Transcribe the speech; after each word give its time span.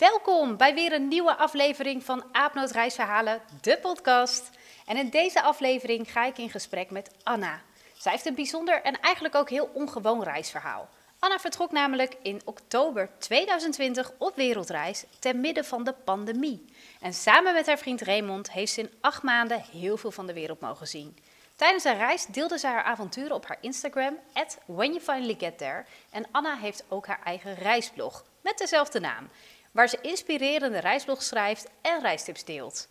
Welkom 0.00 0.56
bij 0.56 0.74
weer 0.74 0.92
een 0.92 1.08
nieuwe 1.08 1.36
aflevering 1.36 2.04
van 2.04 2.24
Aapnoot 2.32 2.70
Reisverhalen, 2.70 3.40
de 3.60 3.78
podcast. 3.82 4.50
En 4.86 4.96
in 4.96 5.10
deze 5.10 5.42
aflevering 5.42 6.12
ga 6.12 6.24
ik 6.24 6.38
in 6.38 6.50
gesprek 6.50 6.90
met 6.90 7.10
Anna. 7.22 7.60
Zij 7.96 8.12
heeft 8.12 8.26
een 8.26 8.34
bijzonder 8.34 8.82
en 8.82 9.00
eigenlijk 9.00 9.34
ook 9.34 9.50
heel 9.50 9.70
ongewoon 9.72 10.22
reisverhaal. 10.22 10.88
Anna 11.18 11.38
vertrok 11.38 11.72
namelijk 11.72 12.16
in 12.22 12.40
oktober 12.44 13.08
2020 13.18 14.12
op 14.18 14.36
wereldreis 14.36 15.04
ten 15.18 15.40
midden 15.40 15.64
van 15.64 15.84
de 15.84 15.92
pandemie. 15.92 16.64
En 17.00 17.12
samen 17.12 17.52
met 17.52 17.66
haar 17.66 17.78
vriend 17.78 18.00
Raymond 18.00 18.52
heeft 18.52 18.72
ze 18.72 18.80
in 18.80 18.90
acht 19.00 19.22
maanden 19.22 19.64
heel 19.72 19.96
veel 19.96 20.10
van 20.10 20.26
de 20.26 20.32
wereld 20.32 20.60
mogen 20.60 20.86
zien. 20.86 21.16
Tijdens 21.56 21.84
haar 21.84 21.96
reis 21.96 22.26
deelde 22.26 22.58
ze 22.58 22.66
haar 22.66 22.82
avonturen 22.82 23.34
op 23.34 23.46
haar 23.46 23.58
Instagram, 23.60 24.18
at 24.32 24.58
When 24.64 24.92
You 24.92 25.00
Finally 25.00 25.36
Get 25.38 25.58
There. 25.58 25.84
En 26.10 26.26
Anna 26.30 26.56
heeft 26.56 26.84
ook 26.88 27.06
haar 27.06 27.20
eigen 27.24 27.54
reisblog 27.54 28.24
met 28.40 28.58
dezelfde 28.58 29.00
naam, 29.00 29.28
waar 29.70 29.88
ze 29.88 29.98
inspirerende 30.02 30.78
reisblogs 30.78 31.26
schrijft 31.26 31.68
en 31.82 32.00
reistips 32.00 32.44
deelt. 32.44 32.88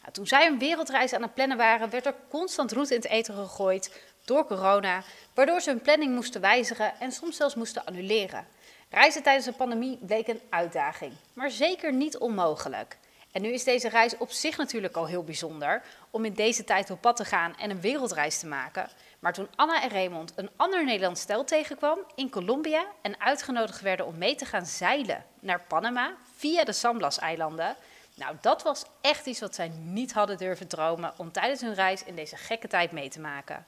Nou, 0.00 0.12
toen 0.12 0.26
zij 0.26 0.46
een 0.46 0.58
wereldreis 0.58 1.12
aan 1.12 1.22
het 1.22 1.34
plannen 1.34 1.56
waren, 1.56 1.90
werd 1.90 2.06
er 2.06 2.14
constant 2.28 2.72
roet 2.72 2.90
in 2.90 2.96
het 2.96 3.08
eten 3.08 3.34
gegooid 3.34 4.02
door 4.24 4.46
corona, 4.46 5.02
waardoor 5.34 5.60
ze 5.60 5.70
hun 5.70 5.80
planning 5.80 6.14
moesten 6.14 6.40
wijzigen 6.40 7.00
en 7.00 7.12
soms 7.12 7.36
zelfs 7.36 7.54
moesten 7.54 7.84
annuleren. 7.84 8.46
Reizen 8.90 9.22
tijdens 9.22 9.46
een 9.46 9.56
pandemie 9.56 9.98
bleek 10.02 10.28
een 10.28 10.40
uitdaging, 10.50 11.12
maar 11.32 11.50
zeker 11.50 11.92
niet 11.92 12.18
onmogelijk. 12.18 12.98
En 13.32 13.42
nu 13.42 13.52
is 13.52 13.64
deze 13.64 13.88
reis 13.88 14.16
op 14.16 14.30
zich 14.30 14.56
natuurlijk 14.56 14.96
al 14.96 15.06
heel 15.06 15.24
bijzonder 15.24 15.82
om 16.10 16.24
in 16.24 16.34
deze 16.34 16.64
tijd 16.64 16.90
op 16.90 17.00
pad 17.00 17.16
te 17.16 17.24
gaan 17.24 17.56
en 17.56 17.70
een 17.70 17.80
wereldreis 17.80 18.38
te 18.38 18.46
maken. 18.46 18.88
Maar 19.20 19.32
toen 19.32 19.48
Anna 19.56 19.82
en 19.82 19.90
Raymond 19.90 20.32
een 20.36 20.50
ander 20.56 20.84
Nederlands 20.84 21.20
stel 21.20 21.44
tegenkwam 21.44 21.98
in 22.14 22.30
Colombia 22.30 22.86
en 23.02 23.20
uitgenodigd 23.20 23.80
werden 23.80 24.06
om 24.06 24.18
mee 24.18 24.34
te 24.34 24.44
gaan 24.44 24.66
zeilen 24.66 25.24
naar 25.40 25.60
Panama 25.60 26.14
via 26.36 26.64
de 26.64 26.72
San 26.72 26.96
Blas-eilanden, 26.96 27.76
nou 28.14 28.36
dat 28.40 28.62
was 28.62 28.84
echt 29.00 29.26
iets 29.26 29.40
wat 29.40 29.54
zij 29.54 29.68
niet 29.68 30.12
hadden 30.12 30.36
durven 30.36 30.68
dromen 30.68 31.12
om 31.16 31.32
tijdens 31.32 31.60
hun 31.60 31.74
reis 31.74 32.04
in 32.04 32.14
deze 32.14 32.36
gekke 32.36 32.68
tijd 32.68 32.92
mee 32.92 33.08
te 33.08 33.20
maken. 33.20 33.66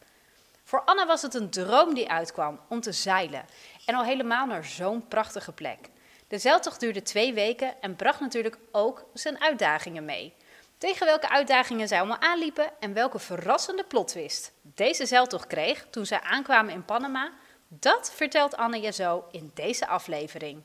Voor 0.64 0.82
Anna 0.84 1.06
was 1.06 1.22
het 1.22 1.34
een 1.34 1.50
droom 1.50 1.94
die 1.94 2.10
uitkwam 2.10 2.60
om 2.68 2.80
te 2.80 2.92
zeilen 2.92 3.44
en 3.86 3.94
al 3.94 4.04
helemaal 4.04 4.46
naar 4.46 4.64
zo'n 4.64 5.08
prachtige 5.08 5.52
plek. 5.52 5.88
De 6.28 6.38
zeiltocht 6.38 6.80
duurde 6.80 7.02
twee 7.02 7.34
weken 7.34 7.80
en 7.80 7.96
bracht 7.96 8.20
natuurlijk 8.20 8.58
ook 8.70 9.04
zijn 9.14 9.40
uitdagingen 9.40 10.04
mee. 10.04 10.34
Tegen 10.82 11.06
welke 11.06 11.28
uitdagingen 11.28 11.88
zij 11.88 11.98
allemaal 11.98 12.20
aanliepen 12.20 12.70
en 12.80 12.92
welke 12.92 13.18
verrassende 13.18 13.84
plotwist 13.84 14.52
deze 14.62 15.06
zeiltocht 15.06 15.46
kreeg 15.46 15.86
toen 15.90 16.06
zij 16.06 16.20
aankwamen 16.20 16.74
in 16.74 16.84
Panama, 16.84 17.32
dat 17.68 18.12
vertelt 18.14 18.56
Anne 18.56 18.80
je 18.80 18.92
zo 18.92 19.24
in 19.30 19.50
deze 19.54 19.86
aflevering. 19.86 20.62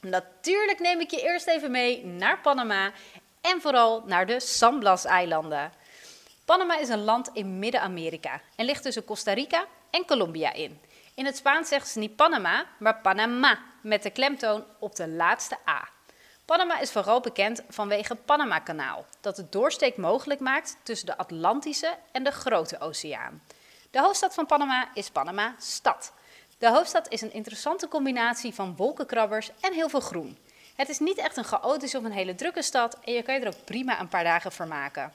Natuurlijk 0.00 0.78
neem 0.78 1.00
ik 1.00 1.10
je 1.10 1.22
eerst 1.22 1.46
even 1.46 1.70
mee 1.70 2.04
naar 2.04 2.40
Panama 2.40 2.92
en 3.40 3.60
vooral 3.60 4.02
naar 4.06 4.26
de 4.26 4.40
San 4.40 4.78
Blas-eilanden. 4.78 5.72
Panama 6.44 6.78
is 6.78 6.88
een 6.88 7.04
land 7.04 7.30
in 7.32 7.58
Midden-Amerika 7.58 8.40
en 8.56 8.64
ligt 8.64 8.82
tussen 8.82 9.04
Costa 9.04 9.32
Rica 9.32 9.66
en 9.90 10.06
Colombia 10.06 10.52
in. 10.52 10.80
In 11.14 11.24
het 11.24 11.36
Spaans 11.36 11.68
zeggen 11.68 11.90
ze 11.90 11.98
niet 11.98 12.16
Panama, 12.16 12.66
maar 12.78 12.96
Panama, 12.96 13.58
met 13.82 14.02
de 14.02 14.10
klemtoon 14.10 14.64
op 14.78 14.96
de 14.96 15.08
laatste 15.08 15.56
A. 15.68 15.88
Panama 16.50 16.80
is 16.80 16.90
vooral 16.90 17.20
bekend 17.20 17.62
vanwege 17.68 18.12
het 18.12 18.24
Panama-kanaal, 18.24 19.06
dat 19.20 19.36
het 19.36 19.52
doorsteek 19.52 19.96
mogelijk 19.96 20.40
maakt 20.40 20.76
tussen 20.82 21.06
de 21.06 21.16
Atlantische 21.16 21.96
en 22.12 22.22
de 22.22 22.30
Grote 22.30 22.80
Oceaan. 22.80 23.42
De 23.90 24.00
hoofdstad 24.00 24.34
van 24.34 24.46
Panama 24.46 24.88
is 24.94 25.10
Panama-stad. 25.10 26.12
De 26.58 26.70
hoofdstad 26.70 27.08
is 27.08 27.20
een 27.20 27.32
interessante 27.32 27.88
combinatie 27.88 28.54
van 28.54 28.76
wolkenkrabbers 28.76 29.50
en 29.60 29.72
heel 29.72 29.88
veel 29.88 30.00
groen. 30.00 30.38
Het 30.76 30.88
is 30.88 30.98
niet 30.98 31.18
echt 31.18 31.36
een 31.36 31.44
chaotische 31.44 31.98
of 31.98 32.04
een 32.04 32.12
hele 32.12 32.34
drukke 32.34 32.62
stad 32.62 32.98
en 33.04 33.12
je 33.12 33.22
kan 33.22 33.34
je 33.34 33.40
er 33.40 33.54
ook 33.54 33.64
prima 33.64 34.00
een 34.00 34.08
paar 34.08 34.24
dagen 34.24 34.52
vermaken. 34.52 35.12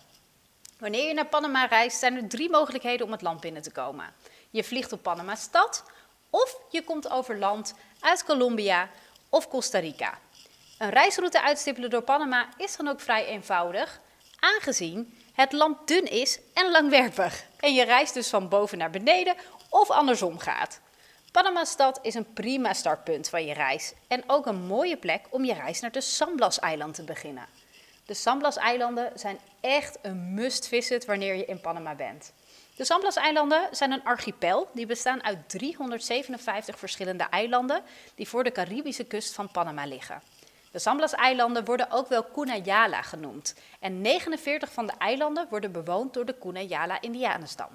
Wanneer 0.79 1.07
je 1.07 1.13
naar 1.13 1.25
Panama 1.25 1.65
reist, 1.65 1.99
zijn 1.99 2.15
er 2.15 2.27
drie 2.27 2.49
mogelijkheden 2.49 3.05
om 3.05 3.11
het 3.11 3.21
land 3.21 3.41
binnen 3.41 3.61
te 3.61 3.71
komen. 3.71 4.13
Je 4.49 4.63
vliegt 4.63 4.91
op 4.91 5.03
Panama-stad 5.03 5.83
of 6.29 6.57
je 6.69 6.83
komt 6.83 7.09
over 7.09 7.37
land 7.37 7.73
uit 7.99 8.23
Colombia 8.23 8.89
of 9.29 9.47
Costa 9.47 9.79
Rica. 9.79 10.17
Een 10.77 10.89
reisroute 10.89 11.41
uitstippelen 11.41 11.89
door 11.89 12.01
Panama 12.01 12.47
is 12.57 12.77
dan 12.77 12.87
ook 12.87 12.99
vrij 12.99 13.25
eenvoudig, 13.25 13.99
aangezien 14.39 15.17
het 15.33 15.51
land 15.51 15.87
dun 15.87 16.05
is 16.05 16.39
en 16.53 16.71
langwerpig. 16.71 17.45
En 17.59 17.73
je 17.73 17.83
reist 17.83 18.13
dus 18.13 18.29
van 18.29 18.49
boven 18.49 18.77
naar 18.77 18.89
beneden 18.89 19.35
of 19.69 19.89
andersom 19.89 20.39
gaat. 20.39 20.79
Panama-stad 21.31 21.99
is 22.01 22.13
een 22.13 22.33
prima 22.33 22.73
startpunt 22.73 23.29
van 23.29 23.45
je 23.45 23.53
reis 23.53 23.93
en 24.07 24.23
ook 24.27 24.45
een 24.45 24.65
mooie 24.65 24.97
plek 24.97 25.25
om 25.29 25.45
je 25.45 25.53
reis 25.53 25.79
naar 25.79 25.91
de 25.91 26.01
San 26.01 26.35
Blas-eiland 26.35 26.95
te 26.95 27.03
beginnen. 27.03 27.45
De 28.05 28.13
San 28.13 28.39
Blas-eilanden 28.39 29.11
zijn 29.15 29.39
echt 29.61 29.97
een 30.01 30.33
must-visit 30.33 31.05
wanneer 31.05 31.35
je 31.35 31.45
in 31.45 31.61
Panama 31.61 31.95
bent. 31.95 32.31
De 32.75 32.85
San 32.85 32.99
Blas-eilanden 32.99 33.67
zijn 33.71 33.91
een 33.91 34.03
archipel 34.03 34.69
die 34.73 34.85
bestaan 34.85 35.23
uit 35.23 35.49
357 35.49 36.79
verschillende 36.79 37.23
eilanden 37.23 37.83
die 38.15 38.27
voor 38.27 38.43
de 38.43 38.51
Caribische 38.51 39.03
kust 39.03 39.33
van 39.33 39.51
Panama 39.51 39.85
liggen. 39.85 40.21
De 40.75 40.81
San 40.81 40.97
Blas-eilanden 40.97 41.65
worden 41.65 41.91
ook 41.91 42.07
wel 42.07 42.25
Cunayala 42.33 43.01
genoemd 43.01 43.55
en 43.79 44.01
49 44.01 44.71
van 44.71 44.85
de 44.85 44.93
eilanden 44.97 45.47
worden 45.49 45.71
bewoond 45.71 46.13
door 46.13 46.25
de 46.25 46.37
Cunayala-indianenstam. 46.39 47.69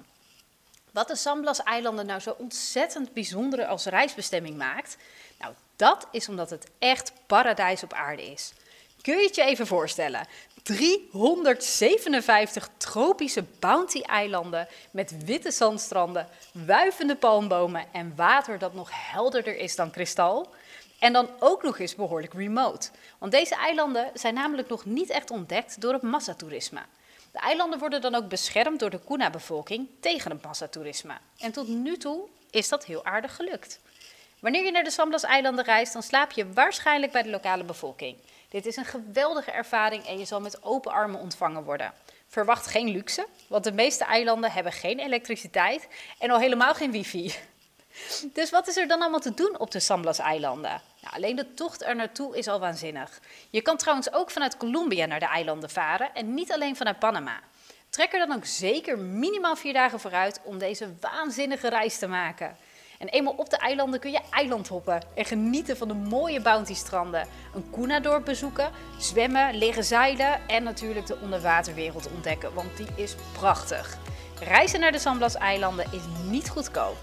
Wat 0.91 1.07
de 1.07 1.15
San 1.15 1.41
Blas-eilanden 1.41 2.05
nou 2.05 2.19
zo 2.19 2.35
ontzettend 2.37 3.13
bijzonder 3.13 3.65
als 3.65 3.85
reisbestemming 3.85 4.57
maakt, 4.57 4.97
nou 5.39 5.53
dat 5.75 6.07
is 6.11 6.29
omdat 6.29 6.49
het 6.49 6.67
echt 6.79 7.13
paradijs 7.25 7.83
op 7.83 7.93
aarde 7.93 8.31
is. 8.31 8.53
Kun 9.01 9.17
je 9.17 9.25
het 9.25 9.35
je 9.35 9.43
even 9.43 9.67
voorstellen? 9.67 10.27
357 10.63 12.69
tropische 12.77 13.43
bounty-eilanden 13.59 14.67
met 14.91 15.25
witte 15.25 15.51
zandstranden, 15.51 16.27
wuivende 16.53 17.15
palmbomen 17.15 17.85
en 17.91 18.13
water 18.15 18.59
dat 18.59 18.73
nog 18.73 18.89
helderder 18.93 19.57
is 19.57 19.75
dan 19.75 19.91
kristal. 19.91 20.49
En 21.01 21.13
dan 21.13 21.29
ook 21.39 21.63
nog 21.63 21.79
eens 21.79 21.95
behoorlijk 21.95 22.33
remote. 22.33 22.89
Want 23.17 23.31
deze 23.31 23.55
eilanden 23.55 24.09
zijn 24.13 24.33
namelijk 24.33 24.69
nog 24.69 24.85
niet 24.85 25.09
echt 25.09 25.31
ontdekt 25.31 25.81
door 25.81 25.93
het 25.93 26.01
massatoerisme. 26.01 26.81
De 27.31 27.39
eilanden 27.39 27.79
worden 27.79 28.01
dan 28.01 28.15
ook 28.15 28.27
beschermd 28.27 28.79
door 28.79 28.89
de 28.89 28.99
Kuna-bevolking 29.07 29.87
tegen 29.99 30.31
het 30.31 30.43
massatoerisme. 30.43 31.13
En 31.39 31.51
tot 31.51 31.67
nu 31.67 31.97
toe 31.97 32.27
is 32.49 32.69
dat 32.69 32.85
heel 32.85 33.05
aardig 33.05 33.35
gelukt. 33.35 33.79
Wanneer 34.39 34.65
je 34.65 34.71
naar 34.71 34.83
de 34.83 34.91
Samblas-eilanden 34.91 35.65
reist, 35.65 35.93
dan 35.93 36.03
slaap 36.03 36.31
je 36.31 36.53
waarschijnlijk 36.53 37.11
bij 37.11 37.23
de 37.23 37.29
lokale 37.29 37.63
bevolking. 37.63 38.17
Dit 38.49 38.65
is 38.65 38.75
een 38.75 38.85
geweldige 38.85 39.51
ervaring 39.51 40.05
en 40.05 40.19
je 40.19 40.25
zal 40.25 40.41
met 40.41 40.63
open 40.63 40.91
armen 40.91 41.19
ontvangen 41.19 41.63
worden. 41.63 41.93
Verwacht 42.27 42.67
geen 42.67 42.89
luxe, 42.89 43.27
want 43.47 43.63
de 43.63 43.71
meeste 43.71 44.03
eilanden 44.03 44.51
hebben 44.51 44.71
geen 44.71 44.99
elektriciteit 44.99 45.87
en 46.19 46.29
al 46.31 46.39
helemaal 46.39 46.73
geen 46.73 46.91
wifi. 46.91 47.33
Dus 48.33 48.49
wat 48.49 48.67
is 48.67 48.77
er 48.77 48.87
dan 48.87 49.01
allemaal 49.01 49.19
te 49.19 49.33
doen 49.33 49.59
op 49.59 49.71
de 49.71 49.79
Samblas-eilanden? 49.79 50.81
Nou, 51.01 51.15
alleen 51.15 51.35
de 51.35 51.53
tocht 51.53 51.83
er 51.83 51.95
naartoe 51.95 52.37
is 52.37 52.47
al 52.47 52.59
waanzinnig. 52.59 53.19
Je 53.49 53.61
kan 53.61 53.77
trouwens 53.77 54.13
ook 54.13 54.31
vanuit 54.31 54.57
Colombia 54.57 55.05
naar 55.05 55.19
de 55.19 55.25
eilanden 55.25 55.69
varen 55.69 56.13
en 56.13 56.33
niet 56.33 56.51
alleen 56.51 56.75
vanuit 56.75 56.99
Panama. 56.99 57.39
Trek 57.89 58.13
er 58.13 58.27
dan 58.27 58.35
ook 58.35 58.45
zeker 58.45 58.99
minimaal 58.99 59.55
vier 59.55 59.73
dagen 59.73 59.99
vooruit 59.99 60.39
om 60.43 60.57
deze 60.57 60.93
waanzinnige 60.99 61.69
reis 61.69 61.97
te 61.97 62.07
maken. 62.07 62.57
En 62.99 63.07
eenmaal 63.07 63.33
op 63.37 63.49
de 63.49 63.57
eilanden 63.57 63.99
kun 63.99 64.11
je 64.11 64.21
eilandhoppen 64.29 65.01
en 65.15 65.25
genieten 65.25 65.77
van 65.77 65.87
de 65.87 65.93
mooie 65.93 66.41
bounty-stranden. 66.41 67.27
Een 67.55 67.69
Kuna-dorp 67.71 68.25
bezoeken, 68.25 68.71
zwemmen, 68.99 69.57
leren 69.57 69.83
zeilen 69.83 70.47
en 70.47 70.63
natuurlijk 70.63 71.05
de 71.05 71.17
onderwaterwereld 71.21 72.11
ontdekken, 72.11 72.53
want 72.53 72.77
die 72.77 72.87
is 72.95 73.15
prachtig. 73.37 73.97
Reizen 74.39 74.79
naar 74.79 74.91
de 74.91 74.99
Samblas-eilanden 74.99 75.85
is 75.91 76.01
niet 76.29 76.49
goedkoop, 76.49 76.97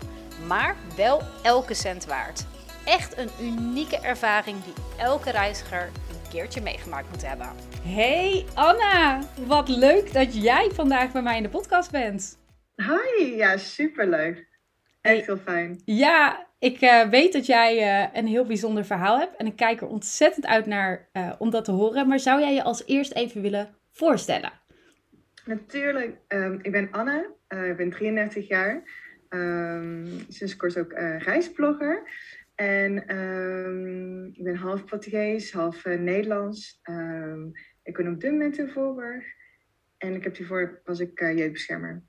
maar 0.46 0.76
wel 0.96 1.22
elke 1.42 1.74
cent 1.74 2.06
waard. 2.06 2.46
Echt 2.84 3.18
een 3.18 3.28
unieke 3.40 4.00
ervaring 4.00 4.64
die 4.64 4.72
elke 4.98 5.30
reiziger 5.30 5.82
een 5.82 6.30
keertje 6.30 6.60
meegemaakt 6.60 7.10
moet 7.10 7.26
hebben. 7.26 7.46
Hey 7.82 8.44
Anna, 8.54 9.20
wat 9.46 9.68
leuk 9.68 10.12
dat 10.12 10.42
jij 10.42 10.70
vandaag 10.72 11.12
bij 11.12 11.22
mij 11.22 11.36
in 11.36 11.42
de 11.42 11.48
podcast 11.48 11.90
bent. 11.90 12.38
Hi, 12.76 13.36
ja 13.36 13.56
superleuk. 13.56 14.46
Echt 15.00 15.26
heel 15.26 15.36
fijn. 15.36 15.80
Ja, 15.84 16.46
ik 16.58 16.80
uh, 16.80 17.08
weet 17.08 17.32
dat 17.32 17.46
jij 17.46 18.02
uh, 18.02 18.08
een 18.12 18.26
heel 18.26 18.44
bijzonder 18.44 18.84
verhaal 18.84 19.18
hebt. 19.18 19.36
En 19.36 19.46
ik 19.46 19.56
kijk 19.56 19.80
er 19.80 19.86
ontzettend 19.86 20.46
uit 20.46 20.66
naar 20.66 21.08
uh, 21.12 21.32
om 21.38 21.50
dat 21.50 21.64
te 21.64 21.72
horen. 21.72 22.08
Maar 22.08 22.18
zou 22.18 22.40
jij 22.40 22.54
je 22.54 22.62
als 22.62 22.86
eerst 22.86 23.12
even 23.12 23.42
willen 23.42 23.74
voorstellen? 23.90 24.52
Natuurlijk. 25.44 26.16
Um, 26.28 26.58
ik 26.62 26.72
ben 26.72 26.88
Anne. 26.90 27.30
ik 27.48 27.76
ben 27.76 27.90
33 27.90 28.48
jaar. 28.48 28.82
Um, 29.28 30.24
sinds 30.28 30.56
kort 30.56 30.78
ook 30.78 30.92
reisblogger. 31.18 32.10
En 32.54 33.16
um, 33.16 34.26
ik 34.26 34.42
ben 34.42 34.56
half 34.56 34.84
Portugees, 34.84 35.52
half 35.52 35.84
Nederlands. 35.84 36.80
ik 37.82 37.96
ben 37.96 38.08
op 38.08 38.20
dit 38.20 38.30
moment 38.30 38.58
in 38.58 38.68
Voorburg. 38.68 39.24
En 39.98 40.14
ik 40.14 40.24
heb 40.24 40.36
hiervoor 40.36 40.80
was 40.84 41.00
ik 41.00 41.20
jeugdbeschermer. 41.20 42.02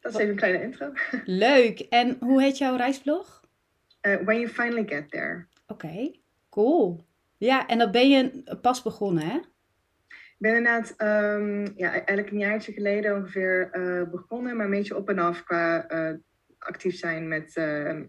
Dat 0.00 0.12
is 0.12 0.18
even 0.18 0.30
een 0.30 0.36
kleine 0.36 0.62
intro. 0.62 0.92
Leuk. 1.24 1.80
En 1.80 2.16
hoe 2.20 2.42
heet 2.42 2.58
jouw 2.58 2.76
reisblog? 2.76 3.44
Uh, 4.02 4.16
When 4.16 4.40
You 4.40 4.48
Finally 4.48 4.88
Get 4.88 5.10
There. 5.10 5.46
Oké, 5.66 6.12
cool. 6.48 7.06
Ja, 7.36 7.66
en 7.66 7.78
dat 7.78 7.90
ben 7.90 8.10
je 8.10 8.42
pas 8.60 8.82
begonnen, 8.82 9.24
hè? 9.24 9.38
Ben 10.38 10.56
inderdaad 10.56 10.94
um, 11.36 11.72
ja, 11.76 11.90
eigenlijk 11.92 12.30
een 12.30 12.38
jaartje 12.38 12.72
geleden 12.72 13.16
ongeveer 13.16 13.70
uh, 13.72 14.10
begonnen, 14.10 14.56
maar 14.56 14.64
een 14.64 14.70
beetje 14.70 14.96
op 14.96 15.08
en 15.08 15.18
af 15.18 15.44
qua 15.44 15.92
uh, 15.92 16.16
actief 16.58 16.96
zijn 16.96 17.28
met, 17.28 17.54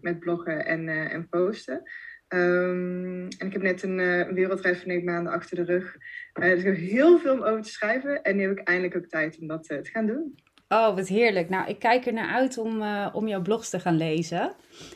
met 0.00 0.18
bloggen 0.18 0.64
en, 0.66 0.88
en 0.88 1.28
posten. 1.28 1.82
Um, 2.28 3.28
en 3.38 3.46
ik 3.46 3.52
heb 3.52 3.62
net 3.62 3.82
een, 3.82 3.96
wereldreis 4.34 4.78
van 4.78 4.88
negen 4.88 5.04
maanden 5.04 5.32
achter 5.32 5.56
de 5.56 5.64
rug. 5.64 5.96
dus 6.32 6.58
ik 6.58 6.64
heb 6.64 6.76
heel 6.76 7.18
veel 7.18 7.32
om 7.32 7.42
over 7.42 7.62
te 7.62 7.70
schrijven 7.70 8.22
en 8.22 8.36
nu 8.36 8.42
heb 8.42 8.58
ik 8.58 8.68
eindelijk 8.68 8.96
ook 8.96 9.06
tijd 9.06 9.38
om 9.40 9.46
dat 9.46 9.64
te 9.64 9.80
gaan 9.82 10.06
doen. 10.06 10.34
Oh, 10.68 10.94
wat 10.94 11.08
heerlijk. 11.08 11.48
Nou, 11.48 11.68
ik 11.68 11.78
kijk 11.78 12.06
er 12.06 12.12
naar 12.12 12.34
uit 12.34 12.58
om, 12.58 12.82
om 13.12 13.28
jouw 13.28 13.42
blogs 13.42 13.70
te 13.70 13.80
gaan 13.80 13.96
lezen. 13.96 14.52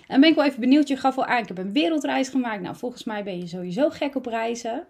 En 0.08 0.20
ben 0.20 0.30
ik 0.30 0.34
wel 0.34 0.44
even 0.44 0.60
benieuwd. 0.60 0.88
Je 0.88 0.96
gaf 0.96 1.16
al 1.16 1.26
aan, 1.26 1.42
ik 1.42 1.48
heb 1.48 1.58
een 1.58 1.72
wereldreis 1.72 2.28
gemaakt. 2.28 2.62
Nou, 2.62 2.76
volgens 2.76 3.04
mij 3.04 3.24
ben 3.24 3.38
je 3.38 3.46
sowieso 3.46 3.90
gek 3.90 4.14
op 4.14 4.26
reizen. 4.26 4.86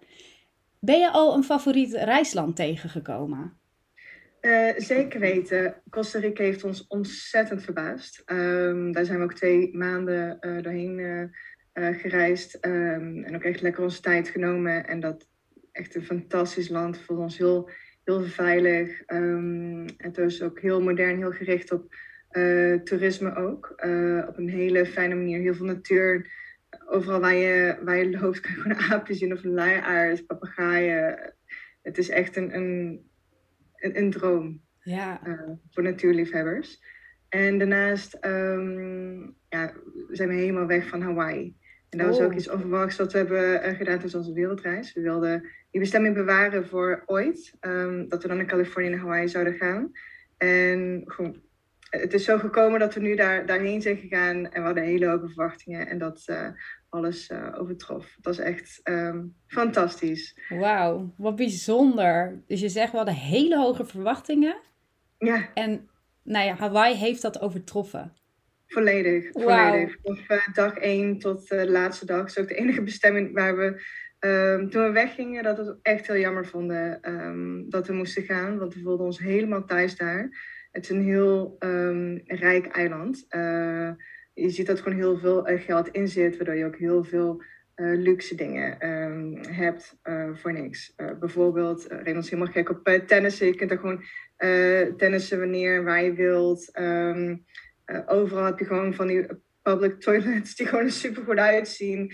Ben 0.85 0.99
je 0.99 1.11
al 1.11 1.37
een 1.37 1.45
favoriet 1.45 1.93
reisland 1.93 2.57
tegengekomen? 2.57 3.53
Uh, 4.41 4.73
zeker 4.77 5.21
weten. 5.21 5.75
Costa 5.91 6.19
Rica 6.19 6.43
heeft 6.43 6.65
ons 6.65 6.87
ontzettend 6.87 7.63
verbaasd. 7.63 8.23
Um, 8.27 8.93
daar 8.93 9.05
zijn 9.05 9.19
we 9.19 9.25
ook 9.25 9.35
twee 9.35 9.77
maanden 9.77 10.39
uh, 10.41 10.63
doorheen 10.63 11.31
gereisd. 11.75 12.67
Um, 12.67 13.25
en 13.25 13.35
ook 13.35 13.43
echt 13.43 13.61
lekker 13.61 13.83
onze 13.83 14.01
tijd 14.01 14.29
genomen. 14.29 14.87
En 14.87 15.01
dat 15.01 15.29
echt 15.73 15.95
een 15.95 16.05
fantastisch 16.05 16.69
land. 16.69 16.99
Voor 16.99 17.17
ons 17.17 17.39
heel 17.39 17.71
heel 18.05 18.23
veilig. 18.23 19.03
Um, 19.07 19.87
het 19.97 20.19
is 20.19 20.43
ook 20.43 20.61
heel 20.61 20.83
modern, 20.83 21.17
heel 21.17 21.33
gericht 21.33 21.73
op 21.73 21.95
toerisme 22.85 23.37
ook. 23.37 23.71
Op 24.29 24.39
een 24.39 24.51
hele 24.51 24.87
fijne 24.87 25.15
manier. 25.15 25.41
Heel 25.41 25.55
veel 25.55 25.67
natuur. 25.67 26.31
Overal 26.87 27.21
waar 27.21 27.35
je, 27.35 27.77
waar 27.85 27.97
je 27.97 28.19
loopt 28.19 28.41
kan 28.41 28.55
je 28.55 28.61
gewoon 28.61 28.93
aapje 28.93 29.15
zien 29.15 29.33
of 29.33 29.45
een 29.45 29.55
luiaard, 29.55 30.27
papegaaien. 30.27 31.35
Het 31.83 31.99
is 31.99 32.09
echt 32.09 32.37
een, 32.37 32.55
een, 32.55 33.01
een, 33.77 33.99
een 33.99 34.11
droom 34.11 34.63
ja. 34.81 35.27
Uh, 35.27 35.51
voor 35.71 35.83
natuurliefhebbers. 35.83 36.83
En 37.29 37.59
daarnaast 37.59 38.19
um, 38.21 39.37
ja, 39.49 39.73
zijn 40.11 40.29
we 40.29 40.35
helemaal 40.35 40.67
weg 40.67 40.89
van 40.89 41.03
Hawaii. 41.03 41.57
En 41.91 41.99
dat 41.99 42.07
was 42.07 42.21
ook 42.21 42.31
oh. 42.31 42.37
iets 42.37 42.51
onverwachts 42.51 42.97
wat 42.97 43.13
we 43.13 43.19
hebben 43.19 43.61
gedaan 43.61 43.77
tijdens 43.85 44.15
onze 44.15 44.33
wereldreis. 44.33 44.93
We 44.93 45.01
wilden 45.01 45.49
die 45.71 45.81
bestemming 45.81 46.15
bewaren 46.15 46.67
voor 46.67 47.03
ooit. 47.07 47.55
Um, 47.61 48.09
dat 48.09 48.23
we 48.23 48.29
dan 48.29 48.37
naar 48.37 48.47
Californië 48.47 48.87
en 48.87 48.99
Hawaii 48.99 49.29
zouden 49.29 49.55
gaan. 49.55 49.93
En 50.37 51.03
gewoon, 51.07 51.43
het 52.01 52.15
is 52.15 52.25
zo 52.25 52.39
gekomen 52.39 52.81
dat 52.81 52.95
we 52.95 53.01
nu 53.01 53.15
daar, 53.15 53.47
daarheen 53.47 53.83
zijn 53.83 53.97
gegaan. 53.97 54.51
En 54.51 54.61
we 54.61 54.67
hadden 54.67 54.85
hele 54.85 55.07
hoge 55.07 55.27
verwachtingen. 55.27 55.87
En 55.87 55.99
dat 55.99 56.25
uh, 56.27 56.49
alles 56.89 57.31
uh, 57.31 57.55
overtrof. 57.59 58.15
Het 58.17 58.25
was 58.25 58.39
echt 58.39 58.81
um, 58.85 59.35
fantastisch. 59.47 60.39
Wauw, 60.49 61.15
wat 61.17 61.37
bijzonder. 61.37 62.43
Dus 62.47 62.61
je 62.61 62.69
zegt 62.69 62.91
we 62.91 62.97
hadden 62.97 63.15
hele 63.15 63.59
hoge 63.59 63.85
verwachtingen. 63.85 64.57
Ja. 65.19 65.49
En 65.55 65.89
nou 66.23 66.47
ja, 66.47 66.55
Hawaii 66.55 66.95
heeft 66.95 67.23
dat 67.23 67.41
overtroffen. 67.41 68.13
Volledig, 68.67 69.33
volledig. 69.33 69.97
Wow. 70.03 70.19
Van 70.19 70.37
uh, 70.37 70.55
dag 70.55 70.77
één 70.77 71.19
tot 71.19 71.49
de 71.49 71.71
laatste 71.71 72.07
dag. 72.07 72.21
Het 72.21 72.29
is 72.29 72.39
ook 72.39 72.49
de 72.49 72.55
enige 72.55 72.83
bestemming 72.83 73.33
waar 73.33 73.57
we 73.57 73.83
Um, 74.27 74.71
toen 74.71 74.85
we 74.85 74.91
weggingen, 74.91 75.43
dat 75.43 75.57
we 75.57 75.65
het 75.65 75.79
echt 75.83 76.07
heel 76.07 76.17
jammer 76.17 76.47
vonden 76.47 76.99
um, 77.11 77.71
dat 77.71 77.87
we 77.87 77.93
moesten 77.93 78.23
gaan. 78.23 78.59
Want 78.59 78.75
we 78.75 78.81
voelden 78.81 79.07
ons 79.07 79.19
helemaal 79.19 79.65
thuis 79.65 79.97
daar. 79.97 80.31
Het 80.75 80.85
is 80.85 80.91
een 80.91 81.03
heel 81.03 81.57
um, 81.59 82.23
rijk 82.25 82.67
eiland. 82.67 83.27
Uh, 83.31 83.91
je 84.33 84.51
ziet 84.51 84.67
dat 84.67 84.81
gewoon 84.81 84.99
heel 84.99 85.19
veel 85.19 85.51
uh, 85.51 85.61
geld 85.61 85.89
in 85.89 86.09
zit, 86.09 86.37
waardoor 86.37 86.55
je 86.55 86.65
ook 86.65 86.77
heel 86.77 87.05
veel 87.05 87.43
uh, 87.77 87.99
luxe 87.99 88.35
dingen 88.35 88.77
hebt 89.55 89.97
voor 90.33 90.53
niks. 90.53 90.95
bijvoorbeeld, 91.19 91.87
Raymond 91.89 92.25
is 92.25 92.31
helemaal 92.31 92.53
gek 92.53 92.71
op 92.71 93.03
tennissen. 93.07 93.47
Je 93.47 93.55
kunt 93.55 93.71
er 93.71 93.79
gewoon 93.79 94.05
tennissen 94.97 95.39
wanneer 95.39 95.85
waar 95.85 96.05
je 96.05 96.13
wilt. 96.13 96.79
overal 98.07 98.45
heb 98.45 98.59
je 98.59 98.65
gewoon 98.65 98.95
van 98.95 99.07
die 99.07 99.27
public 99.63 100.01
toilets 100.05 100.57
die 100.57 100.67
gewoon 100.67 100.85
er 100.85 100.91
super 100.91 101.23
goed 101.23 101.39
uitzien 101.39 102.13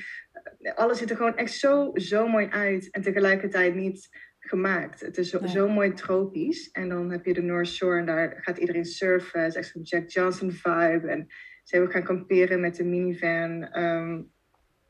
alles 0.75 0.99
ziet 0.99 1.11
er 1.11 1.17
gewoon 1.17 1.37
echt 1.37 1.53
zo, 1.53 1.91
zo 1.95 2.29
mooi 2.29 2.49
uit. 2.49 2.91
En 2.91 3.03
tegelijkertijd 3.03 3.75
niet 3.75 4.09
gemaakt. 4.51 5.01
Het 5.01 5.19
is 5.19 5.31
zo, 5.31 5.47
zo 5.47 5.69
mooi 5.69 5.93
tropisch. 5.93 6.71
En 6.71 6.89
dan 6.89 7.11
heb 7.11 7.25
je 7.25 7.33
de 7.33 7.43
North 7.43 7.69
Shore 7.69 7.99
en 7.99 8.07
daar 8.07 8.37
gaat 8.41 8.59
iedereen 8.59 8.85
surfen. 8.85 9.43
Het 9.43 9.49
is 9.49 9.57
echt 9.57 9.75
een 9.75 9.83
Jack 9.83 10.09
Johnson 10.09 10.51
vibe. 10.51 11.09
En 11.09 11.27
ze 11.65 11.77
hebben 11.77 11.91
gaan 11.91 12.03
kamperen 12.03 12.61
met 12.61 12.77
de 12.77 12.85
minivan. 12.85 13.79
Um, 13.79 14.33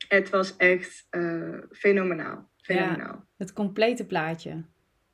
het 0.09 0.31
was 0.31 0.57
echt 0.57 1.07
uh, 1.11 1.59
fenomenaal. 1.71 2.51
fenomenaal. 2.57 3.15
Ja, 3.15 3.27
het 3.37 3.53
complete 3.53 4.07
plaatje. 4.07 4.65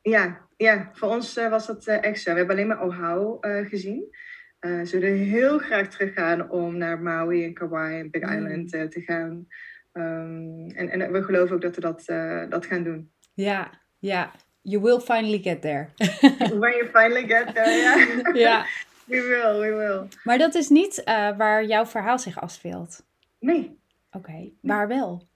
Ja, 0.03 0.49
ja 0.57 0.91
voor 0.93 1.09
ons 1.09 1.39
uh, 1.39 1.51
was 1.51 1.67
dat 1.67 1.87
uh, 1.87 2.03
echt 2.03 2.21
zo. 2.21 2.31
We 2.31 2.39
hebben 2.39 2.57
alleen 2.57 2.69
maar 2.69 2.83
Oahu 2.83 3.39
gezien. 3.69 4.17
ze 4.61 4.99
willen 4.99 5.17
heel 5.17 5.59
graag 5.59 5.89
teruggaan 5.89 6.51
om 6.51 6.77
naar 6.77 7.01
Maui 7.01 7.45
en 7.45 7.55
Kauai 7.55 8.01
en 8.01 8.11
Big 8.11 8.23
mm. 8.23 8.33
Island 8.33 8.71
te 8.93 9.01
gaan. 9.01 9.47
Um, 9.93 10.71
en, 10.71 10.89
en 10.89 11.13
we 11.13 11.23
geloven 11.23 11.55
ook 11.55 11.63
dat 11.63 11.75
we 11.75 11.81
dat, 11.81 12.05
dat 12.51 12.67
gaan 12.67 12.83
doen. 12.83 13.11
Ja, 13.35 13.86
ja. 14.07 14.33
You 14.63 14.83
will 14.83 15.01
finally 15.01 15.39
get 15.39 15.63
there. 15.63 15.91
When 16.63 16.73
you 16.77 16.89
finally 16.93 17.27
get 17.27 17.55
there, 17.55 17.71
ja. 17.71 17.95
ja. 18.47 18.67
We 19.07 19.23
will, 19.23 19.61
we 19.61 19.75
will. 19.77 20.09
Maar 20.25 20.39
dat 20.39 20.55
is 20.55 20.69
niet 20.69 20.99
uh, 20.99 21.37
waar 21.37 21.65
jouw 21.65 21.87
verhaal 21.87 22.19
zich 22.19 22.41
afspeelt? 22.41 23.05
Nee. 23.39 23.79
Oké, 24.11 24.29
okay. 24.31 24.53
waar 24.61 24.89
wel? 24.89 25.29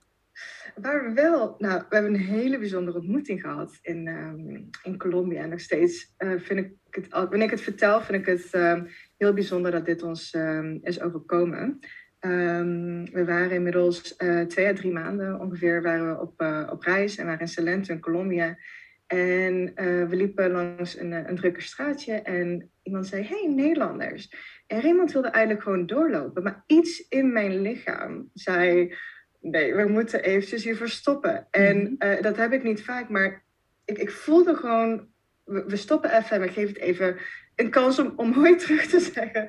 Waar 0.75 1.15
wel? 1.15 1.55
Nou, 1.59 1.83
we 1.89 1.95
hebben 1.95 2.15
een 2.15 2.21
hele 2.21 2.59
bijzondere 2.59 2.99
ontmoeting 2.99 3.41
gehad 3.41 3.79
in, 3.83 4.07
um, 4.07 4.71
in 4.83 4.99
Colombia. 4.99 5.43
En 5.43 5.49
nog 5.49 5.61
steeds 5.61 6.15
uh, 6.19 6.41
vind 6.41 6.59
ik 6.59 6.73
het, 6.91 7.09
wanneer 7.09 7.43
ik 7.43 7.50
het 7.50 7.61
vertel, 7.61 8.00
vind 8.00 8.19
ik 8.19 8.27
het 8.27 8.55
um, 8.55 8.89
heel 9.17 9.33
bijzonder 9.33 9.71
dat 9.71 9.87
dit 9.87 10.03
ons 10.03 10.37
is 10.83 11.00
overkomen. 11.00 11.79
Um, 12.21 13.05
we 13.12 13.25
waren 13.25 13.50
inmiddels 13.50 14.15
uh, 14.19 14.41
twee 14.41 14.67
à 14.67 14.73
drie 14.73 14.93
maanden 14.93 15.41
ongeveer 15.41 15.83
waren 15.83 16.09
we 16.09 16.21
op, 16.21 16.43
uh, 16.43 16.69
op 16.73 16.83
reis 16.83 17.17
en 17.17 17.25
waren 17.25 17.41
in 17.41 17.49
Salento 17.49 17.93
in 17.93 18.00
Colombia. 18.00 18.59
En 19.07 19.73
uh, 19.75 20.09
we 20.09 20.17
liepen 20.17 20.50
langs 20.50 20.99
een, 20.99 21.12
een 21.12 21.37
drukke 21.37 21.61
straatje 21.61 22.12
en 22.12 22.71
iemand 22.83 23.07
zei, 23.07 23.23
hey 23.23 23.53
Nederlanders. 23.55 24.35
En 24.67 24.81
Raymond 24.81 25.12
wilde 25.12 25.29
eigenlijk 25.29 25.65
gewoon 25.65 25.87
doorlopen, 25.87 26.43
maar 26.43 26.65
iets 26.67 27.09
in 27.09 27.33
mijn 27.33 27.61
lichaam 27.61 28.31
zei, 28.35 28.95
nee, 29.41 29.75
we 29.75 29.89
moeten 29.89 30.23
eventjes 30.23 30.65
hier 30.65 30.77
verstoppen. 30.77 31.47
En 31.50 31.97
mhm. 31.99 32.23
dat 32.23 32.37
heb 32.37 32.53
ik 32.53 32.62
niet 32.62 32.83
vaak, 32.83 33.09
maar 33.09 33.45
ik, 33.85 33.99
ik 33.99 34.11
voelde 34.11 34.55
gewoon, 34.55 35.09
we, 35.45 35.65
we 35.67 35.77
stoppen 35.77 36.17
even 36.17 36.37
en 36.37 36.43
ik 36.43 36.50
geef 36.50 36.69
het 36.69 36.79
even 36.79 37.17
een 37.57 37.71
kans 37.71 37.99
om, 37.99 38.12
om 38.17 38.31
mooi 38.39 38.57
terug 38.57 38.87
te 38.87 39.00
zeggen. 39.00 39.49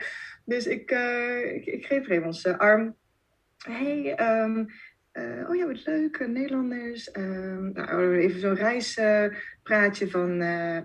Dus 0.52 0.68
ik, 0.68 0.92
uh, 0.92 1.54
ik, 1.54 1.66
ik 1.66 1.86
geef 1.86 2.08
Raymond's 2.08 2.46
arm. 2.46 2.96
Hey, 3.58 4.20
um, 4.20 4.68
uh, 5.14 5.50
oh 5.50 5.56
ja, 5.56 5.68
wat 5.68 5.86
leuk, 5.86 6.28
Nederlanders. 6.28 7.16
Um, 7.16 7.72
nou, 7.72 8.18
even 8.18 8.40
zo'n 8.40 8.56
reispraatje 9.64 10.10
van, 10.10 10.42
uh, 10.42 10.78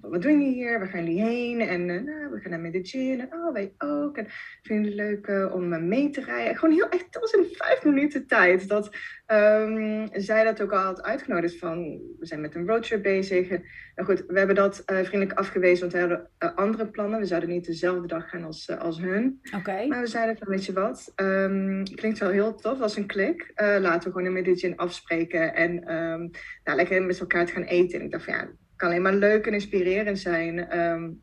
wat 0.00 0.22
doen 0.22 0.40
jullie 0.40 0.54
hier? 0.54 0.78
Waar 0.78 0.88
gaan 0.88 1.04
jullie 1.04 1.22
heen? 1.22 1.60
En 1.60 1.86
nou, 1.86 2.30
we 2.30 2.38
gaan 2.40 2.50
naar 2.50 2.60
Medellin. 2.60 3.20
En 3.20 3.28
oh, 3.32 3.52
wij 3.52 3.72
ook. 3.78 4.16
En 4.16 4.26
vind 4.62 4.84
het 4.86 4.94
leuk 4.94 5.52
om 5.52 5.88
mee 5.88 6.10
te 6.10 6.20
rijden? 6.20 6.56
Gewoon 6.56 6.74
heel 6.74 6.88
echt, 6.88 7.06
dat 7.10 7.22
was 7.22 7.32
in 7.32 7.46
vijf 7.52 7.84
minuten 7.84 8.26
tijd. 8.26 8.68
Dat 8.68 8.96
um, 9.26 10.08
zij 10.12 10.44
dat 10.44 10.62
ook 10.62 10.72
al 10.72 10.78
had 10.78 11.02
uitgenodigd 11.02 11.58
van, 11.58 12.00
we 12.18 12.26
zijn 12.26 12.40
met 12.40 12.54
een 12.54 12.66
roadtrip 12.66 13.02
bezig. 13.02 13.48
En, 13.48 13.62
nou 13.94 14.08
goed, 14.08 14.24
we 14.26 14.38
hebben 14.38 14.56
dat 14.56 14.82
vriendelijk 14.86 15.32
afgewezen, 15.32 15.80
want 15.80 15.92
we 15.92 15.98
hadden 15.98 16.56
andere 16.56 16.86
plannen. 16.86 17.18
We 17.18 17.26
zouden 17.26 17.48
niet 17.48 17.66
dezelfde 17.66 18.06
dag 18.06 18.28
gaan 18.28 18.44
als, 18.44 18.78
als 18.78 19.00
hun. 19.00 19.40
Oké. 19.56 19.86
Maar 19.86 20.00
we 20.00 20.06
zeiden 20.06 20.36
van, 20.36 20.48
weet 20.48 20.64
je 20.64 20.72
wat, 20.72 21.12
um, 21.16 21.84
klinkt 21.94 22.18
wel 22.18 22.30
heel 22.30 22.54
tof, 22.54 22.78
was 22.78 22.96
een 22.96 23.06
klik. 23.06 23.52
Laten 23.56 24.02
we 24.04 24.10
gewoon 24.10 24.26
in 24.26 24.32
Medellin 24.32 24.76
afspreken 24.76 25.54
en 25.54 25.94
um, 25.94 26.30
nou, 26.64 26.76
lekker 26.76 27.02
met 27.02 27.20
elkaar 27.20 27.46
te 27.46 27.52
gaan 27.52 27.62
eten. 27.62 27.98
En 27.98 28.04
ik 28.04 28.10
dacht 28.10 28.19
van 28.20 28.34
ja, 28.34 28.40
het 28.40 28.76
kan 28.76 28.88
alleen 28.88 29.02
maar 29.02 29.14
leuk 29.14 29.46
en 29.46 29.52
inspirerend 29.52 30.18
zijn. 30.18 30.78
Um, 30.78 31.22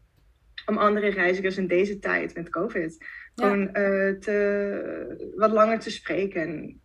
om 0.67 0.77
andere 0.77 1.09
reizigers 1.09 1.57
in 1.57 1.67
deze 1.67 1.99
tijd 1.99 2.35
met 2.35 2.49
COVID 2.49 3.05
gewoon 3.35 3.61
uh, 3.61 4.11
te, 4.19 5.33
wat 5.35 5.51
langer 5.51 5.79
te 5.79 5.91
spreken. 5.91 6.81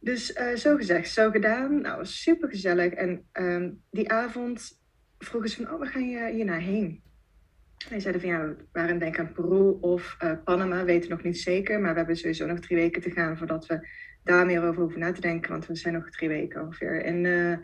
Dus 0.00 0.36
uh, 0.36 0.54
zo 0.54 0.76
gezegd, 0.76 1.08
zo 1.08 1.30
gedaan. 1.30 1.80
Nou, 1.80 2.04
super 2.04 2.48
gezellig. 2.48 2.92
En 2.92 3.26
um, 3.32 3.82
die 3.90 4.10
avond 4.10 4.80
vroegen 5.18 5.50
ze 5.50 5.56
van, 5.56 5.72
oh, 5.72 5.78
waar 5.78 5.88
ga 5.88 5.98
je 5.98 6.30
hier 6.32 6.44
naar 6.44 6.60
heen? 6.60 7.02
Wij 7.88 8.00
zeiden 8.00 8.22
van, 8.22 8.30
ja, 8.30 8.46
we 8.46 8.56
waren 8.72 8.98
denk 8.98 9.18
aan 9.18 9.32
Peru 9.32 9.76
of 9.80 10.16
uh, 10.22 10.32
Panama, 10.44 10.84
weten 10.84 11.10
nog 11.10 11.22
niet 11.22 11.38
zeker. 11.38 11.80
Maar 11.80 11.90
we 11.90 11.98
hebben 11.98 12.16
sowieso 12.16 12.46
nog 12.46 12.58
drie 12.58 12.78
weken 12.78 13.02
te 13.02 13.10
gaan 13.10 13.38
voordat 13.38 13.66
we 13.66 13.88
daar 14.26 14.46
meer 14.46 14.62
over 14.62 14.80
hoeven 14.80 15.00
na 15.00 15.12
te 15.12 15.20
denken. 15.20 15.50
Want 15.50 15.66
we 15.66 15.76
zijn 15.76 15.94
nog 15.94 16.10
drie 16.10 16.28
weken 16.28 16.62
ongeveer 16.62 17.04
in, 17.04 17.24
uh, 17.24 17.56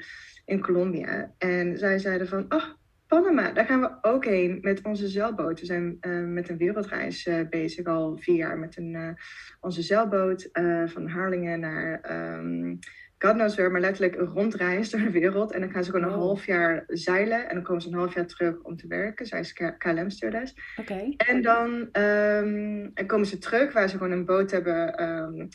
in 0.45 0.61
Colombia. 0.61 1.33
En 1.38 1.78
zij 1.78 1.99
zeiden 1.99 2.28
van, 2.28 2.45
oh, 2.49 2.64
Panama, 3.07 3.52
daar 3.52 3.66
gaan 3.66 3.81
we 3.81 3.99
ook 4.02 4.25
heen 4.25 4.59
met 4.61 4.83
onze 4.83 5.09
zeilboot. 5.09 5.61
We 5.61 5.66
zijn 5.66 5.97
uh, 6.00 6.26
met 6.26 6.49
een 6.49 6.57
wereldreis 6.57 7.26
uh, 7.26 7.49
bezig, 7.50 7.87
al 7.87 8.16
vier 8.16 8.37
jaar 8.37 8.59
met 8.59 8.76
een, 8.76 9.16
onze 9.61 9.83
zeilboot 9.83 10.49
van 10.87 11.09
Harlingen 11.09 11.61
naar 11.61 12.00
um, 12.38 12.78
God 13.23 13.35
knows 13.35 13.54
where, 13.54 13.71
maar 13.71 13.81
letterlijk 13.81 14.16
een 14.16 14.26
rondreis 14.26 14.90
door 14.90 15.00
de 15.00 15.11
wereld. 15.11 15.52
En 15.52 15.61
dan 15.61 15.71
gaan 15.71 15.85
ze 15.85 15.90
gewoon 15.90 16.07
een 16.07 16.19
half 16.19 16.47
jaar 16.47 16.85
zeilen 16.87 17.49
en 17.49 17.54
dan 17.54 17.64
komen 17.64 17.83
ze 17.83 17.88
een 17.88 17.95
half 17.95 18.14
jaar 18.14 18.26
terug 18.26 18.62
om 18.62 18.76
te 18.76 18.87
werken. 18.87 19.26
Zij 19.26 19.40
is 19.40 19.52
KLM-stewardess. 19.52 20.54
Oké. 20.76 20.92
Okay. 20.92 21.14
En 21.16 21.42
dan 21.42 21.71
um, 21.71 22.90
en 22.95 23.07
komen 23.07 23.26
ze 23.26 23.38
terug 23.38 23.73
waar 23.73 23.88
ze 23.88 23.97
gewoon 23.97 24.12
een 24.12 24.25
boot 24.25 24.50
hebben, 24.50 25.02
um, 25.09 25.49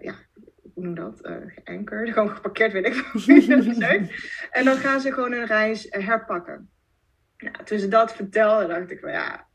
ja, 0.00 0.14
hoe 0.80 0.88
noem 0.88 0.94
dat? 0.94 1.26
Uh, 1.26 1.36
geankerd, 1.64 2.10
gewoon 2.12 2.30
geparkeerd, 2.30 2.72
weet 2.72 2.86
ik 2.86 2.94
En 4.50 4.64
dan 4.64 4.76
gaan 4.76 5.00
ze 5.00 5.12
gewoon 5.12 5.32
een 5.32 5.46
reis 5.46 5.86
herpakken. 5.90 6.70
Nou, 7.36 7.64
toen 7.64 7.78
ze 7.78 7.88
dat 7.88 8.14
vertelde, 8.14 8.66
dacht 8.66 8.90
ik 8.90 9.00
van 9.00 9.10
ja, 9.10 9.46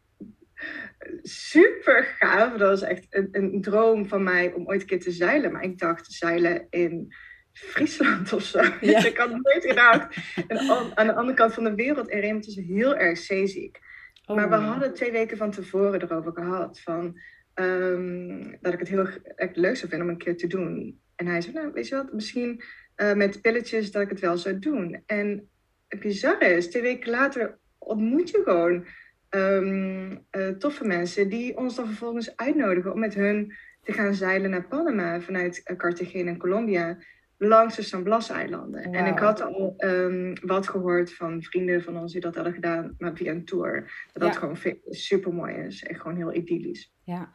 super 1.21 2.03
gaaf. 2.03 2.51
Dat 2.51 2.69
was 2.69 2.81
echt 2.81 3.05
een, 3.09 3.27
een, 3.31 3.61
droom 3.61 4.07
van 4.07 4.23
mij 4.23 4.53
om 4.53 4.67
ooit 4.67 4.81
een 4.81 4.87
keer 4.87 4.99
te 4.99 5.11
zeilen. 5.11 5.51
Maar 5.51 5.63
ik 5.63 5.77
dacht 5.77 6.11
zeilen 6.11 6.67
in 6.69 7.13
Friesland 7.51 8.33
of 8.33 8.43
zo. 8.43 8.61
Ja. 8.81 9.05
ik 9.05 9.17
had 9.17 9.31
het 9.31 9.43
nooit 9.43 9.65
gedacht. 9.65 10.17
En 10.47 10.59
aan 10.95 11.07
de 11.07 11.15
andere 11.15 11.37
kant 11.37 11.53
van 11.53 11.63
de 11.63 11.75
wereld, 11.75 12.09
en 12.09 12.21
Raymond 12.21 12.47
is 12.47 12.55
heel 12.55 12.95
erg 12.95 13.17
zeeziek. 13.17 13.79
Oh, 14.25 14.35
maar 14.35 14.49
we 14.49 14.55
hadden 14.55 14.93
twee 14.93 15.11
weken 15.11 15.37
van 15.37 15.51
tevoren 15.51 16.01
erover 16.01 16.31
gehad. 16.31 16.79
Van, 16.79 17.19
um, 17.55 18.57
dat 18.61 18.73
ik 18.73 18.79
het 18.79 18.87
heel 18.87 19.07
echt 19.35 19.55
leuk 19.55 19.75
zou 19.75 19.89
vinden 19.89 20.07
om 20.07 20.13
een 20.13 20.19
keer 20.19 20.37
te 20.37 20.47
doen. 20.47 21.01
En 21.15 21.27
hij 21.27 21.41
zei, 21.41 21.53
nou 21.53 21.71
weet 21.73 21.87
je 21.87 21.95
wat, 21.95 22.13
misschien 22.13 22.63
uh, 22.97 23.13
met 23.13 23.41
pilletjes 23.41 23.91
dat 23.91 24.01
ik 24.01 24.09
het 24.09 24.19
wel 24.19 24.37
zou 24.37 24.59
doen. 24.59 25.03
En 25.05 25.49
het 25.87 25.99
bizarre 25.99 26.45
is, 26.45 26.69
twee 26.69 26.81
weken 26.81 27.11
later 27.11 27.57
ontmoet 27.77 28.29
je 28.29 28.41
gewoon 28.43 28.85
um, 29.29 30.25
uh, 30.31 30.47
toffe 30.47 30.85
mensen 30.85 31.29
die 31.29 31.57
ons 31.57 31.75
dan 31.75 31.85
vervolgens 31.85 32.35
uitnodigen 32.35 32.93
om 32.93 32.99
met 32.99 33.13
hun 33.13 33.53
te 33.83 33.93
gaan 33.93 34.13
zeilen 34.13 34.49
naar 34.49 34.67
Panama 34.67 35.21
vanuit 35.21 35.61
uh, 35.65 35.77
Cartagena 35.77 36.29
en 36.31 36.37
Colombia 36.37 36.97
langs 37.37 37.75
de 37.75 37.81
San 37.81 38.03
Blas-eilanden. 38.03 38.83
Wow. 38.83 38.95
En 38.95 39.05
ik 39.05 39.19
had 39.19 39.41
al 39.41 39.73
um, 39.77 40.33
wat 40.41 40.67
gehoord 40.67 41.13
van 41.13 41.43
vrienden 41.43 41.83
van 41.83 41.97
ons 41.97 42.11
die 42.11 42.21
dat 42.21 42.35
hadden 42.35 42.53
gedaan, 42.53 42.95
maar 42.97 43.15
via 43.15 43.31
een 43.31 43.45
tour. 43.45 43.81
Dat 44.13 44.23
ja. 44.23 44.29
dat 44.29 44.37
gewoon 44.37 44.57
super 44.89 45.33
mooi 45.33 45.55
is. 45.55 45.83
Echt 45.83 46.01
gewoon 46.01 46.17
heel 46.17 46.33
idyllisch. 46.33 46.93
Ja. 47.03 47.33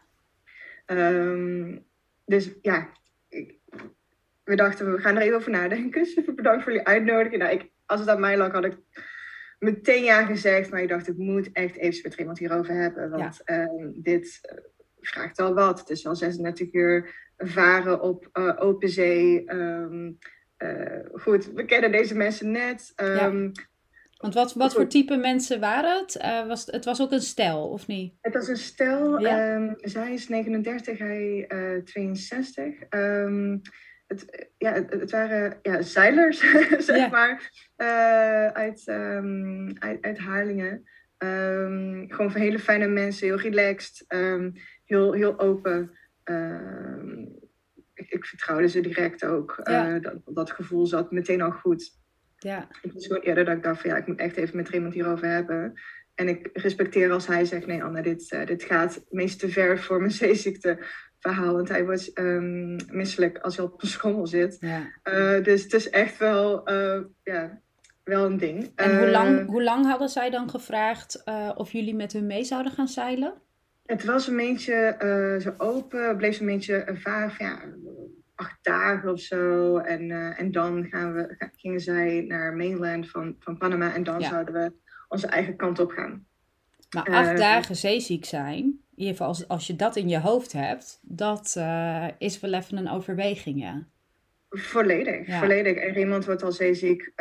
Um, 0.86 1.84
dus 2.24 2.50
ja, 2.62 2.92
we 4.44 4.56
dachten, 4.56 4.92
we 4.92 5.00
gaan 5.00 5.16
er 5.16 5.22
even 5.22 5.36
over 5.36 5.50
nadenken. 5.50 6.06
Super 6.14 6.34
bedankt 6.34 6.62
voor 6.62 6.72
jullie 6.72 6.86
uitnodiging. 6.86 7.42
Nou, 7.42 7.54
ik, 7.54 7.70
als 7.86 8.00
het 8.00 8.08
aan 8.08 8.20
mij 8.20 8.36
lag, 8.36 8.52
had 8.52 8.64
ik 8.64 8.76
meteen 9.58 10.02
ja 10.02 10.24
gezegd. 10.24 10.70
Maar 10.70 10.82
ik 10.82 10.88
dacht, 10.88 11.08
ik 11.08 11.16
moet 11.16 11.52
echt 11.52 11.76
even 11.76 12.00
met 12.02 12.14
iemand 12.14 12.38
hierover 12.38 12.74
hebben. 12.74 13.10
Want 13.10 13.42
ja. 13.44 13.62
um, 13.62 13.92
dit 13.96 14.40
uh, 14.52 14.58
vraagt 15.00 15.38
al 15.38 15.54
wat. 15.54 15.78
Het 15.78 15.90
is 15.90 16.06
al 16.06 16.16
36 16.16 16.72
uur 16.72 17.14
varen 17.36 18.00
op 18.00 18.28
uh, 18.32 18.56
open 18.58 18.88
zee. 18.88 19.52
Um, 19.54 20.18
uh, 20.58 20.98
goed, 21.12 21.52
we 21.52 21.64
kennen 21.64 21.92
deze 21.92 22.16
mensen 22.16 22.50
net. 22.50 22.92
Um, 22.96 23.42
ja. 23.42 23.50
Want 24.20 24.34
wat, 24.34 24.54
wat 24.54 24.72
voor 24.72 24.86
type 24.86 25.16
mensen 25.16 25.60
waren 25.60 25.98
het? 25.98 26.18
Uh, 26.22 26.46
was, 26.46 26.66
het 26.66 26.84
was 26.84 27.00
ook 27.00 27.12
een 27.12 27.20
stel, 27.20 27.68
of 27.68 27.86
niet? 27.86 28.14
Het 28.20 28.34
was 28.34 28.48
een 28.48 28.56
stel. 28.56 29.18
Ja. 29.18 29.54
Um, 29.54 29.76
zij 29.80 30.12
is 30.12 30.28
39, 30.28 30.98
hij 30.98 31.44
uh, 31.48 31.82
62. 31.84 32.74
Um, 32.90 33.60
het, 34.06 34.48
ja, 34.58 34.72
het, 34.72 34.92
het, 34.92 35.10
waren 35.10 35.58
ja, 35.62 35.82
zeilers, 35.82 36.38
zeg 36.86 36.96
ja. 36.96 37.08
maar, 37.08 37.50
uh, 37.76 38.46
uit, 38.46 38.86
um, 38.86 39.76
uit, 39.78 40.02
uit 40.02 40.18
Haarlingen. 40.18 40.88
Gewoon 42.08 42.30
van 42.30 42.40
hele 42.40 42.58
fijne 42.58 42.86
mensen, 42.86 43.26
heel 43.26 43.40
relaxed, 43.40 44.04
heel, 44.84 45.12
heel 45.12 45.38
open. 45.38 45.98
Ik, 47.94 48.10
ik, 48.10 48.24
vertrouwde 48.24 48.68
ze 48.68 48.80
direct 48.80 49.24
ook. 49.24 49.60
Ja. 49.62 49.98
Dat, 49.98 50.14
dat 50.24 50.50
gevoel 50.50 50.86
zat 50.86 51.10
meteen 51.10 51.42
al 51.42 51.50
goed. 51.50 51.99
Ja. 52.42 52.68
Het 52.82 52.92
was 52.92 53.06
gewoon 53.06 53.22
eerder 53.22 53.44
dat 53.44 53.56
ik 53.56 53.62
dacht 53.62 53.80
van 53.80 53.90
ja, 53.90 53.96
ik 53.96 54.06
moet 54.06 54.18
echt 54.18 54.36
even 54.36 54.56
met 54.56 54.68
iemand 54.68 54.94
hierover 54.94 55.28
hebben. 55.28 55.74
En 56.14 56.28
ik 56.28 56.50
respecteer 56.52 57.10
als 57.10 57.26
hij 57.26 57.44
zegt, 57.44 57.66
nee 57.66 57.82
Anne, 57.82 58.02
dit, 58.02 58.32
uh, 58.32 58.46
dit 58.46 58.62
gaat 58.62 59.04
meest 59.08 59.38
te 59.38 59.48
ver 59.48 59.78
voor 59.78 59.98
mijn 59.98 60.10
zeeziekte 60.26 60.78
verhaal. 61.18 61.54
Want 61.54 61.68
hij 61.68 61.84
wordt 61.84 62.18
um, 62.18 62.76
misselijk 62.86 63.38
als 63.38 63.56
hij 63.56 63.64
op 63.64 63.82
een 63.82 63.88
schommel 63.88 64.26
zit. 64.26 64.56
Ja. 64.60 64.90
Uh, 65.04 65.44
dus 65.44 65.62
het 65.62 65.72
is 65.72 65.90
echt 65.90 66.18
wel, 66.18 66.70
uh, 66.72 67.00
ja, 67.22 67.60
wel 68.04 68.24
een 68.24 68.38
ding. 68.38 68.72
En 68.74 68.98
hoe, 68.98 69.10
lang, 69.10 69.46
hoe 69.46 69.62
lang 69.62 69.86
hadden 69.86 70.08
zij 70.08 70.30
dan 70.30 70.50
gevraagd 70.50 71.22
of 71.54 71.72
jullie 71.72 71.94
met 71.94 72.12
hun 72.12 72.26
mee 72.26 72.44
zouden 72.44 72.72
gaan 72.72 72.88
zeilen? 72.88 73.34
Het 73.86 74.04
was 74.04 74.26
een 74.26 74.36
beetje 74.36 74.96
zo 75.42 75.54
open, 75.58 76.16
bleef 76.16 76.40
een 76.40 76.46
beetje 76.46 76.84
vaag, 76.94 77.38
ja, 77.38 77.58
acht 78.40 78.58
dagen 78.62 79.12
of 79.12 79.20
zo. 79.20 79.76
En, 79.76 80.10
en 80.36 80.52
dan 80.52 80.86
gaan 80.90 81.14
we, 81.14 81.50
gingen 81.56 81.80
zij 81.80 82.24
naar 82.28 82.56
mainland 82.56 83.10
van, 83.10 83.36
van 83.38 83.58
Panama 83.58 83.94
en 83.94 84.02
dan 84.02 84.20
ja. 84.20 84.28
zouden 84.28 84.54
we 84.54 84.72
onze 85.08 85.26
eigen 85.26 85.56
kant 85.56 85.78
op 85.78 85.90
gaan. 85.90 86.26
Maar 86.90 87.08
acht 87.08 87.38
dagen 87.38 87.76
zeeziek 87.76 88.24
zijn, 88.24 88.64
in 88.64 88.82
ieder 88.94 89.12
geval 89.12 89.26
als, 89.26 89.48
als 89.48 89.66
je 89.66 89.76
dat 89.76 89.96
in 89.96 90.08
je 90.08 90.20
hoofd 90.20 90.52
hebt, 90.52 90.98
dat 91.02 91.54
uh, 91.58 92.06
is 92.18 92.40
wel 92.40 92.52
even 92.52 92.76
een 92.76 92.90
overweging, 92.90 93.60
ja. 93.60 93.86
Volledig, 94.50 95.26
ja. 95.26 95.38
volledig. 95.38 95.76
En 95.76 95.98
iemand 95.98 96.24
wordt 96.24 96.42
al 96.42 96.52
zeeziek 96.52 97.12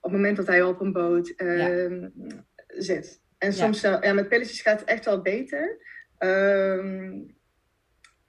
op 0.00 0.10
het 0.10 0.20
moment 0.20 0.36
dat 0.36 0.46
hij 0.46 0.62
op 0.62 0.80
een 0.80 0.92
boot 0.92 1.32
ja. 1.36 2.10
zit. 2.66 3.20
En 3.38 3.52
soms, 3.52 3.80
ja. 3.80 3.98
ja. 4.02 4.12
met 4.12 4.28
pilletjes 4.28 4.60
gaat 4.60 4.80
het 4.80 4.88
echt 4.88 5.04
wel 5.04 5.22
beter. 5.22 5.78
Um, 6.18 7.34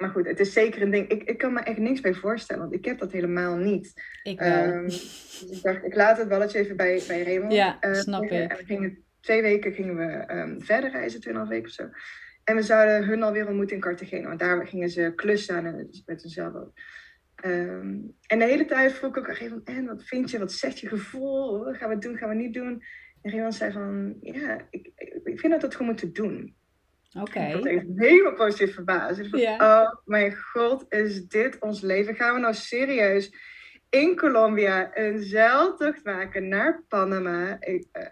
maar 0.03 0.11
goed, 0.11 0.27
het 0.27 0.39
is 0.39 0.53
zeker 0.53 0.81
een 0.81 0.91
ding. 0.91 1.07
Ik, 1.09 1.23
ik 1.23 1.37
kan 1.37 1.53
me 1.53 1.59
echt 1.59 1.77
niks 1.77 2.01
bij 2.01 2.13
voorstellen, 2.13 2.61
want 2.61 2.73
ik 2.73 2.85
heb 2.85 2.99
dat 2.99 3.11
helemaal 3.11 3.55
niet. 3.55 3.93
Ik 4.23 4.39
wel. 4.39 4.67
Um, 4.67 4.83
dus 4.83 5.45
ik 5.51 5.61
dacht, 5.61 5.83
ik 5.83 5.95
laat 5.95 6.17
het 6.17 6.29
balletje 6.29 6.59
even 6.59 6.75
bij, 6.75 7.03
bij 7.07 7.23
Raymond. 7.23 7.53
Ja, 7.53 7.77
snap 7.93 8.23
ik. 8.23 8.31
En 8.31 8.57
we 8.57 8.63
gingen, 8.65 9.03
twee 9.19 9.41
weken 9.41 9.73
gingen 9.73 9.95
we 9.95 10.33
um, 10.35 10.61
verder 10.61 10.91
reizen, 10.91 11.21
tweeënhalf 11.21 11.47
weken 11.47 11.65
of 11.65 11.73
zo. 11.73 11.89
En 12.43 12.55
we 12.55 12.61
zouden 12.61 13.07
hun 13.07 13.23
alweer 13.23 13.47
ontmoeten 13.47 13.75
in 13.75 13.81
Cartagena, 13.81 14.27
want 14.27 14.39
daar 14.39 14.67
gingen 14.67 14.89
ze 14.89 15.13
klussen 15.15 15.55
aan 15.55 15.75
met 16.05 16.23
een 16.23 16.29
zeilboot. 16.29 16.71
Um, 17.45 18.15
en 18.27 18.39
de 18.39 18.45
hele 18.45 18.65
tijd 18.65 18.91
vroeg 18.91 19.17
ik 19.17 19.17
ook 19.17 19.39
aan 19.41 19.61
en 19.63 19.85
wat 19.85 20.03
vind 20.03 20.31
je, 20.31 20.39
wat 20.39 20.51
zegt 20.51 20.79
je 20.79 20.87
gevoel, 20.87 21.73
gaan 21.73 21.89
we 21.89 21.97
doen, 21.97 22.17
gaan 22.17 22.29
we 22.29 22.35
niet 22.35 22.53
doen? 22.53 22.83
En 23.21 23.31
Raymond 23.31 23.55
zei 23.55 23.71
van, 23.71 24.17
ja, 24.21 24.67
ik, 24.69 24.89
ik 25.23 25.39
vind 25.39 25.51
dat 25.51 25.61
we 25.61 25.67
het 25.67 25.75
gewoon 25.75 25.91
moeten 25.91 26.13
doen. 26.13 26.55
Oké. 27.13 27.29
Okay. 27.29 27.47
Ik 27.47 27.55
was 27.55 27.65
echt 27.65 27.85
helemaal 27.95 28.33
positief 28.33 28.73
verbaasd. 28.73 29.33
Oh 29.57 29.89
mijn 30.05 30.35
god, 30.35 30.85
is 30.89 31.27
dit 31.27 31.59
ons 31.59 31.81
leven? 31.81 32.15
Gaan 32.15 32.33
we 32.33 32.39
nou 32.39 32.53
serieus 32.53 33.33
in 33.89 34.15
Colombia 34.15 34.97
een 34.97 35.23
zeiltocht 35.23 36.03
maken 36.03 36.47
naar 36.47 36.83
Panama? 36.87 37.57
Ik, 37.59 37.85
uh, 37.93 38.03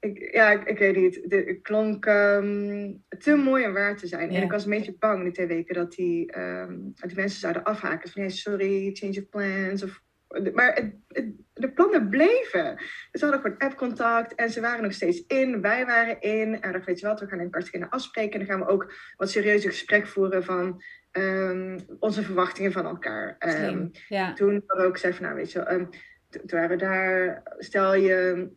ik, 0.00 0.34
ja, 0.34 0.50
ik, 0.50 0.64
ik, 0.64 0.78
weet 0.78 0.96
niet. 0.96 1.20
Het 1.28 1.62
klonk 1.62 2.06
um, 2.06 3.04
te 3.18 3.34
mooi 3.34 3.66
om 3.66 3.72
waar 3.72 3.96
te 3.96 4.06
zijn. 4.06 4.26
Yeah. 4.26 4.36
En 4.36 4.42
ik 4.42 4.50
was 4.50 4.64
een 4.64 4.70
beetje 4.70 4.96
bang 4.98 5.22
die 5.22 5.32
twee 5.32 5.46
weken 5.46 5.74
dat 5.74 5.92
die, 5.92 6.38
um, 6.38 6.92
die 7.06 7.16
mensen 7.16 7.40
zouden 7.40 7.62
afhaken. 7.62 8.10
Van, 8.10 8.22
hey, 8.22 8.30
sorry, 8.30 8.90
change 8.92 9.18
of 9.18 9.28
plans. 9.28 9.82
Of, 9.82 10.02
maar 10.54 10.74
het, 10.74 10.92
het, 11.08 11.26
de 11.52 11.70
plannen 11.70 12.08
bleven. 12.08 12.76
We 13.10 13.20
hadden 13.20 13.40
gewoon 13.40 13.58
app-contact 13.58 14.34
en 14.34 14.50
ze 14.50 14.60
waren 14.60 14.82
nog 14.82 14.92
steeds 14.92 15.24
in. 15.26 15.60
Wij 15.60 15.86
waren 15.86 16.20
in. 16.20 16.60
En 16.60 16.72
dan 16.72 16.82
weet 16.84 17.00
je 17.00 17.06
wat, 17.06 17.20
we 17.20 17.26
gaan 17.26 17.40
in 17.40 17.50
Cartagena 17.50 17.86
afspreken. 17.90 18.40
En 18.40 18.46
dan 18.46 18.56
gaan 18.56 18.66
we 18.66 18.72
ook 18.72 18.92
wat 19.16 19.30
serieuze 19.30 19.68
gesprek 19.68 20.06
voeren 20.06 20.44
van 20.44 20.82
um, 21.12 21.76
onze 21.98 22.22
verwachtingen 22.22 22.72
van 22.72 22.86
elkaar. 22.86 23.36
Um, 23.38 23.90
ja. 24.08 24.32
Toen 24.32 24.62
hadden 24.66 24.76
we 24.76 24.84
ook 24.84 24.98
gezegd 24.98 25.16
van, 25.16 25.24
nou 25.24 25.36
weet 25.36 25.52
je 25.52 25.72
um, 25.72 25.88
toen 26.30 26.42
waren 26.46 26.68
we 26.68 26.76
daar, 26.76 27.42
stel 27.58 27.94
je 27.94 28.48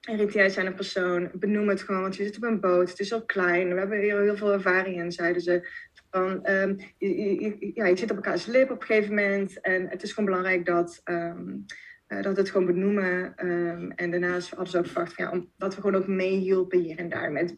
irriteert 0.00 0.52
zijn 0.52 0.66
een 0.66 0.74
persoon, 0.74 1.30
benoem 1.34 1.68
het 1.68 1.82
gewoon, 1.82 2.02
want 2.02 2.16
je 2.16 2.24
zit 2.24 2.36
op 2.36 2.42
een 2.42 2.60
boot, 2.60 2.90
het 2.90 3.00
is 3.00 3.12
al 3.12 3.24
klein, 3.24 3.72
we 3.72 3.78
hebben 3.78 3.98
hier 3.98 4.20
heel 4.20 4.36
veel 4.36 4.52
ervaring 4.52 4.96
in, 4.96 5.12
zeiden 5.12 5.42
ze. 5.42 5.68
Van, 6.10 6.50
um, 6.50 6.76
je, 6.98 7.40
je, 7.40 7.70
ja, 7.74 7.86
je 7.86 7.96
zit 7.96 8.10
op 8.10 8.16
elkaars 8.16 8.46
lip 8.46 8.70
op 8.70 8.80
een 8.80 8.86
gegeven 8.86 9.14
moment 9.14 9.60
en 9.60 9.88
het 9.88 10.02
is 10.02 10.12
gewoon 10.12 10.28
belangrijk 10.28 10.66
dat, 10.66 11.00
um, 11.04 11.64
uh, 12.08 12.22
dat 12.22 12.34
we 12.34 12.40
het 12.40 12.50
gewoon 12.50 12.66
benoemen. 12.66 13.34
Um, 13.46 13.92
en 13.92 14.10
daarnaast 14.10 14.48
hadden 14.48 14.68
ze 14.68 14.78
ook 14.78 14.86
gevraagd 14.86 15.12
van, 15.12 15.24
ja, 15.24 15.30
om, 15.30 15.50
dat 15.56 15.74
we 15.74 15.80
gewoon 15.80 16.00
ook 16.00 16.06
meehielpen 16.06 16.78
hier 16.78 16.98
en 16.98 17.08
daar 17.08 17.32
met 17.32 17.56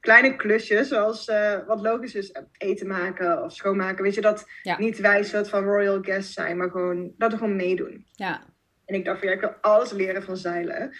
kleine 0.00 0.36
klusjes, 0.36 0.88
zoals 0.88 1.28
uh, 1.28 1.66
wat 1.66 1.80
logisch 1.80 2.14
is, 2.14 2.34
eten 2.58 2.86
maken 2.86 3.42
of 3.42 3.52
schoonmaken. 3.52 4.04
Weet 4.04 4.14
je, 4.14 4.20
dat 4.20 4.46
niet 4.78 4.98
wij 4.98 5.22
soort 5.22 5.48
van 5.48 5.64
royal 5.64 6.02
guests 6.02 6.32
zijn, 6.32 6.56
maar 6.56 6.70
gewoon 6.70 7.12
dat 7.18 7.32
we 7.32 7.38
gewoon 7.38 7.56
meedoen. 7.56 8.06
Ja. 8.12 8.42
En 8.84 8.94
ik 8.94 9.04
dacht 9.04 9.18
van 9.18 9.28
ja, 9.28 9.34
ik 9.34 9.40
wil 9.40 9.54
alles 9.60 9.92
leren 9.92 10.22
van 10.22 10.36
zeilen. 10.36 10.90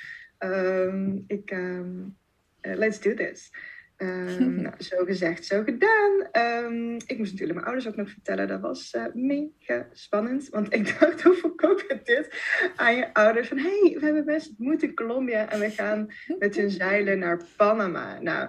Ik, 1.27 1.51
um, 1.51 2.17
let's 2.61 3.01
do 3.01 3.15
this. 3.15 3.51
Um, 4.03 4.63
nou, 4.63 4.75
zo 4.91 5.05
gezegd, 5.05 5.45
zo 5.45 5.63
gedaan. 5.63 6.29
Um, 6.33 6.95
ik 7.07 7.19
moest 7.19 7.31
natuurlijk 7.31 7.53
mijn 7.53 7.65
ouders 7.65 7.89
ook 7.89 7.97
nog 7.97 8.11
vertellen. 8.11 8.49
Dat 8.49 8.61
was 8.61 8.95
uh, 8.97 9.05
mega 9.13 9.87
spannend. 9.93 10.49
Want 10.49 10.75
ik 10.75 10.85
dacht, 11.01 11.23
hoe 11.23 11.35
verkoop 11.35 11.85
je 11.89 12.01
dit 12.05 12.43
aan 12.77 12.97
je 12.97 13.15
ouders? 13.15 13.49
Van, 13.49 13.59
hey, 13.59 13.97
we 13.99 14.05
hebben 14.05 14.25
best 14.25 14.53
moed 14.59 14.83
in 14.83 14.95
Colombia. 14.95 15.49
En 15.49 15.61
we 15.61 15.71
gaan 15.71 16.09
met 16.39 16.57
hun 16.57 16.71
zeilen 16.71 17.19
naar 17.19 17.41
Panama. 17.57 18.21
Nou, 18.21 18.49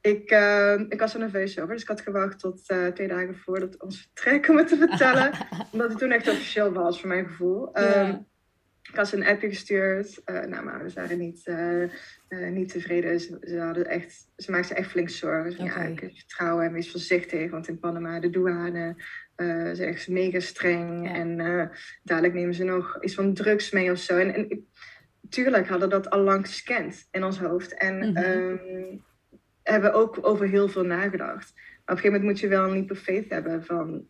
ik, 0.00 0.30
uh, 0.30 0.80
ik 0.88 1.00
was 1.00 1.14
er 1.14 1.20
nerveus 1.20 1.58
over. 1.58 1.72
Dus 1.72 1.82
ik 1.82 1.88
had 1.88 2.00
gewacht 2.00 2.38
tot 2.38 2.70
uh, 2.70 2.86
twee 2.86 3.08
dagen 3.08 3.36
voordat 3.36 3.82
ons 3.82 4.00
vertrek 4.00 4.48
om 4.48 4.56
het 4.56 4.68
te 4.68 4.76
vertellen. 4.76 5.30
omdat 5.72 5.88
het 5.88 5.98
toen 5.98 6.10
echt 6.10 6.28
officieel 6.28 6.72
was, 6.72 7.00
voor 7.00 7.08
mijn 7.08 7.26
gevoel. 7.26 7.78
Um, 7.78 8.26
ik 8.88 8.94
had 8.94 9.08
ze 9.08 9.16
een 9.16 9.26
appje 9.26 9.48
gestuurd. 9.48 10.20
Uh, 10.26 10.34
nou, 10.34 10.48
mijn 10.48 10.68
ouders 10.68 10.94
waren 10.94 11.18
niet, 11.18 11.46
uh, 11.46 11.82
uh, 12.28 12.48
niet 12.50 12.68
tevreden. 12.68 13.20
Ze, 13.20 13.38
ze, 13.40 13.58
hadden 13.58 13.86
echt, 13.86 14.28
ze 14.36 14.50
maakten 14.50 14.76
echt 14.76 14.90
flink 14.90 15.08
zorgen. 15.08 15.64
Okay. 15.64 15.92
Ja, 15.92 16.02
ik 16.02 16.12
vertrouwen 16.14 16.64
en 16.64 16.72
wees 16.72 16.90
voorzichtig. 16.90 17.50
Want 17.50 17.68
in 17.68 17.78
Panama, 17.78 18.20
de 18.20 18.30
douane 18.30 18.96
is 19.72 19.78
echt 19.78 20.08
mega 20.08 20.40
streng. 20.40 21.08
Ja. 21.08 21.14
En 21.14 21.70
dadelijk 22.02 22.34
nemen 22.34 22.54
ze 22.54 22.64
nog 22.64 23.02
iets 23.02 23.14
van 23.14 23.34
drugs 23.34 23.70
mee 23.70 23.90
of 23.90 23.98
zo. 23.98 24.18
En, 24.18 24.34
en 24.34 24.66
tuurlijk 25.28 25.68
hadden 25.68 25.90
dat 25.90 26.10
al 26.10 26.20
lang 26.20 26.46
gescand 26.46 27.08
in 27.10 27.24
ons 27.24 27.38
hoofd. 27.38 27.74
En 27.74 27.96
mm 27.96 28.16
-hmm. 28.16 28.24
um, 28.24 29.04
hebben 29.62 29.92
ook 29.92 30.18
over 30.26 30.48
heel 30.48 30.68
veel 30.68 30.84
nagedacht. 30.84 31.52
Maar 31.54 31.96
op 31.96 32.04
een 32.04 32.10
gegeven 32.10 32.10
moment 32.10 32.24
moet 32.24 32.40
je 32.40 32.48
wel 32.48 32.64
een 32.64 32.72
leap 32.72 32.90
of 32.90 32.98
faith 32.98 33.30
hebben 33.30 33.64
van... 33.64 34.06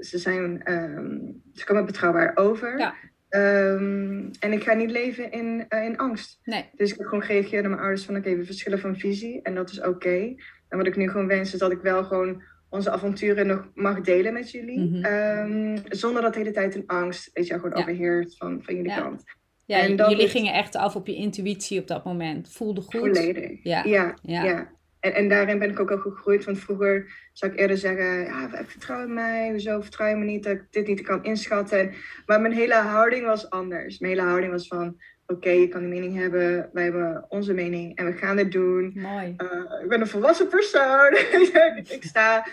Ze, 0.00 0.18
zijn, 0.18 0.72
um, 0.72 1.42
ze 1.52 1.64
komen 1.64 1.86
betrouwbaar 1.86 2.36
over. 2.36 2.78
Ja. 2.78 2.94
Um, 3.36 4.30
en 4.40 4.52
ik 4.52 4.62
ga 4.62 4.72
niet 4.72 4.90
leven 4.90 5.30
in, 5.30 5.66
uh, 5.68 5.84
in 5.84 5.96
angst. 5.96 6.40
Nee. 6.44 6.64
Dus 6.76 6.92
ik 6.92 6.98
heb 6.98 7.06
gewoon 7.06 7.24
gereageerd 7.24 7.60
naar 7.60 7.70
mijn 7.70 7.82
ouders 7.82 8.04
van 8.04 8.16
oké, 8.16 8.26
okay, 8.26 8.38
we 8.38 8.44
verschillen 8.44 8.78
van 8.78 8.96
visie 8.96 9.42
en 9.42 9.54
dat 9.54 9.70
is 9.70 9.78
oké. 9.78 9.88
Okay. 9.88 10.36
En 10.68 10.78
wat 10.78 10.86
ik 10.86 10.96
nu 10.96 11.08
gewoon 11.08 11.26
wens 11.26 11.52
is 11.52 11.58
dat 11.58 11.72
ik 11.72 11.80
wel 11.80 12.04
gewoon 12.04 12.42
onze 12.68 12.90
avonturen 12.90 13.46
nog 13.46 13.70
mag 13.74 14.00
delen 14.00 14.32
met 14.32 14.50
jullie. 14.50 14.78
Mm 14.78 14.94
-hmm. 14.94 15.74
um, 15.74 15.82
zonder 15.88 16.22
dat 16.22 16.32
de 16.32 16.38
hele 16.38 16.50
tijd 16.50 16.74
een 16.74 16.86
angst, 16.86 17.30
weet 17.32 17.46
je, 17.46 17.54
gewoon 17.54 17.70
ja. 17.70 17.76
overheert 17.76 18.36
van, 18.36 18.62
van 18.62 18.74
jullie 18.74 18.90
ja. 18.90 19.00
kant. 19.00 19.24
Ja, 19.66 19.80
en 19.80 19.96
jullie 19.96 20.28
gingen 20.28 20.52
echt 20.52 20.76
af 20.76 20.96
op 20.96 21.06
je 21.06 21.14
intuïtie 21.14 21.80
op 21.80 21.86
dat 21.86 22.04
moment. 22.04 22.52
Voelde 22.52 22.80
goed. 22.80 23.00
Volledig. 23.00 23.62
Ja. 23.62 23.84
Ja, 23.84 24.14
ja. 24.22 24.70
En, 25.04 25.14
en 25.14 25.28
daarin 25.28 25.58
ben 25.58 25.70
ik 25.70 25.80
ook 25.80 25.90
al 25.90 25.98
gegroeid. 25.98 26.44
Want 26.44 26.58
vroeger 26.58 27.12
zou 27.32 27.52
ik 27.52 27.58
eerder 27.58 27.76
zeggen, 27.76 28.24
ja, 28.24 28.64
vertrouw 28.66 29.06
mij. 29.06 29.50
Hoezo 29.50 29.80
vertrouw 29.80 30.08
je 30.08 30.16
me 30.16 30.24
niet 30.24 30.44
dat 30.44 30.52
ik 30.52 30.62
dit 30.70 30.86
niet 30.86 31.00
kan 31.00 31.24
inschatten. 31.24 31.78
En, 31.78 31.94
maar 32.26 32.40
mijn 32.40 32.52
hele 32.52 32.74
houding 32.74 33.26
was 33.26 33.50
anders. 33.50 33.98
Mijn 33.98 34.12
hele 34.12 34.26
houding 34.26 34.52
was 34.52 34.66
van, 34.66 34.86
oké, 35.26 35.32
okay, 35.32 35.60
je 35.60 35.68
kan 35.68 35.80
die 35.80 35.88
mening 35.88 36.16
hebben. 36.16 36.70
Wij 36.72 36.82
hebben 36.84 37.24
onze 37.28 37.52
mening 37.52 37.96
en 37.96 38.04
we 38.04 38.12
gaan 38.12 38.36
dit 38.36 38.52
doen. 38.52 38.92
Mooi. 38.94 39.34
Uh, 39.36 39.82
ik 39.82 39.88
ben 39.88 40.00
een 40.00 40.06
volwassen 40.06 40.48
persoon. 40.48 41.16
ik 41.96 42.04
sta 42.04 42.46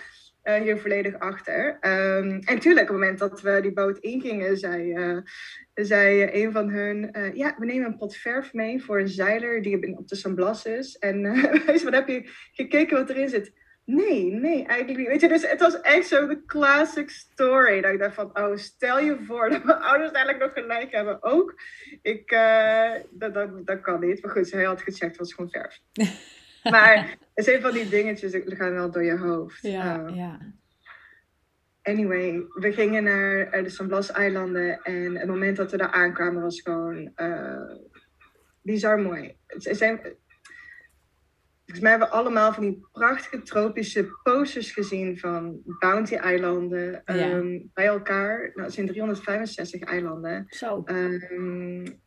uh, 0.44 0.56
hier 0.56 0.80
volledig 0.80 1.20
achter. 1.20 1.78
Um, 1.82 2.40
en 2.40 2.60
tuurlijk, 2.60 2.90
op 2.90 2.96
het 2.96 3.00
moment 3.00 3.20
dat 3.20 3.42
we 3.42 3.62
die 3.62 3.74
boot 3.74 3.98
ingingen, 3.98 4.58
zei, 4.58 4.94
uh, 4.94 5.18
zei 5.74 6.30
een 6.44 6.52
van 6.52 6.70
hun... 6.70 7.10
Uh, 7.18 7.36
ja, 7.36 7.56
we 7.58 7.66
nemen 7.66 7.88
een 7.88 7.98
pot 7.98 8.16
verf 8.16 8.54
mee 8.54 8.84
voor 8.84 9.00
een 9.00 9.08
zeiler 9.08 9.62
die 9.62 9.98
op 9.98 10.08
de 10.08 10.16
San 10.16 10.36
Blas 10.36 10.66
is. 10.66 10.98
En 10.98 11.22
wat 11.84 11.94
heb 11.94 12.08
je 12.08 12.30
gekeken 12.52 12.98
wat 12.98 13.10
erin 13.10 13.30
zit? 13.30 13.60
Nee, 13.86 14.32
nee, 14.32 14.66
eigenlijk 14.66 15.00
niet. 15.00 15.08
Weet 15.08 15.22
je, 15.22 15.28
dus 15.28 15.50
het 15.50 15.60
was 15.60 15.82
echt 15.82 16.08
zo 16.08 16.28
de 16.28 16.46
classic 16.46 17.10
story. 17.10 17.82
Dat 17.82 17.92
ik 17.92 18.00
dacht 18.00 18.16
van, 18.16 18.38
oh, 18.38 18.56
stel 18.56 19.00
je 19.00 19.18
voor 19.26 19.50
dat 19.50 19.64
mijn 19.64 19.82
ouders 19.82 20.12
eigenlijk 20.12 20.46
nog 20.46 20.64
gelijk 20.64 20.92
hebben. 20.92 21.24
Ook, 21.24 21.62
ik, 22.02 22.30
dat, 23.10 23.34
dat, 23.34 23.68
dat 23.68 23.82
kan 23.82 24.00
niet. 24.00 24.22
Maar 24.22 24.32
goed, 24.32 24.52
hij 24.52 24.64
had 24.64 24.82
gecheckt, 24.82 25.12
het 25.12 25.18
was 25.18 25.34
gewoon 25.34 25.52
verf. 25.52 25.80
maar 26.74 27.18
het 27.34 27.46
zijn 27.46 27.62
van 27.62 27.72
die 27.72 27.90
dingetjes, 27.90 28.32
die 28.32 28.56
gaan 28.56 28.74
wel 28.74 28.92
door 28.92 29.04
je 29.04 29.18
hoofd. 29.18 29.62
Ja, 29.62 30.00
uh, 30.00 30.16
ja. 30.16 30.40
Anyway, 31.82 32.46
we 32.50 32.72
gingen 32.72 33.04
naar 33.04 33.64
de 33.64 33.70
San 33.70 33.88
Blas-eilanden 33.88 34.82
en 34.82 35.16
het 35.16 35.28
moment 35.28 35.58
dat 35.58 35.72
we 35.72 35.78
daar 35.78 35.92
aankwamen 35.92 36.42
was 36.42 36.62
gewoon 36.62 37.12
uh, 37.16 37.76
bizar 38.62 39.00
mooi. 39.00 39.36
Het 39.48 39.78
zijn, 39.78 40.00
volgens 41.58 41.80
mij 41.80 41.90
hebben 41.90 42.08
we 42.08 42.14
allemaal 42.14 42.54
van 42.54 42.64
die 42.64 42.88
prachtige 42.92 43.42
tropische 43.42 44.20
posters 44.24 44.72
gezien 44.72 45.20
van 45.20 45.62
Bounty-eilanden 45.80 47.02
ja. 47.06 47.32
um, 47.32 47.70
bij 47.74 47.86
elkaar. 47.86 48.40
Nou, 48.40 48.62
het 48.62 48.74
zijn 48.74 48.88
365 48.88 49.82
eilanden. 49.82 50.46
Zo. 50.50 50.84
Um, 50.86 52.02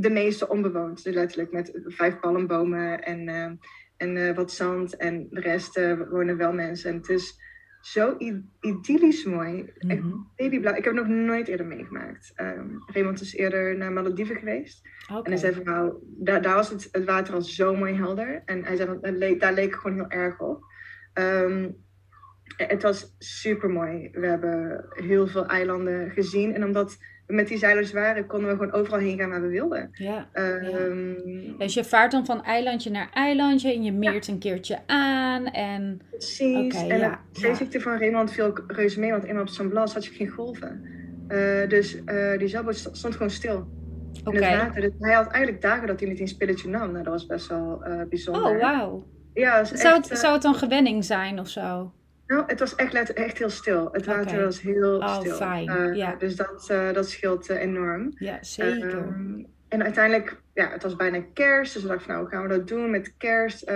de 0.00 0.10
meeste 0.10 0.48
onbewoond, 0.48 1.04
dus 1.04 1.14
letterlijk 1.14 1.52
met 1.52 1.80
vijf 1.84 2.20
palmbomen 2.20 3.02
en, 3.02 3.28
uh, 3.28 3.50
en 3.96 4.16
uh, 4.16 4.34
wat 4.36 4.52
zand. 4.52 4.96
En 4.96 5.26
de 5.30 5.40
rest 5.40 5.80
wonen 6.10 6.36
wel 6.36 6.52
mensen. 6.52 6.90
En 6.90 6.96
het 6.96 7.08
is 7.08 7.42
zo 7.80 8.16
idyllisch 8.60 9.24
mooi. 9.24 9.72
Mhm. 9.78 10.12
babyblauw. 10.36 10.74
Ik 10.74 10.84
heb 10.84 10.96
het 10.96 11.06
nog 11.06 11.16
nooit 11.16 11.48
eerder 11.48 11.66
meegemaakt. 11.66 12.32
Um, 12.36 12.82
Raymond 12.86 13.20
is 13.20 13.34
eerder 13.34 13.76
naar 13.76 13.92
Malediven 13.92 14.36
geweest. 14.36 14.88
En 15.08 15.22
hij 15.22 15.36
zei 15.36 15.54
van 15.54 15.64
nou, 15.64 15.94
daar, 16.02 16.42
daar 16.42 16.54
was 16.54 16.70
het, 16.70 16.88
het 16.92 17.04
water 17.04 17.34
al 17.34 17.42
zo 17.42 17.76
mooi 17.76 17.94
helder. 17.94 18.42
En 18.44 18.64
hij 18.64 18.76
zei 18.76 18.88
van, 18.88 18.98
het 19.00 19.16
leek, 19.16 19.40
daar 19.40 19.52
leek 19.52 19.70
het 19.70 19.80
gewoon 19.80 19.96
heel 19.96 20.08
erg 20.08 20.40
op. 20.40 20.64
Um, 21.14 21.76
het 22.56 22.82
was 22.82 23.14
super 23.18 23.70
mooi. 23.70 24.08
We 24.12 24.26
hebben 24.26 24.84
heel 24.88 25.26
veel 25.26 25.46
eilanden 25.46 26.10
gezien. 26.10 26.54
En 26.54 26.64
omdat 26.64 26.98
met 27.26 27.48
die 27.48 27.58
zeilers 27.58 27.92
waren, 27.92 28.26
konden 28.26 28.48
we 28.48 28.56
gewoon 28.56 28.72
overal 28.72 28.98
heen 28.98 29.18
gaan 29.18 29.30
waar 29.30 29.42
we 29.42 29.48
wilden. 29.48 29.88
Ja. 29.92 30.28
Um, 30.34 31.54
Dus 31.58 31.74
je 31.74 31.84
vaart 31.84 32.10
dan 32.12 32.26
van 32.26 32.42
eilandje 32.44 32.90
naar 32.90 33.10
eilandje 33.14 33.72
en 33.72 33.82
je 33.82 33.92
meert 33.92 34.28
een 34.28 34.38
keertje 34.38 34.78
aan 34.86 35.46
en... 35.46 36.00
Precies. 36.10 36.74
Oké, 36.74 36.86
en 36.92 36.98
ja, 36.98 37.10
het 37.28 37.38
zeeziekte 37.38 37.80
van 37.80 37.98
Raymond 37.98 38.32
viel 38.32 38.44
ook 38.44 38.64
reuze 38.66 39.00
mee, 39.00 39.10
want 39.10 39.24
eenmaal 39.24 39.42
op 39.42 39.48
San 39.48 39.68
Blas 39.68 39.94
had 39.94 40.04
je 40.04 40.12
geen 40.12 40.28
golven. 40.28 40.84
Uh, 41.28 41.68
dus 41.68 41.94
uh, 42.06 42.38
die 42.38 42.48
zeilboot 42.48 42.76
st- 42.76 42.96
stond 42.96 43.12
gewoon 43.14 43.30
stil 43.30 43.66
Oké. 44.24 44.36
in 44.36 44.42
het 44.42 44.56
water. 44.62 44.80
Dus 44.80 44.90
hij 44.98 45.14
had 45.14 45.26
eigenlijk 45.26 45.62
dagen 45.62 45.86
dat 45.86 46.00
hij 46.00 46.08
niet 46.08 46.20
een 46.20 46.28
spilletje 46.28 46.68
nam. 46.68 46.92
Nou, 46.92 47.04
dat 47.04 47.12
was 47.12 47.26
best 47.26 47.46
wel 47.48 47.82
uh, 47.86 48.00
bijzonder. 48.08 48.50
Oh, 48.54 48.60
wauw. 48.60 49.06
Ja, 49.34 49.64
Zou, 49.64 49.94
echt, 49.94 50.02
het- 50.02 50.10
eh, 50.10 50.16
zou 50.18 50.32
het 50.32 50.42
dan 50.42 50.54
gewenning 50.54 51.04
zijn 51.04 51.38
of 51.40 51.48
zo? 51.48 51.92
Nou, 52.26 52.42
het 52.46 52.58
was 52.58 52.74
echt, 52.74 53.12
echt 53.12 53.38
heel 53.38 53.50
stil. 53.50 53.88
Het 53.92 54.06
water 54.06 54.44
was 54.44 54.60
heel 54.60 54.96
Oh, 54.96 55.20
stil. 55.20 55.34
fijn, 55.36 55.68
Eh, 55.68 55.94
ja. 55.94 56.14
Dus 56.14 56.36
dat, 56.36 56.70
eh, 56.70 56.92
dat 56.92 57.08
scheelt 57.10 57.48
eh, 57.50 57.60
enorm. 57.60 58.12
Ja, 58.14 58.38
zeker. 58.40 58.98
Ehm, 58.98 59.42
en 59.68 59.82
uiteindelijk, 59.82 60.40
ja, 60.54 60.70
het 60.70 60.82
was 60.82 60.96
bijna 60.96 61.20
kerst. 61.32 61.72
Dus 61.74 61.82
we 61.82 61.88
dachten 61.88 62.08
nou, 62.08 62.20
hoe 62.20 62.30
gaan 62.30 62.42
we 62.42 62.48
dat 62.48 62.68
doen 62.68 62.90
met 62.90 63.16
kerst? 63.16 63.70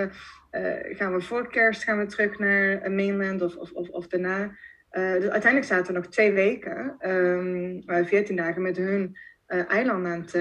Gaan 0.90 1.14
we 1.14 1.20
voor 1.20 1.48
kerst 1.50 1.82
gaan 1.84 1.98
we 1.98 2.06
terug 2.06 2.38
naar 2.38 2.90
mainland 2.90 3.42
of, 3.42 3.56
of, 3.56 3.72
of, 3.72 3.88
of 3.88 4.06
daarna? 4.06 4.50
Dus 4.90 5.28
uiteindelijk 5.28 5.64
zaten 5.64 5.86
we 5.86 5.92
nog 5.98 6.08
twee 6.08 6.32
weken, 6.32 6.94
ehm, 6.98 7.78
eh, 7.86 8.06
veertien 8.06 8.36
dagen 8.36 8.62
met 8.62 8.76
hun 8.76 9.16
eh, 9.48 9.70
eilanden 9.70 10.12
aan 10.12 10.20
het, 10.20 10.34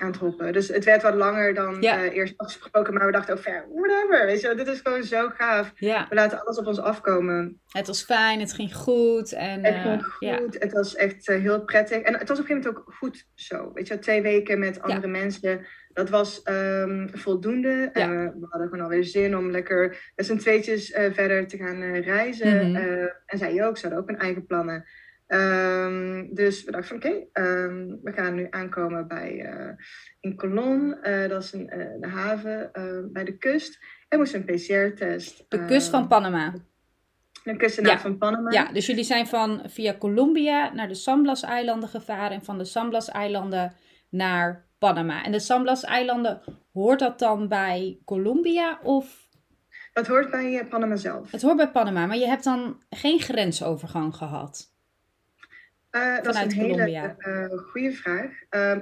aan 0.00 0.06
het 0.10 0.16
hoppen. 0.16 0.52
Dus 0.52 0.68
het 0.68 0.84
werd 0.84 1.02
wat 1.02 1.14
langer 1.14 1.54
dan 1.54 1.76
Ja. 1.80 1.96
eh, 2.04 2.16
eerst 2.16 2.34
afgesproken. 2.36 2.94
Maar 2.94 3.06
we 3.06 3.12
dachten 3.12 3.36
ook, 3.36 3.44
ja, 3.44 3.64
whatever, 3.74 4.26
weet 4.26 4.40
je, 4.40 4.54
dit 4.54 4.66
is 4.66 4.80
gewoon 4.82 5.02
zo 5.02 5.28
gaaf. 5.28 5.72
ja, 5.74 6.06
We 6.08 6.14
laten 6.14 6.40
alles 6.40 6.58
op 6.58 6.66
ons 6.66 6.80
afkomen. 6.80 7.60
het 7.68 7.86
was 7.86 8.04
fijn, 8.04 8.40
het 8.40 8.52
ging 8.52 8.74
goed 8.74 9.32
en... 9.32 9.64
Het 9.64 9.74
ging 9.74 10.06
ja. 10.18 10.36
goed. 10.36 10.56
Het 10.58 10.72
was 10.72 10.94
echt 10.96 11.26
heel 11.26 11.64
prettig. 11.64 12.00
En 12.02 12.18
het 12.18 12.28
was 12.28 12.38
op 12.38 12.48
een 12.48 12.50
gegeven 12.50 12.70
moment 12.72 12.88
ook 12.88 12.94
goed 12.94 13.26
zo. 13.34 13.70
Weet 13.74 13.88
je, 13.88 13.98
twee 13.98 14.22
weken 14.22 14.58
met 14.58 14.82
andere 14.82 15.06
mensen. 15.06 15.66
Dat 15.92 16.10
was 16.10 16.42
ehm, 16.42 17.08
voldoende. 17.12 17.90
Ja. 17.92 18.08
We 18.10 18.46
hadden 18.48 18.68
gewoon 18.68 18.80
alweer 18.84 19.04
zin 19.04 19.36
om 19.36 19.50
lekker 19.50 20.12
met 20.16 20.26
z'n 20.26 20.36
tweetjes 20.36 20.90
verder 21.12 21.46
te 21.46 21.56
gaan 21.56 21.82
reizen. 22.00 22.70
Mhm. 22.70 23.08
En 23.26 23.38
zij 23.38 23.66
ook. 23.66 23.76
Ze 23.76 23.82
hadden 23.86 24.02
ook 24.02 24.08
hun 24.08 24.18
eigen 24.18 24.46
plannen. 24.46 24.84
Ehm, 25.32 26.34
dus 26.34 26.64
we 26.64 26.70
dachten 26.70 26.88
van 27.00 27.10
oké, 27.10 27.24
ehm, 27.32 27.86
we 28.02 28.12
gaan 28.12 28.34
nu 28.34 28.46
aankomen 28.50 29.08
bij 29.08 29.40
eh, 29.40 29.74
in 30.20 30.36
Colon. 30.36 31.02
Eh, 31.02 31.28
dat 31.28 31.42
is 31.42 31.52
een, 31.52 31.68
eh, 31.68 31.94
een 32.00 32.10
haven 32.10 32.70
bij 33.12 33.24
de 33.24 33.38
kust. 33.38 33.78
En 34.08 34.18
moesten 34.18 34.38
een 34.40 34.54
PCR-test. 34.56 35.44
De 35.48 35.64
kust 35.64 35.88
van 35.88 36.08
Panama. 36.08 36.54
De 37.44 37.56
kustnaam 37.56 37.86
Ja. 37.86 37.98
van 37.98 38.18
Panama. 38.18 38.50
Ja, 38.50 38.72
dus 38.72 38.86
jullie 38.86 39.04
zijn 39.04 39.26
van 39.26 39.62
via 39.66 39.96
Colombia 39.98 40.72
naar 40.72 40.88
de 40.88 40.94
San 40.94 41.22
Blas-eilanden 41.22 41.88
gevaren 41.88 42.36
en 42.36 42.44
van 42.44 42.58
de 42.58 42.64
San 42.64 42.88
Blas-eilanden 42.88 43.72
naar 44.08 44.66
Panama. 44.78 45.24
En 45.24 45.32
de 45.32 45.40
San 45.40 45.62
Blas-eilanden, 45.62 46.40
hoort 46.72 46.98
dat 46.98 47.18
dan 47.18 47.48
bij 47.48 47.98
Colombia 48.04 48.78
of... 48.82 49.28
Dat 49.92 50.06
hoort 50.06 50.30
bij 50.30 50.66
Panama 50.70 50.96
zelf. 50.96 51.30
Het 51.30 51.42
hoort 51.42 51.56
bij 51.56 51.70
Panama, 51.70 52.06
maar 52.06 52.16
je 52.18 52.26
hebt 52.26 52.44
dan 52.44 52.82
geen 52.90 53.20
grensovergang 53.20 54.14
gehad. 54.14 54.71
Eh, 55.92 56.22
dat 56.22 56.34
is 56.34 56.40
een 56.40 56.58
Colombia. 56.58 57.16
hele 57.18 57.50
uh, 57.52 57.58
goede 57.58 57.92
vraag. 57.92 58.30
Uh, 58.50 58.76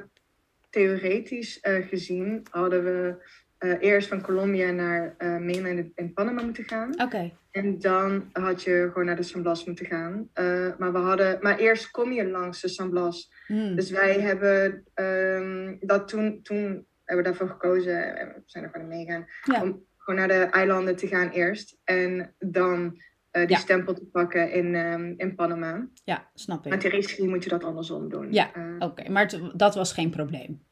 theoretisch 0.70 1.58
uh, 1.62 1.86
gezien 1.86 2.46
hadden 2.50 2.84
we 2.84 3.28
eh, 3.58 3.76
eerst 3.80 4.08
van 4.08 4.22
Colombia 4.22 4.70
naar 4.70 5.14
mainland 5.18 5.86
in 5.94 6.12
Panama 6.12 6.42
moeten 6.42 6.64
gaan. 6.64 7.00
Oké. 7.00 7.32
En 7.50 7.78
dan 7.78 8.28
had 8.32 8.62
je 8.62 8.88
gewoon 8.92 9.06
naar 9.06 9.16
de 9.16 9.22
San 9.22 9.42
Blas 9.42 9.64
moeten 9.64 9.86
gaan. 9.86 10.30
Maar, 10.78 10.92
we 10.92 10.98
hadden, 10.98 11.38
maar 11.40 11.58
eerst 11.58 11.90
kom 11.90 12.12
je 12.12 12.28
langs 12.28 12.60
de 12.60 12.68
San 12.68 12.90
Blas. 12.90 13.32
Hmm. 13.46 13.76
Dus 13.76 13.90
wij 13.90 14.20
hebben 14.20 14.84
um, 14.94 15.78
dat 15.80 16.08
toen, 16.08 16.42
toen 16.42 16.86
hebben 17.04 17.24
we 17.24 17.30
daarvoor 17.30 17.48
gekozen. 17.48 18.18
En 18.18 18.26
we 18.28 18.42
zijn 18.46 18.64
er 18.64 18.70
gewoon 18.70 18.88
mee 18.88 18.98
meegaan. 18.98 19.26
Ja. 19.44 19.62
Om 19.62 19.84
gewoon 19.96 20.18
naar 20.18 20.28
de 20.28 20.44
eilanden 20.50 20.96
te 20.96 21.06
gaan 21.06 21.28
eerst. 21.28 21.78
En 21.84 22.34
dan 22.38 23.00
die 23.30 23.48
Ja. 23.48 23.56
stempel 23.58 23.94
te 23.94 24.04
pakken 24.06 24.52
in, 24.52 24.74
um, 24.74 25.14
in 25.16 25.34
Panama. 25.34 25.88
Ja, 26.04 26.30
snap 26.34 26.64
ik. 26.64 26.70
Maar 26.70 26.78
theoretisch 26.78 27.18
moet 27.18 27.44
je 27.44 27.50
dat 27.50 27.64
andersom 27.64 28.08
doen. 28.08 28.32
Ja. 28.32 28.56
Uh, 28.56 28.74
Oké, 28.78 29.08
maar 29.10 29.22
het- 29.22 29.52
dat 29.58 29.74
was 29.74 29.92
geen 29.92 30.10
probleem. 30.10 30.62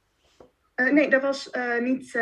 Uh, 0.76 0.92
nee, 0.92 1.10
dat 1.10 1.22
was, 1.22 1.50
niet, 1.80 2.12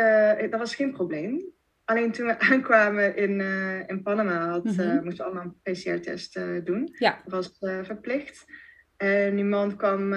dat 0.49 0.59
was 0.59 0.75
geen 0.75 0.91
probleem. 0.91 1.41
Alleen 1.85 2.11
toen 2.11 2.25
we 2.27 2.39
aankwamen 2.51 3.15
in, 3.15 3.39
uh, 3.39 3.87
in 3.87 4.01
Panama, 4.03 4.49
had, 4.49 4.63
Mhm. 4.63 5.03
moesten 5.03 5.25
we 5.25 5.31
allemaal 5.31 5.55
een 5.63 5.73
PCR-test 5.73 6.37
uh, 6.37 6.63
doen. 6.65 6.89
Ja. 6.93 7.21
Dat 7.25 7.31
was 7.33 7.57
verplicht. 7.85 8.45
En 8.97 9.35
die 9.35 9.43
man 9.45 9.75
kwam 9.77 10.09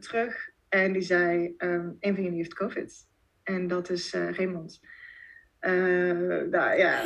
terug 0.00 0.50
en 0.68 0.92
die 0.92 1.02
zei: 1.02 1.54
um, 1.58 1.96
Een 2.00 2.14
van 2.14 2.22
jullie 2.22 2.38
heeft 2.38 2.54
COVID. 2.54 3.06
En 3.42 3.66
dat 3.66 3.90
is 3.90 4.12
Raymond. 4.14 4.80
Uh, 5.60 6.50
nou 6.50 6.78
ja. 6.78 7.02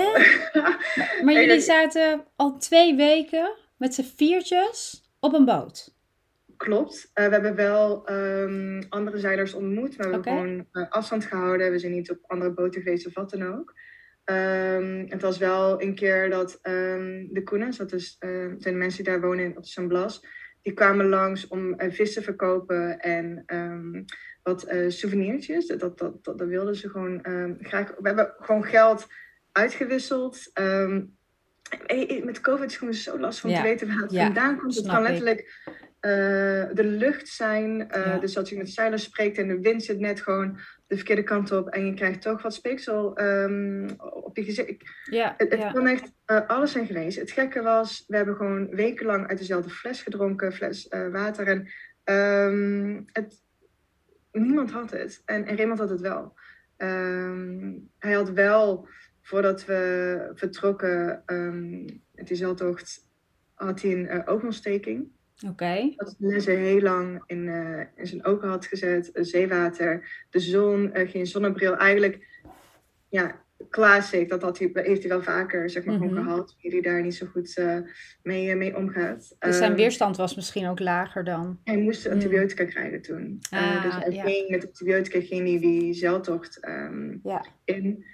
Maar 1.24 1.34
jullie 1.34 1.60
zaten 1.60 2.24
al 2.36 2.58
twee 2.58 2.96
weken 2.96 3.52
met 3.76 3.94
z'n 3.94 4.12
viertjes 4.16 5.02
op 5.20 5.32
een 5.34 5.44
boot. 5.44 5.94
Klopt. 6.56 7.10
Uh, 7.14 7.26
we 7.26 7.32
hebben 7.32 7.54
wel 7.54 8.10
um, 8.10 8.86
andere 8.88 9.18
zeilers 9.18 9.54
ontmoet. 9.54 9.96
We 9.96 10.02
hebben 10.02 10.22
gewoon 10.22 10.66
uh, 10.72 10.90
afstand 10.90 11.24
gehouden. 11.24 11.70
We 11.70 11.78
zijn 11.78 11.92
niet 11.92 12.10
op 12.10 12.18
andere 12.26 12.52
boten 12.52 12.82
geweest 12.82 13.06
of 13.06 13.14
wat 13.14 13.30
dan 13.30 13.42
ook. 13.42 13.74
Um, 14.24 15.06
het 15.08 15.22
was 15.22 15.38
wel 15.38 15.82
een 15.82 15.94
keer 15.94 16.30
dat 16.30 16.58
um, 16.62 17.28
de 17.32 17.42
Koenens, 17.44 17.76
dat 17.76 17.92
is, 17.92 18.16
uh, 18.20 18.30
zijn 18.30 18.58
de 18.58 18.70
mensen 18.70 19.04
die 19.04 19.12
daar 19.12 19.20
wonen 19.20 19.56
op 19.56 19.64
San 19.64 19.88
Blas, 19.88 20.26
die 20.62 20.72
kwamen 20.72 21.08
langs 21.08 21.48
om 21.48 21.80
uh, 21.80 21.92
vis 21.92 22.12
te 22.14 22.22
verkopen 22.22 23.00
en 23.00 23.42
um, 23.46 24.04
wat 24.42 24.72
uh, 24.72 24.90
souvenirtjes. 24.90 25.66
Dat, 25.66 25.80
dat, 25.80 25.98
dat, 25.98 26.38
dat 26.38 26.48
wilden 26.48 26.76
ze 26.76 26.88
gewoon 26.88 27.26
um, 27.28 27.56
graag. 27.60 27.94
We 27.98 28.06
hebben 28.08 28.34
gewoon 28.38 28.64
geld 28.64 29.06
uitgewisseld. 29.52 30.50
Um, 30.60 31.16
met 32.24 32.40
COVID 32.40 32.64
is 32.66 32.70
het 32.70 32.78
gewoon 32.78 32.94
zo 32.94 33.18
lastig 33.18 33.44
om 33.44 33.50
Ja. 33.50 33.56
te 33.56 33.62
weten 33.62 33.88
waar 33.88 33.96
het 33.96 34.12
Ja, 34.12 34.24
vandaan 34.24 34.58
komt. 34.58 34.74
Het 34.74 34.86
kan 34.86 35.02
letterlijk 35.02 35.62
de 36.02 36.84
lucht 36.84 37.28
zijn. 37.28 37.76
Ja. 37.76 38.18
Dus 38.18 38.36
als 38.36 38.50
je 38.50 38.56
met 38.56 38.70
zeilers 38.70 39.02
spreekt 39.02 39.38
en 39.38 39.48
de 39.48 39.60
wind 39.60 39.82
zit 39.82 39.98
net 39.98 40.20
gewoon 40.20 40.58
de 40.86 40.96
verkeerde 40.96 41.22
kant 41.22 41.52
op 41.52 41.68
en 41.68 41.86
je 41.86 41.94
krijgt 41.94 42.22
toch 42.22 42.42
wat 42.42 42.54
speeksel 42.54 43.20
um, 43.22 43.90
op 43.98 44.36
je 44.36 44.44
gezicht. 44.44 44.90
Ja, 45.10 45.34
Het, 45.36 45.50
het 45.50 45.60
ja. 45.60 45.72
kan 45.72 45.86
echt 45.86 46.12
uh, 46.26 46.48
alles 46.48 46.72
zijn 46.72 46.86
geweest. 46.86 47.18
Het 47.18 47.30
gekke 47.30 47.62
was, 47.62 48.04
we 48.06 48.16
hebben 48.16 48.36
gewoon 48.36 48.68
wekenlang 48.68 49.26
uit 49.26 49.38
dezelfde 49.38 49.70
fles 49.70 50.02
gedronken, 50.02 50.52
fles 50.52 50.88
water. 51.10 51.46
En 51.46 51.68
um, 52.48 53.04
het, 53.12 53.42
niemand 54.32 54.70
had 54.70 54.90
het. 54.90 55.22
En, 55.24 55.46
en 55.46 55.56
Raymond 55.56 55.78
had 55.78 55.90
het 55.90 56.00
wel. 56.00 56.34
Um, 56.76 57.90
hij 57.98 58.12
had 58.12 58.30
wel, 58.30 58.88
voordat 59.20 59.64
we 59.64 60.30
vertrokken, 60.34 61.22
um, 61.26 61.86
het 62.14 62.30
is 62.30 62.44
tocht 62.56 63.10
had 63.54 63.82
hij 63.82 63.92
een 63.92 64.16
uh, 64.16 64.22
oogontsteking. 64.24 65.08
Oké. 65.48 65.92
Dat 65.96 66.14
Lesse 66.18 66.50
heel 66.50 66.80
lang 66.80 67.22
in, 67.26 67.46
uh, 67.46 67.80
in 67.96 68.06
zijn 68.06 68.24
ogen 68.24 68.48
had 68.48 68.66
gezet. 68.66 69.10
Uh, 69.14 69.22
zeewater, 69.24 70.24
de 70.30 70.40
zon, 70.40 70.90
uh, 70.94 71.10
geen 71.10 71.26
zonnebril. 71.26 71.76
Eigenlijk, 71.76 72.26
ja, 73.08 73.40
classic. 73.70 74.28
Dat 74.28 74.42
had 74.42 74.58
hij, 74.58 74.70
heeft 74.72 75.00
hij 75.00 75.08
wel 75.08 75.22
vaker, 75.22 75.70
zeg 75.70 75.84
maar, 75.84 75.98
Mhm. 75.98 76.14
gehad. 76.14 76.56
Wie 76.60 76.70
hij 76.70 76.80
daar 76.80 77.02
niet 77.02 77.14
zo 77.14 77.26
goed 77.26 77.56
uh, 77.58 77.76
mee, 78.22 78.46
uh, 78.48 78.56
mee 78.56 78.76
omgaat. 78.76 79.36
Dus 79.38 79.56
zijn 79.58 79.70
Um, 79.70 79.76
weerstand 79.76 80.16
was 80.16 80.34
misschien 80.34 80.66
ook 80.68 80.80
lager 80.80 81.24
dan. 81.24 81.60
Hij 81.64 81.76
moest 81.76 82.08
antibiotica 82.08 82.64
krijgen 82.64 83.02
toen. 83.02 83.40
Uh, 83.54 83.76
Ah, 83.76 83.82
dus 83.82 83.94
hij 83.94 84.12
ja. 84.12 84.22
ging 84.24 84.48
met 84.48 84.66
antibiotica 84.66 85.20
ging 85.20 85.48
hij 85.48 85.58
die 85.60 85.94
zeiltocht 85.94 86.66
um, 86.68 87.20
Ja. 87.22 87.44
in. 87.64 88.04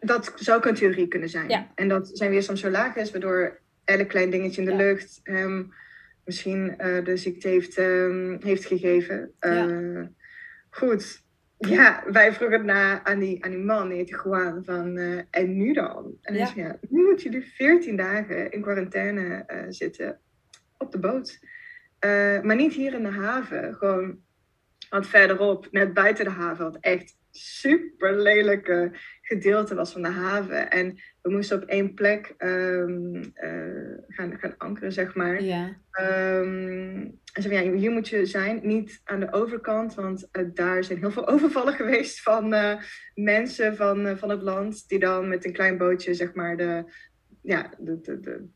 Dat 0.00 0.32
zou 0.36 0.58
ook 0.58 0.64
een 0.64 0.74
theorie 0.74 1.08
kunnen 1.08 1.28
zijn. 1.28 1.48
Ja. 1.48 1.66
En 1.74 1.88
dat 1.88 2.10
zijn 2.12 2.30
weerstand 2.30 2.58
zo 2.58 2.70
laag 2.70 2.96
is, 2.96 3.10
waardoor 3.10 3.60
elk 3.84 4.08
klein 4.08 4.30
dingetje 4.30 4.60
in 4.62 4.68
de 4.68 4.76
lucht 4.76 5.20
hem 5.22 5.72
misschien 6.28 6.74
uh, 6.78 7.04
de 7.04 7.16
ziekte 7.16 7.48
heeft, 7.48 7.78
um, 7.78 8.38
heeft 8.42 8.64
gegeven. 8.64 9.32
Uh, 9.40 10.06
Goed. 10.70 11.26
Ja, 11.58 12.04
wij 12.06 12.32
vroegen 12.32 12.64
na 12.64 13.04
aan 13.04 13.18
die, 13.18 13.44
aan 13.44 13.50
die 13.50 13.64
man, 13.64 13.88
die 13.88 13.96
heette 13.96 14.20
Juan, 14.24 14.64
van 14.64 14.96
uh, 14.98 15.20
en 15.30 15.56
nu 15.56 15.72
dan? 15.72 16.16
En 16.22 16.34
Ja. 16.34 16.46
zei, 16.46 16.60
ja, 16.60 16.78
nu 16.88 17.04
moet 17.04 17.22
je 17.22 17.30
dus 17.30 17.54
14 17.54 17.96
dagen 17.96 18.50
in 18.50 18.62
quarantaine 18.62 19.44
zitten 19.68 20.20
op 20.78 20.92
de 20.92 20.98
boot. 20.98 21.38
Maar 22.42 22.56
niet 22.56 22.72
hier 22.72 22.94
in 22.94 23.02
de 23.02 23.08
haven, 23.08 23.74
gewoon 23.74 24.18
wat 24.90 25.06
verderop, 25.06 25.68
net 25.70 25.94
buiten 25.94 26.24
de 26.24 26.30
haven, 26.30 26.64
wat 26.64 26.78
echt 26.80 27.16
super 27.30 28.16
lelijke 28.16 28.90
gedeelte 29.22 29.74
was 29.74 29.92
van 29.92 30.02
de 30.02 30.08
haven. 30.08 30.70
En 30.70 30.98
we 31.28 31.34
moesten 31.34 31.62
op 31.62 31.68
één 31.68 31.94
plek 31.94 32.34
um, 32.38 33.14
uh, 33.16 33.98
gaan, 34.08 34.38
gaan 34.38 34.54
ankeren, 34.58 34.92
zeg 34.92 35.14
maar. 35.14 35.42
Ja. 35.42 35.76
Um, 36.00 37.18
en 37.32 37.42
zei, 37.42 37.54
ja, 37.54 37.72
hier 37.72 37.90
moet 37.90 38.08
je 38.08 38.26
zijn, 38.26 38.60
niet 38.62 39.00
aan 39.04 39.20
de 39.20 39.32
overkant, 39.32 39.94
want 39.94 40.28
uh, 40.32 40.44
daar 40.54 40.84
zijn 40.84 40.98
heel 40.98 41.10
veel 41.10 41.28
overvallen 41.34 41.74
geweest 41.74 42.22
van 42.22 42.52
uh, 42.54 42.74
mensen 43.14 43.76
van, 43.76 44.18
van 44.18 44.28
het 44.28 44.42
land, 44.42 44.88
die 44.88 44.98
dan 44.98 45.28
met 45.28 45.44
een 45.44 45.52
klein 45.52 45.78
bootje, 45.78 46.14
zeg 46.14 46.34
maar, 46.34 46.56
de, 46.56 46.84
ja, 47.42 47.70
de, 47.78 48.00
de, 48.00 48.20
de, 48.20 48.46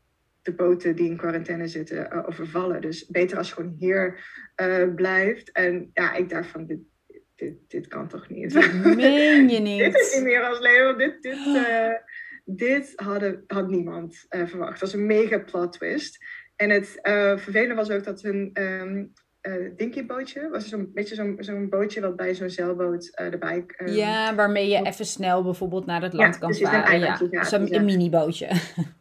de 0.41 0.53
boten 0.53 0.95
die 0.95 1.09
in 1.09 1.17
quarantaine 1.17 1.67
zitten, 1.67 2.25
overvallen. 2.27 2.81
Dus 2.81 3.05
beter 3.05 3.37
als 3.37 3.47
je 3.47 3.53
gewoon 3.53 3.75
hier 3.79 4.19
blijft. 4.95 5.51
En 5.51 5.89
ja, 5.93 6.13
ik 6.13 6.29
dacht 6.29 6.47
van, 6.47 6.65
dit, 6.65 6.79
dit, 7.35 7.53
dit 7.67 7.87
kan 7.87 8.07
toch 8.07 8.29
niet? 8.29 8.53
Meen 8.95 9.49
je 9.49 9.59
niet. 9.59 9.79
dit 9.83 9.95
is 9.95 10.15
niet 10.15 10.23
meer 10.23 10.43
als 10.43 10.59
leven. 10.59 10.97
Dit, 10.97 11.21
dit, 11.21 11.35
dit 12.43 12.93
hadden, 12.95 13.43
had 13.47 13.69
niemand 13.69 14.25
uh, 14.29 14.45
verwacht. 14.45 14.71
Het 14.71 14.81
was 14.81 14.93
een 14.93 15.05
mega 15.05 15.39
plot 15.39 15.71
twist. 15.71 16.17
En 16.55 16.69
het 16.69 16.99
uh, 17.03 17.37
vervelende 17.37 17.75
was 17.75 17.89
ook 17.89 18.03
dat 18.03 18.21
hun 18.21 18.49
um, 18.53 19.13
uh, 19.41 19.71
dinkybootje, 19.75 20.49
was 20.49 20.67
zo'n 20.67 20.91
beetje 20.93 21.15
zo'n 21.15 21.37
zo'n 21.39 21.69
bootje 21.69 22.01
wat 22.01 22.15
bij 22.15 22.35
zo'n 22.35 22.49
zeilboot 22.49 23.11
erbij... 23.15 23.65
Um, 23.77 23.87
Ja, 23.87 24.35
waarmee 24.35 24.69
je 24.69 24.81
even 24.81 25.05
snel 25.05 25.43
bijvoorbeeld 25.43 25.85
naar 25.85 26.01
het 26.01 26.13
land 26.13 26.33
Ja, 26.33 26.39
kan 26.39 26.49
een 26.49 26.55
varen. 26.55 26.99
Ja, 27.31 27.43
zo'n 27.43 27.67
ja. 27.67 27.75
een 27.75 27.85
minibootje. 27.85 28.47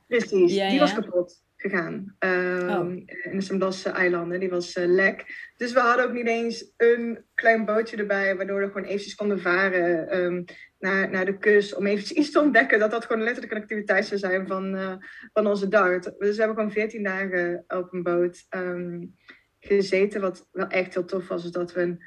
Precies, 0.07 0.53
die 0.71 0.79
was 0.79 0.95
kapot 0.95 1.43
gegaan. 1.63 2.17
Um, 2.19 2.53
Oh. 2.69 2.91
In 3.23 3.39
de 3.39 3.41
Samblasse 3.41 3.91
eilanden, 3.91 4.41
die 4.41 4.49
was 4.49 4.77
uh, 4.77 4.85
lek. 4.87 5.51
Dus 5.57 5.73
we 5.73 5.81
hadden 5.81 6.05
ook 6.05 6.13
niet 6.13 6.27
eens 6.27 6.73
een 6.77 7.25
klein 7.35 7.65
bootje 7.65 7.97
erbij, 7.97 8.37
waardoor 8.37 8.61
we 8.61 8.67
gewoon 8.67 8.85
eventjes 8.85 9.15
konden 9.15 9.41
varen 9.41 10.19
um, 10.19 10.45
naar, 10.79 11.11
naar 11.11 11.25
de 11.25 11.39
kust. 11.39 11.75
Om 11.75 11.87
eventjes 11.87 12.19
iets 12.19 12.31
te 12.31 12.41
ontdekken, 12.41 12.79
dat 12.79 12.91
dat 12.91 13.05
gewoon 13.05 13.23
letterlijk 13.23 13.55
een 13.55 13.61
activiteit 13.61 14.07
zou 14.07 14.21
zijn 14.21 14.47
van, 14.47 14.75
uh, 14.75 14.95
van 15.33 15.47
onze 15.47 15.69
dag. 15.69 16.01
Dus 16.01 16.13
we 16.19 16.27
hebben 16.27 16.57
gewoon 16.57 16.73
14 16.73 17.03
dagen 17.03 17.65
op 17.69 17.93
een 17.93 18.03
boot 18.03 18.47
um, 18.51 19.17
gezeten. 19.61 20.21
Wat 20.21 20.49
wel 20.53 20.67
echt 20.67 20.95
heel 20.95 21.05
tof 21.05 21.29
was, 21.29 21.45
is 21.45 21.51
dat 21.51 21.73
we 21.73 21.81
een, 21.81 22.03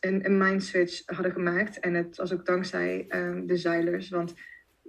een, 0.00 0.24
een 0.24 0.38
mindswitch 0.38 1.02
hadden 1.04 1.32
gemaakt. 1.32 1.80
En 1.80 1.94
het 1.94 2.16
was 2.16 2.32
ook 2.32 2.46
dankzij 2.46 3.04
um, 3.08 3.46
de 3.46 3.56
zeilers, 3.56 4.08
want 4.08 4.34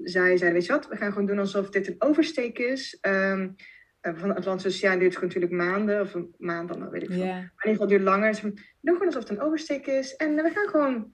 zij 0.03 0.37
zeiden, 0.37 0.53
weet 0.53 0.65
je 0.65 0.71
wat, 0.71 0.87
we 0.87 0.95
gaan 0.95 1.11
gewoon 1.11 1.27
doen 1.27 1.39
alsof 1.39 1.69
dit 1.69 1.87
een 1.87 1.95
oversteek 1.99 2.57
is. 2.57 2.97
Um, 3.01 3.55
van 4.01 4.29
het 4.29 4.37
Atlantische 4.37 4.69
Oceaan 4.69 4.99
duurt 4.99 5.13
het 5.13 5.23
natuurlijk 5.23 5.51
maanden, 5.53 6.01
of 6.01 6.13
een 6.13 6.35
maand 6.37 6.67
dan, 6.69 6.89
weet 6.89 7.03
ik 7.03 7.11
veel. 7.11 7.25
Maar 7.25 7.35
in 7.35 7.41
ieder 7.41 7.71
geval 7.71 7.87
duurt 7.87 8.01
het 8.01 8.09
langer. 8.09 8.29
Dus 8.31 8.41
we 8.41 8.53
doen 8.81 8.93
gewoon 8.95 9.05
alsof 9.05 9.21
het 9.29 9.29
een 9.37 9.45
oversteek 9.45 9.87
is. 9.87 10.15
En 10.15 10.35
we 10.35 10.49
gaan 10.49 10.67
gewoon 10.67 11.11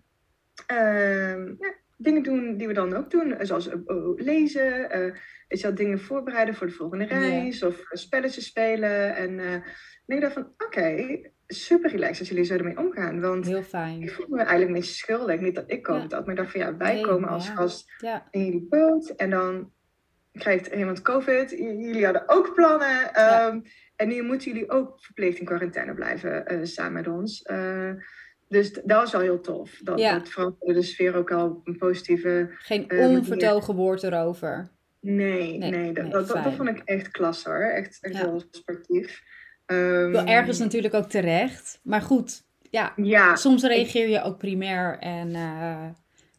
uh, 0.72 1.58
ja, 1.60 1.74
dingen 1.98 2.24
doen 2.24 2.58
die 2.58 2.68
we 2.68 2.74
dan 2.74 2.94
ook 2.96 3.12
doen. 3.12 3.36
Zoals 3.40 3.68
uh, 3.68 3.76
lezen, 4.16 4.98
uh, 5.50 5.76
dingen 5.76 6.00
voorbereiden 6.00 6.56
voor 6.56 6.68
de 6.68 6.74
volgende 6.74 7.06
reis. 7.06 7.64
Of 7.64 7.84
spelletjes 7.90 8.46
spelen. 8.46 9.16
En 9.16 9.64
ik 10.06 10.22
dacht 10.22 10.34
van, 10.34 10.44
oké, 10.44 10.66
okay, 10.66 11.32
super 11.48 11.90
relaxed 11.92 12.20
als 12.20 12.30
jullie 12.30 12.44
zo 12.44 12.56
ermee 12.56 12.78
omgaan. 12.78 13.22
Want 13.22 13.46
Heel 13.46 13.64
fijn. 13.64 14.02
ik 14.02 14.12
voel 14.12 14.26
me 14.30 14.38
eigenlijk 14.38 14.68
een 14.68 14.76
beetje 14.76 14.94
schuldig. 14.94 15.40
Niet 15.40 15.56
dat 15.56 15.72
ik 15.72 15.90
ook 15.90 16.02
Ja. 16.02 16.08
dat, 16.08 16.22
maar 16.26 16.30
ik 16.30 16.40
dacht 16.40 16.52
van, 16.52 16.60
ja, 16.60 16.78
wij 16.78 16.94
Nee, 16.94 17.04
komen 17.04 17.30
als 17.30 17.48
ja. 17.48 17.54
gast 17.56 17.92
in 18.30 18.46
jullie 18.46 18.68
boot. 18.70 19.10
En 19.10 19.30
dan 19.30 19.72
krijgt 20.34 20.68
iemand 20.68 21.02
COVID. 21.02 21.50
Jullie 21.50 22.04
hadden 22.06 22.24
ook 22.30 22.54
plannen. 22.56 23.10
Ja. 23.14 23.48
Um, 23.48 23.62
en 23.96 24.08
nu 24.08 24.24
moeten 24.24 24.52
jullie 24.52 24.70
ook 24.70 25.00
verplicht 25.02 25.38
in 25.40 25.46
quarantaine 25.46 25.94
blijven 25.94 26.54
uh, 26.54 26.60
samen 26.66 26.94
met 26.94 27.08
ons. 27.08 27.46
Uh, 27.52 27.90
dus 28.48 28.74
dat 28.74 28.84
was 29.00 29.16
al 29.16 29.22
heel 29.22 29.42
tof. 29.42 29.80
Dat, 29.84 30.00
Ja. 30.00 30.14
dat 30.18 30.30
veranderde 30.30 30.74
de 30.74 30.82
sfeer 30.82 31.16
ook 31.16 31.32
al 31.32 31.62
een 31.64 31.78
positieve... 31.78 32.50
Geen 32.54 32.90
Eh, 32.90 33.10
onvertogen 33.10 33.76
woord 33.76 34.04
erover. 34.04 34.70
Nee, 35.00 35.58
Nee, 35.58 35.70
nee, 35.70 35.94
dat, 35.94 36.04
nee, 36.04 36.12
dat, 36.14 36.28
dat, 36.28 36.32
fijn. 36.32 36.44
dat 36.44 36.54
vond 36.54 36.70
ik 36.70 36.82
echt 36.86 37.12
klasse 37.12 37.50
hoor. 37.50 37.60
Echt, 37.60 37.98
echt 38.02 38.14
Ja. 38.16 38.20
heel 38.20 38.44
sportief. 38.52 39.24
Um, 39.66 40.12
Wel 40.12 40.26
ergens 40.26 40.60
natuurlijk 40.60 40.94
ook 40.94 41.10
terecht. 41.10 41.80
Maar 41.84 42.02
goed, 42.02 42.44
ja. 42.70 42.94
Ja, 42.96 43.36
Soms 43.36 43.64
reageer 43.64 44.10
je 44.10 44.22
ook 44.22 44.38
primair 44.38 44.98
en... 45.00 45.36
eh, 45.36 45.86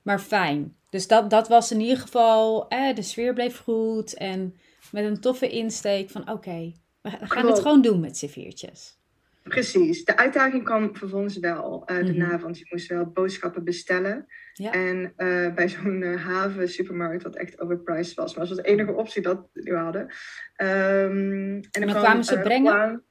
maar 0.02 0.18
fijn. 0.18 0.76
Dus 0.94 1.06
dat, 1.06 1.30
dat 1.30 1.48
was 1.48 1.72
in 1.72 1.80
ieder 1.80 1.98
geval, 1.98 2.68
eh, 2.68 2.94
de 2.94 3.02
sfeer 3.02 3.32
bleef 3.32 3.58
goed 3.58 4.14
en 4.14 4.56
met 4.90 5.04
een 5.04 5.20
toffe 5.20 5.48
insteek 5.48 6.10
van 6.10 6.30
oké, 6.30 6.72
we 7.02 7.10
gaan 7.10 7.46
het 7.46 7.58
gewoon 7.58 7.82
doen 7.82 8.00
met 8.00 8.16
serveertjes. 8.16 8.98
Precies. 9.42 10.04
De 10.04 10.16
uitdaging 10.16 10.64
kwam 10.64 10.96
vervolgens 10.96 11.38
wel 11.38 11.82
uh, 11.86 12.04
daarna, 12.04 12.38
want 12.38 12.58
je 12.58 12.66
moest 12.70 12.88
wel 12.88 13.06
boodschappen 13.06 13.64
bestellen. 13.64 14.26
Ja. 14.52 14.72
En 14.72 15.12
uh, 15.16 15.54
bij 15.54 15.68
zo'n 15.68 16.00
uh, 16.00 16.26
haven 16.26 16.68
supermarkt, 16.68 17.22
wat 17.22 17.36
echt 17.36 17.60
overpriced 17.60 18.14
was, 18.14 18.34
maar 18.34 18.46
dat 18.46 18.56
was 18.56 18.64
de 18.64 18.70
enige 18.70 18.92
optie 18.92 19.22
dat 19.22 19.48
we 19.52 19.76
hadden. 19.76 20.02
Um, 20.02 20.08
en 20.56 21.62
dan, 21.70 21.82
en 21.82 21.88
dan 21.88 22.02
kwamen 22.02 22.24
ze 22.24 22.38
brengen? 22.38 23.02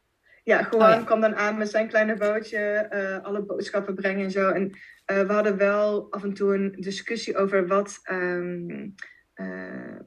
ja, 0.43 0.63
gewoon 0.63 0.85
oh, 0.85 0.93
ja. 0.93 1.03
kwam 1.03 1.21
dan 1.21 1.35
aan 1.35 1.57
met 1.57 1.69
zijn 1.69 1.87
kleine 1.87 2.15
bootje, 2.15 3.21
alle 3.23 3.41
boodschappen 3.41 3.95
brengen 3.95 4.23
en 4.23 4.31
zo. 4.31 4.49
En 4.49 4.71
we 5.05 5.25
hadden 5.27 5.57
wel 5.57 6.11
af 6.11 6.23
en 6.23 6.33
toe 6.33 6.53
een 6.53 6.71
discussie 6.71 7.37
over 7.37 7.67
wat, 7.67 7.99
um, 8.11 8.95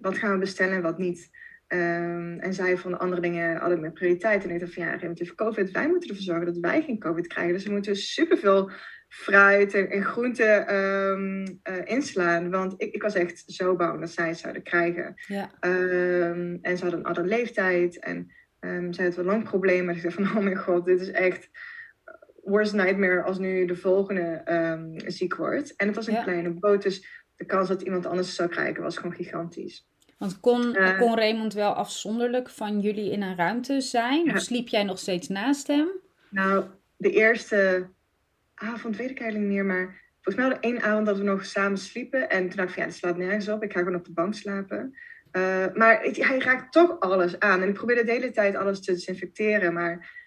wat 0.00 0.18
gaan 0.18 0.32
we 0.32 0.38
bestellen 0.38 0.74
en 0.74 0.82
wat 0.82 0.98
niet. 0.98 1.30
Um, 1.68 2.38
en 2.38 2.54
zij 2.54 2.76
vonden 2.76 3.00
andere 3.00 3.20
dingen 3.20 3.56
hadden 3.56 3.80
meer 3.80 3.92
prioriteit. 3.92 4.44
En 4.44 4.50
ik 4.50 4.60
dacht 4.60 4.74
van 4.74 4.84
ja, 4.84 4.94
relatief 4.94 5.34
COVID, 5.34 5.70
wij 5.70 5.88
moeten 5.88 6.08
ervoor 6.08 6.24
zorgen 6.24 6.46
dat 6.46 6.58
wij 6.58 6.82
geen 6.82 6.98
COVID 6.98 7.26
krijgen. 7.26 7.52
Dus 7.52 7.64
we 7.64 7.72
moeten 7.72 7.96
superveel 7.96 8.70
fruit 9.08 9.74
en, 9.74 9.90
en 9.90 10.04
groenten 10.04 10.74
um, 10.74 11.42
uh, 11.42 11.74
inslaan. 11.84 12.50
Want 12.50 12.74
ik, 12.76 12.94
ik 12.94 13.02
was 13.02 13.14
echt 13.14 13.42
zo 13.46 13.76
bang 13.76 14.00
dat 14.00 14.10
zij 14.10 14.28
het 14.28 14.38
zouden 14.38 14.62
krijgen. 14.62 15.14
Ja. 15.26 15.50
Um, 15.60 16.58
en 16.62 16.76
ze 16.76 16.82
hadden 16.82 17.00
een 17.00 17.06
andere 17.06 17.26
leeftijd. 17.26 17.98
En 17.98 18.30
zij 18.60 19.04
hadden 19.04 19.14
wel 19.14 19.24
lang 19.24 19.44
problemen. 19.44 19.94
Dus 19.94 20.04
ik 20.04 20.10
dacht 20.10 20.28
van, 20.28 20.38
oh 20.38 20.44
mijn 20.44 20.56
god, 20.56 20.84
dit 20.84 21.00
is 21.00 21.10
echt 21.10 21.50
worst 22.46 22.72
nightmare 22.72 23.22
als 23.22 23.38
nu 23.38 23.66
de 23.66 23.76
volgende 23.76 24.42
ziek 25.06 25.36
wordt. 25.36 25.76
En 25.76 25.86
het 25.86 25.96
was 25.96 26.06
een 26.06 26.22
kleine 26.22 26.50
boot, 26.50 26.82
dus 26.82 27.24
de 27.36 27.44
kans 27.44 27.68
dat 27.68 27.82
iemand 27.82 28.06
anders 28.06 28.34
zou 28.34 28.48
krijgen 28.48 28.82
was 28.82 28.96
gewoon 28.96 29.16
gigantisch. 29.16 29.86
Want 30.18 30.40
kon, 30.40 30.76
uh, 30.76 30.98
kon 30.98 31.16
Raymond 31.16 31.54
wel 31.54 31.72
afzonderlijk 31.72 32.50
van 32.50 32.80
jullie 32.80 33.10
in 33.10 33.22
een 33.22 33.36
ruimte 33.36 33.80
zijn? 33.80 34.34
Of 34.34 34.40
sliep 34.40 34.68
jij 34.68 34.84
nog 34.84 34.98
steeds 34.98 35.28
naast 35.28 35.66
hem? 35.66 35.88
Nou, 36.28 36.64
de 36.96 37.10
eerste 37.10 37.88
avond 38.54 38.96
weet 38.96 39.10
ik 39.10 39.20
eigenlijk 39.20 39.50
niet 39.50 39.62
meer, 39.62 39.74
maar 39.74 40.02
volgens 40.14 40.34
mij 40.34 40.44
hadden 40.44 40.70
één 40.70 40.82
avond 40.82 41.06
dat 41.06 41.18
we 41.18 41.24
nog 41.24 41.44
samen 41.44 41.78
sliepen. 41.78 42.30
En 42.30 42.48
toen 42.48 42.56
dacht 42.56 42.68
ik 42.68 42.74
van 42.74 42.82
ja, 42.82 42.88
het 42.88 42.98
slaat 42.98 43.16
nergens 43.16 43.48
op, 43.48 43.62
ik 43.62 43.72
ga 43.72 43.78
gewoon 43.78 43.94
op 43.94 44.04
de 44.04 44.12
bank 44.12 44.34
slapen. 44.34 44.96
Uh, 45.32 45.66
maar 45.74 46.00
hij 46.02 46.38
raakt 46.38 46.72
toch 46.72 47.00
alles 47.00 47.38
aan. 47.38 47.62
En 47.62 47.68
ik 47.68 47.74
probeerde 47.74 48.04
de 48.04 48.12
hele 48.12 48.30
tijd 48.30 48.56
alles 48.56 48.80
te 48.80 48.92
desinfecteren, 48.92 49.72
maar 49.72 50.24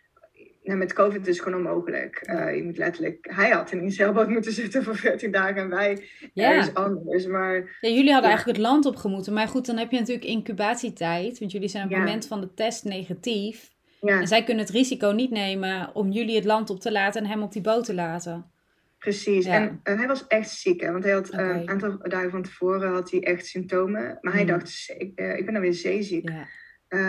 nou, 0.69 0.81
met 0.81 0.93
COVID 0.93 1.27
is 1.27 1.37
het 1.37 1.45
gewoon 1.45 1.65
onmogelijk. 1.65 2.21
Uh, 2.29 2.55
je 2.55 2.63
moet 2.63 2.77
letterlijk, 2.77 3.27
hij 3.31 3.49
had 3.49 3.71
in 3.71 3.79
een 3.79 3.91
zeilboot 3.91 4.29
moeten 4.35 4.51
zitten 4.51 4.83
voor 4.83 4.95
14 4.95 5.31
dagen 5.31 5.55
en 5.55 5.69
wij 5.69 6.03
ja. 6.33 6.59
is 6.59 6.73
anders. 6.73 7.25
Maar, 7.25 7.77
ja, 7.81 7.89
jullie 7.89 8.11
hadden 8.11 8.29
eigenlijk 8.29 8.57
het 8.57 8.67
land 8.67 8.85
opgemoeten. 8.85 9.33
Maar 9.33 9.47
goed, 9.47 9.65
dan 9.65 9.77
heb 9.77 9.91
je 9.91 9.99
natuurlijk 9.99 10.25
incubatietijd. 10.25 11.39
Want 11.39 11.51
jullie 11.51 11.67
zijn 11.67 11.83
op 11.83 11.89
het 11.89 11.99
moment 11.99 12.27
van 12.27 12.41
de 12.41 12.53
test 12.53 12.83
negatief. 12.83 13.69
En 14.01 14.27
zij 14.27 14.43
kunnen 14.43 14.63
het 14.65 14.73
risico 14.73 15.11
niet 15.11 15.31
nemen 15.31 15.95
om 15.95 16.11
jullie 16.11 16.35
het 16.35 16.45
land 16.45 16.69
op 16.69 16.79
te 16.79 16.91
laten 16.91 17.23
en 17.23 17.29
hem 17.29 17.41
op 17.41 17.51
die 17.51 17.61
boot 17.61 17.85
te 17.85 17.93
laten. 17.93 18.51
Precies. 18.97 19.45
En 19.45 19.79
hij 19.83 20.07
was 20.07 20.27
echt 20.27 20.49
ziek. 20.49 20.81
Hè? 20.81 20.91
Want 20.91 21.03
hij 21.03 21.13
had 21.13 21.27
okay. 21.27 21.49
een 21.49 21.69
aantal 21.69 21.97
dagen 22.01 22.31
van 22.31 22.41
tevoren 22.41 22.91
had 22.91 23.11
hij 23.11 23.23
echt 23.23 23.45
symptomen. 23.45 24.17
Maar 24.21 24.33
hij 24.33 24.41
mm. 24.41 24.47
dacht, 24.47 24.93
ik, 24.97 25.19
uh, 25.19 25.37
ik 25.37 25.45
ben 25.45 25.53
dan 25.53 25.61
weer 25.61 25.73
zeeziek. 25.73 26.29
Ja. 26.29 26.47
Uh, 26.89 26.99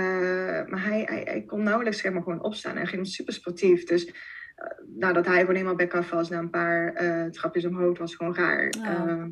maar 0.66 0.84
hij, 0.84 1.02
hij, 1.08 1.22
hij, 1.24 1.42
kon 1.42 1.62
nauwelijks 1.62 1.98
zeg 1.98 2.12
maar, 2.12 2.22
gewoon 2.22 2.42
opstaan. 2.42 2.76
Hij 2.76 2.86
ging 2.86 3.06
super 3.06 3.32
sportief. 3.32 3.84
Dus 3.84 4.06
uh, 4.06 4.12
nadat 4.86 5.26
hij 5.26 5.40
gewoon 5.40 5.54
helemaal 5.54 5.76
back 5.76 5.94
af 5.94 6.10
was 6.10 6.28
na 6.28 6.38
een 6.38 6.50
paar 6.50 7.02
uh, 7.02 7.24
trapjes 7.24 7.64
omhoog, 7.64 7.98
was 7.98 8.14
gewoon 8.14 8.34
raar. 8.34 8.72
Oh. 8.78 9.24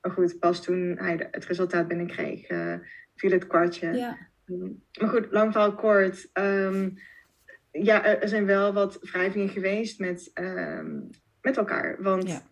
maar 0.00 0.12
goed, 0.12 0.38
pas 0.38 0.62
toen 0.62 0.96
hij 0.98 1.28
het 1.30 1.44
resultaat 1.44 1.88
binnenkreeg, 1.88 2.46
viel 3.16 3.30
het 3.30 3.46
kwartje. 3.46 3.92
Ja. 3.92 4.18
Um, 4.46 4.82
maar 5.00 5.08
goed, 5.08 5.26
lang 5.30 5.52
verhaal 5.52 5.74
kort. 5.74 6.30
Um, 6.32 6.94
ja, 7.70 8.04
er 8.04 8.28
zijn 8.28 8.46
wel 8.46 8.72
wat 8.72 8.98
wrijvingen 9.00 9.48
geweest 9.48 9.98
met, 9.98 10.30
um, 10.34 11.10
met 11.40 11.56
elkaar. 11.56 12.02
Want 12.02 12.28
ja 12.28 12.42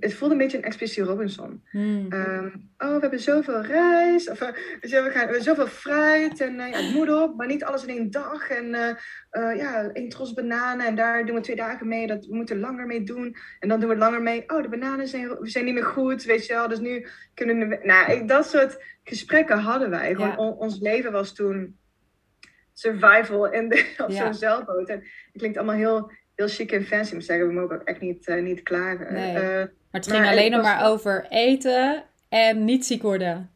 het 0.00 0.14
voelde 0.14 0.34
een 0.34 0.40
beetje 0.40 0.56
een 0.56 0.64
expeditie 0.64 1.02
Robinson. 1.02 1.62
Hmm. 1.70 2.06
Um, 2.12 2.70
oh, 2.78 2.94
we 2.94 3.00
hebben 3.00 3.20
zoveel 3.20 3.62
reis, 3.62 4.30
of 4.30 4.40
uh, 4.40 4.48
we, 4.80 4.88
gaan, 4.88 5.10
we 5.10 5.18
hebben 5.18 5.42
zoveel 5.42 5.66
fruit 5.66 6.40
en 6.40 6.52
uh, 6.52 6.70
ja, 6.70 6.76
het 6.76 6.94
moet 6.94 7.12
op, 7.22 7.36
maar 7.36 7.46
niet 7.46 7.64
alles 7.64 7.82
in 7.82 7.96
één 7.96 8.10
dag. 8.10 8.50
En 8.50 8.66
uh, 8.66 9.56
ja, 9.56 9.90
één 9.92 10.08
tros 10.08 10.32
bananen 10.32 10.86
en 10.86 10.94
daar 10.94 11.26
doen 11.26 11.34
we 11.34 11.40
twee 11.40 11.56
dagen 11.56 11.88
mee, 11.88 12.06
dat, 12.06 12.26
we 12.26 12.34
moeten 12.34 12.60
langer 12.60 12.86
mee 12.86 13.02
doen. 13.02 13.36
En 13.58 13.68
dan 13.68 13.80
doen 13.80 13.88
we 13.88 13.96
langer 13.96 14.22
mee, 14.22 14.44
oh, 14.46 14.62
de 14.62 14.68
bananen 14.68 15.08
zijn, 15.08 15.36
zijn 15.40 15.64
niet 15.64 15.74
meer 15.74 15.84
goed, 15.84 16.22
weet 16.22 16.46
je 16.46 16.54
wel. 16.54 16.68
Dus 16.68 16.80
nu 16.80 17.06
kunnen 17.34 17.68
we, 17.68 17.80
nou, 17.82 18.26
dat 18.26 18.46
soort 18.46 18.84
gesprekken 19.04 19.58
hadden 19.58 19.90
wij. 19.90 20.14
Gewoon, 20.14 20.36
on, 20.36 20.52
ons 20.52 20.80
leven 20.80 21.12
was 21.12 21.34
toen 21.34 21.78
survival 22.72 23.52
in 23.52 23.68
de, 23.68 23.94
op 23.98 24.10
zo'n 24.10 24.34
zeilboot. 24.34 24.88
En 24.88 24.98
het 24.98 25.36
klinkt 25.36 25.56
allemaal 25.56 25.76
heel 25.76 26.12
heel 26.40 26.48
chic 26.48 26.72
en 26.72 26.84
fancy 26.84 27.14
moet 27.14 27.24
zeggen. 27.24 27.46
We 27.46 27.52
mogen 27.52 27.76
ook 27.76 27.84
echt 27.84 28.00
niet, 28.00 28.28
uh, 28.28 28.42
niet 28.42 28.62
klagen. 28.62 29.12
Nee. 29.12 29.34
Uh, 29.34 29.42
maar 29.42 30.00
het 30.00 30.10
ging 30.10 30.26
alleen 30.26 30.50
nog 30.50 30.62
maar 30.62 30.90
over 30.90 31.26
eten 31.28 32.04
en 32.28 32.64
niet 32.64 32.86
ziek 32.86 33.02
worden. 33.02 33.50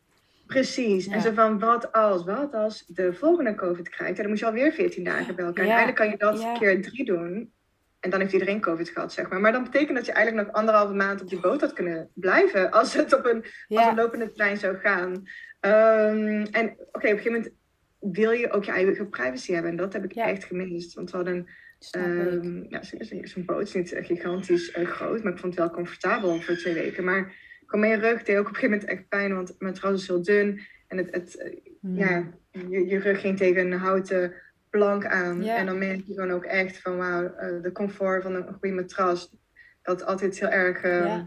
Precies. 0.46 1.06
En 1.06 1.20
zo 1.20 1.32
van, 1.32 1.58
wat 1.58 1.92
als, 1.92 2.24
wat 2.24 2.54
als 2.54 2.84
de 2.86 3.12
volgende 3.12 3.54
COVID 3.54 3.88
krijgt? 3.88 4.16
En 4.16 4.22
dan 4.22 4.30
moet 4.30 4.38
je 4.38 4.46
alweer 4.46 4.72
14 4.72 5.04
dagen 5.04 5.36
bij 5.36 5.44
elkaar. 5.44 5.64
Ja. 5.64 5.70
En 5.70 5.76
eigenlijk 5.76 6.18
kan 6.18 6.30
je 6.30 6.38
dat 6.40 6.58
keer 6.58 6.82
drie 6.82 7.04
doen. 7.04 7.52
En 8.00 8.10
dan 8.10 8.20
heeft 8.20 8.32
iedereen 8.32 8.60
COVID 8.60 8.88
gehad, 8.88 9.12
zeg 9.12 9.28
maar. 9.28 9.40
Maar 9.40 9.52
dan 9.52 9.62
betekent 9.62 9.96
dat 9.96 10.06
je 10.06 10.12
eigenlijk 10.12 10.46
nog 10.46 10.56
anderhalve 10.56 10.94
maand 10.94 11.20
op 11.22 11.28
die 11.28 11.40
boot 11.40 11.60
had 11.60 11.72
kunnen 11.72 12.10
blijven. 12.14 12.70
Als 12.70 12.94
het 12.94 13.14
op 13.14 13.24
een, 13.24 13.44
als 13.68 13.86
een 13.86 13.94
lopende 13.94 14.32
trein 14.32 14.56
zou 14.56 14.76
gaan. 14.76 15.10
Um, 15.60 16.42
en 16.42 16.70
oké, 16.70 16.86
okay, 16.92 16.92
op 16.92 16.94
een 16.94 17.00
gegeven 17.00 17.32
moment 17.32 17.52
wil 17.98 18.30
je 18.30 18.50
ook 18.50 18.64
je 18.64 18.72
eigen 18.72 19.08
privacy 19.08 19.52
hebben. 19.52 19.70
En 19.70 19.76
dat 19.76 19.92
heb 19.92 20.04
ik 20.04 20.14
echt 20.14 20.44
gemist. 20.44 20.94
Want 20.94 21.10
we 21.10 21.16
hadden 21.16 21.48
Um, 21.96 22.66
ja, 22.68 22.82
zo'n 23.22 23.44
boot 23.44 23.62
is 23.62 23.74
niet 23.74 23.94
gigantisch 23.96 24.76
uh, 24.76 24.86
groot, 24.86 25.22
maar 25.22 25.32
ik 25.32 25.38
vond 25.38 25.54
het 25.54 25.64
wel 25.64 25.74
comfortabel 25.74 26.40
voor 26.40 26.56
twee 26.56 26.74
weken. 26.74 27.04
Maar 27.04 27.18
ik 27.60 27.66
kwam 27.66 27.80
mijn 27.80 28.00
rug 28.00 28.22
deed 28.22 28.36
ook 28.36 28.48
op 28.48 28.48
een 28.48 28.54
gegeven 28.54 28.78
moment 28.78 28.90
echt 28.90 29.08
pijn, 29.08 29.34
want 29.34 29.54
mijn 29.58 29.72
matras 29.72 30.00
is 30.00 30.08
heel 30.08 30.22
dun. 30.22 30.60
En 30.88 30.96
het, 30.96 31.14
het 31.14 31.36
eh, 31.36 31.52
mm. 31.80 31.96
ja, 31.96 32.30
je, 32.50 32.86
je 32.86 32.98
rug 32.98 33.20
ging 33.20 33.36
tegen 33.36 33.72
een 33.72 33.78
houten 33.78 34.34
plank 34.70 35.06
aan. 35.06 35.42
En 35.42 35.66
dan 35.66 35.78
merk 35.78 36.06
je 36.06 36.14
gewoon 36.14 36.30
ook 36.30 36.44
echt 36.44 36.80
van 36.80 36.96
wauw, 36.96 37.22
uh, 37.22 37.62
de 37.62 37.72
comfort 37.72 38.22
van 38.22 38.34
een 38.34 38.52
goede 38.52 38.74
matras, 38.74 39.34
dat 39.82 40.04
altijd 40.04 40.40
heel 40.40 40.48
erg 40.48 40.84
uh, 40.84 41.20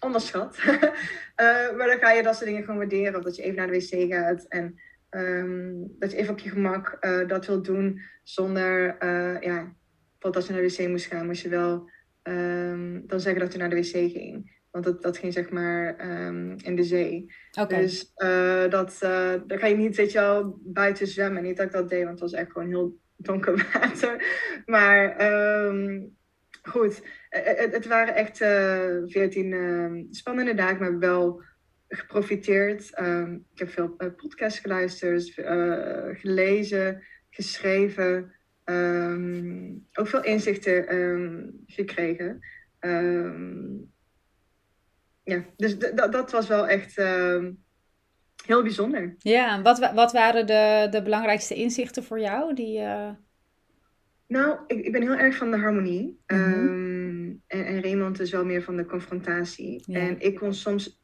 onderschat. 0.00 0.58
maar 1.76 1.86
dan 1.86 1.98
ga 1.98 2.10
je 2.10 2.22
dat 2.22 2.34
soort 2.34 2.46
dingen 2.46 2.62
gewoon 2.62 2.78
waarderen. 2.78 3.16
Of 3.16 3.22
dat 3.22 3.36
je 3.36 3.42
even 3.42 3.56
naar 3.56 3.66
de 3.66 3.72
wc 3.72 4.12
gaat 4.12 4.44
en 4.44 4.80
Um, 5.10 5.94
dat 5.98 6.10
je 6.10 6.16
even 6.16 6.32
op 6.32 6.38
je 6.38 6.50
gemak 6.50 6.96
uh, 7.00 7.28
dat 7.28 7.46
wilt 7.46 7.64
doen 7.64 8.00
zonder, 8.22 8.96
uh, 9.02 9.40
ja, 9.40 9.74
bijvoorbeeld 10.12 10.36
als 10.36 10.46
je 10.46 10.52
naar 10.52 10.62
de 10.62 10.68
wc 10.68 10.88
moest 10.88 11.06
gaan, 11.06 11.26
moest 11.26 11.42
je 11.42 11.48
wel 11.48 11.90
um, 12.22 13.06
dan 13.06 13.20
zeggen 13.20 13.40
dat 13.40 13.52
je 13.52 13.58
naar 13.58 13.70
de 13.70 13.76
wc 13.76 14.12
ging. 14.12 14.58
Want 14.70 14.84
dat, 14.84 15.02
dat 15.02 15.18
ging 15.18 15.32
zeg 15.32 15.50
maar 15.50 16.10
um, 16.26 16.56
in 16.62 16.76
de 16.76 16.82
zee. 16.82 17.32
Okay. 17.60 17.80
Dus 17.80 18.12
uh, 18.16 18.68
dat, 18.68 18.98
dan 19.46 19.58
ga 19.58 19.66
je 19.66 19.76
niet, 19.76 19.96
weet 19.96 20.12
je 20.12 20.18
wel, 20.18 20.58
buiten 20.62 21.06
zwemmen. 21.06 21.42
Niet 21.42 21.56
dat 21.56 21.66
ik 21.66 21.72
dat 21.72 21.88
deed, 21.88 22.04
want 22.04 22.20
het 22.20 22.30
was 22.30 22.40
echt 22.40 22.52
gewoon 22.52 22.68
heel 22.68 22.98
donker 23.16 23.56
water. 23.72 24.24
Maar 24.66 25.14
goed, 26.62 27.02
het, 27.28 27.72
het, 27.72 27.86
waren 27.86 28.14
echt 28.14 28.36
veertien 29.06 30.06
spannende 30.10 30.54
dagen, 30.54 30.78
maar 30.78 30.98
wel 30.98 31.42
geprofiteerd. 31.90 33.00
Um, 33.00 33.46
ik 33.52 33.58
heb 33.58 33.70
veel 33.70 33.94
uh, 33.98 34.08
podcasts 34.16 34.58
geluisterd, 34.58 35.36
uh, 35.36 36.08
gelezen, 36.12 37.02
geschreven. 37.30 38.34
Um, 38.64 39.86
ook 39.92 40.06
veel 40.06 40.24
inzichten 40.24 40.94
um, 40.94 41.62
gekregen. 41.66 42.40
ja, 45.22 45.44
dus 45.56 45.78
dat 45.94 46.30
was 46.30 46.48
wel 46.48 46.68
echt 46.68 46.94
heel 48.46 48.62
bijzonder. 48.62 49.14
Ja, 49.18 49.62
wat, 49.62 49.92
wat 49.94 50.12
waren 50.12 50.46
de, 50.46 50.86
de 50.90 51.02
belangrijkste 51.02 51.54
inzichten 51.54 52.04
voor 52.04 52.20
jou? 52.20 52.54
Die, 52.54 52.78
uh... 52.78 53.10
Nou, 54.26 54.58
ik, 54.66 54.84
ik 54.84 54.92
ben 54.92 55.02
heel 55.02 55.16
erg 55.16 55.36
van 55.36 55.50
de 55.50 55.58
harmonie. 55.58 56.20
Mm 56.26 56.38
-hmm. 56.38 57.42
en, 57.46 57.64
en 57.66 57.82
Raymond 57.82 58.20
is 58.20 58.30
wel 58.30 58.44
meer 58.44 58.62
van 58.62 58.76
de 58.76 58.86
confrontatie. 58.86 59.82
Ja. 59.86 59.98
En 59.98 60.20
ik 60.20 60.34
kon 60.34 60.54
soms 60.54 61.00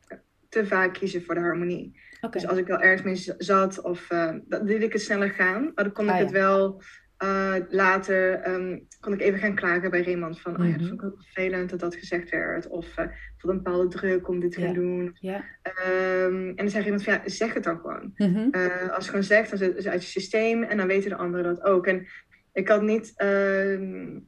te 0.56 0.66
vaak 0.66 0.94
kiezen 0.94 1.22
voor 1.22 1.34
de 1.34 1.40
harmonie. 1.40 2.00
Dus 2.30 2.46
als 2.46 2.58
ik 2.58 2.66
wel 2.66 2.80
ergens 2.80 3.02
mee 3.02 3.36
zat 3.38 3.80
of 3.80 4.10
uh, 4.10 4.34
dan 4.44 4.64
liet 4.64 4.82
ik 4.82 4.92
het 4.92 5.02
sneller 5.02 5.30
gaan. 5.30 5.62
Maar 5.62 5.84
dan 5.84 5.92
kon 5.92 6.04
ik 6.04 6.10
ah, 6.10 6.18
het 6.18 6.30
wel 6.30 6.82
uh, 7.24 7.54
later, 7.68 8.48
um, 8.48 8.86
kon 9.00 9.12
ik 9.12 9.20
even 9.20 9.38
gaan 9.38 9.54
klagen 9.54 9.90
bij 9.90 10.02
Raymond 10.02 10.40
van, 10.40 10.52
mm 10.52 10.58
-hmm. 10.58 10.66
oh 10.66 10.72
ja, 10.72 10.78
dat 10.78 10.86
mhm. 10.86 10.96
vond 10.96 11.02
ik 11.02 11.18
ook 11.18 11.24
vervelend 11.24 11.70
dat 11.70 11.80
dat 11.80 11.94
gezegd 11.94 12.30
werd. 12.30 12.68
Of 12.68 12.86
uh, 12.98 13.06
voelde 13.36 13.56
een 13.56 13.62
bepaalde 13.62 13.88
druk 13.88 14.28
om 14.28 14.40
dit 14.40 14.52
te 14.52 14.60
gaan 14.60 14.74
doen. 14.74 15.16
Um, 15.22 16.48
en 16.48 16.56
dan 16.56 16.70
zei 16.70 16.84
iemand 16.84 17.04
van, 17.04 17.12
ja, 17.12 17.22
zeg 17.24 17.54
het 17.54 17.64
dan 17.64 17.78
gewoon. 17.78 18.12
Mm 18.16 18.34
-hmm. 18.34 18.50
als 18.90 19.04
je 19.04 19.10
gewoon 19.10 19.24
zegt, 19.24 19.48
dan 19.48 19.58
zit 19.58 19.76
het 19.76 19.86
uit 19.86 20.02
je 20.02 20.08
systeem 20.08 20.62
en 20.62 20.76
dan 20.76 20.86
weten 20.86 21.10
de 21.10 21.16
anderen 21.16 21.54
dat 21.54 21.62
ook. 21.62 21.86
En 21.86 22.06
ik 22.52 22.68
had 22.68 22.82
niet... 22.82 23.12
Ehm, 23.16 24.18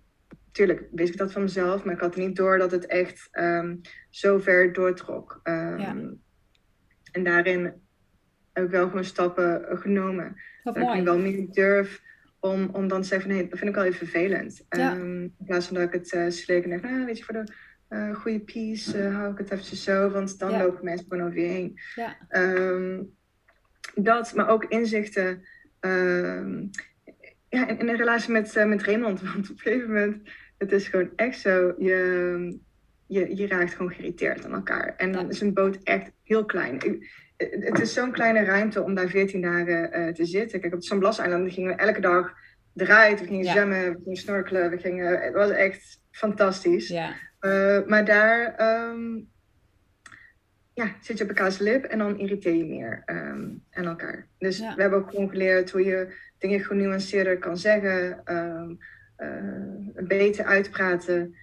tuurlijk 0.58 0.88
wist 0.90 1.12
ik 1.12 1.18
dat 1.18 1.32
van 1.32 1.42
mezelf, 1.42 1.84
maar 1.84 1.94
ik 1.94 2.00
had 2.00 2.16
niet 2.16 2.36
door 2.36 2.58
dat 2.58 2.70
het 2.70 2.86
echt 2.86 3.28
um, 3.32 3.80
zo 4.10 4.38
ver 4.38 4.72
doortrok. 4.72 5.40
Um, 5.44 5.78
ja. 5.78 5.96
En 7.12 7.24
daarin 7.24 7.72
heb 8.52 8.64
ik 8.64 8.70
wel 8.70 8.88
gewoon 8.88 9.04
stappen 9.04 9.78
genomen. 9.78 10.36
Dat, 10.62 10.74
dat 10.74 10.94
ik 10.94 11.04
wel 11.04 11.18
meer 11.18 11.46
durf 11.50 12.02
om, 12.40 12.68
om 12.72 12.88
dan 12.88 13.00
te 13.02 13.06
zeggen 13.08 13.28
van 13.28 13.38
nee, 13.38 13.48
dat 13.48 13.58
vind 13.58 13.70
ik 13.70 13.76
wel 13.76 13.84
even 13.84 14.06
vervelend. 14.06 14.64
Ehm, 14.68 15.22
in 15.22 15.34
plaats 15.44 15.66
van 15.66 15.76
dat 15.76 15.84
ik 15.84 15.92
het 15.92 16.12
uh, 16.12 16.30
sleek 16.30 16.64
en 16.64 16.70
denk, 16.70 16.82
nou, 16.82 17.04
weet 17.04 17.18
je, 17.18 17.24
voor 17.24 17.34
de 17.34 17.52
uh, 17.88 18.14
goede 18.14 18.42
uh, 18.54 19.16
hou 19.16 19.32
ik 19.32 19.38
het 19.38 19.50
eventjes 19.50 19.82
zo, 19.82 20.10
want 20.10 20.38
dan 20.38 20.58
lopen 20.58 20.84
mensen 20.84 21.06
gewoon 21.08 21.26
over 21.26 21.38
je 21.38 21.46
heen. 21.46 21.78
Ja. 21.94 22.16
Dat, 23.94 24.34
maar 24.34 24.48
ook 24.48 24.64
inzichten 24.64 25.42
ja, 27.48 27.68
in, 27.68 27.78
in, 27.78 27.88
een 27.88 27.96
relatie 27.96 28.32
met, 28.32 28.56
uh, 28.56 28.64
met 28.64 28.82
Raymond. 28.82 29.20
Want 29.32 29.50
op 29.50 29.56
een 29.56 29.62
gegeven 29.62 29.86
moment, 29.86 30.30
het 30.58 30.72
is 30.72 30.88
gewoon 30.88 31.10
echt 31.16 31.40
zo, 31.40 31.74
je, 31.78 32.58
je, 33.06 33.36
je 33.36 33.46
raakt 33.46 33.74
gewoon 33.74 33.92
geïrriteerd 33.92 34.44
aan 34.44 34.54
elkaar. 34.54 34.94
En 34.96 35.12
dan 35.12 35.30
is 35.30 35.40
een 35.40 35.54
boot 35.54 35.78
echt 35.82 36.10
heel 36.24 36.44
klein. 36.44 37.02
Het 37.36 37.80
is 37.80 37.92
zo'n 37.92 38.12
kleine 38.12 38.44
ruimte 38.44 38.82
om 38.82 38.94
daar 38.94 39.08
14 39.08 39.40
dagen 39.40 40.00
uh, 40.00 40.08
te 40.12 40.24
zitten. 40.24 40.60
Kijk, 40.60 40.74
op 40.74 40.82
San 40.82 40.98
Blas-eiland 40.98 41.52
gingen 41.52 41.76
we 41.76 41.82
elke 41.82 42.00
dag 42.00 42.32
eruit. 42.76 43.20
We 43.20 43.26
gingen 43.26 43.44
ja. 43.44 43.52
zwemmen, 43.52 43.92
we 43.92 43.98
gingen 44.02 44.16
snorkelen. 44.16 44.70
We 44.70 44.78
gingen, 44.78 45.20
het 45.20 45.34
was 45.34 45.50
echt 45.50 46.00
fantastisch. 46.10 46.88
Ja. 46.88 47.14
Uh, 47.40 47.86
maar 47.86 48.04
daar 48.04 48.60
um, 48.90 49.28
ja, 50.74 50.96
zit 51.00 51.18
je 51.18 51.24
op 51.24 51.30
elkaars 51.30 51.58
lip 51.58 51.84
en 51.84 51.98
dan 51.98 52.18
irriteer 52.18 52.54
je 52.54 52.64
meer 52.64 53.02
um, 53.06 53.64
aan 53.70 53.86
elkaar. 53.86 54.26
Dus 54.38 54.58
we 54.58 54.80
hebben 54.80 54.98
ook 54.98 55.10
gewoon 55.10 55.30
geleerd 55.30 55.70
hoe 55.70 55.84
je 55.84 56.14
dingen 56.38 56.60
genuanceerder 56.60 57.38
kan 57.38 57.56
zeggen. 57.56 58.20
Um, 58.24 58.70
uh, 58.70 58.76
beter 59.94 60.44
uitpraten. 60.44 61.34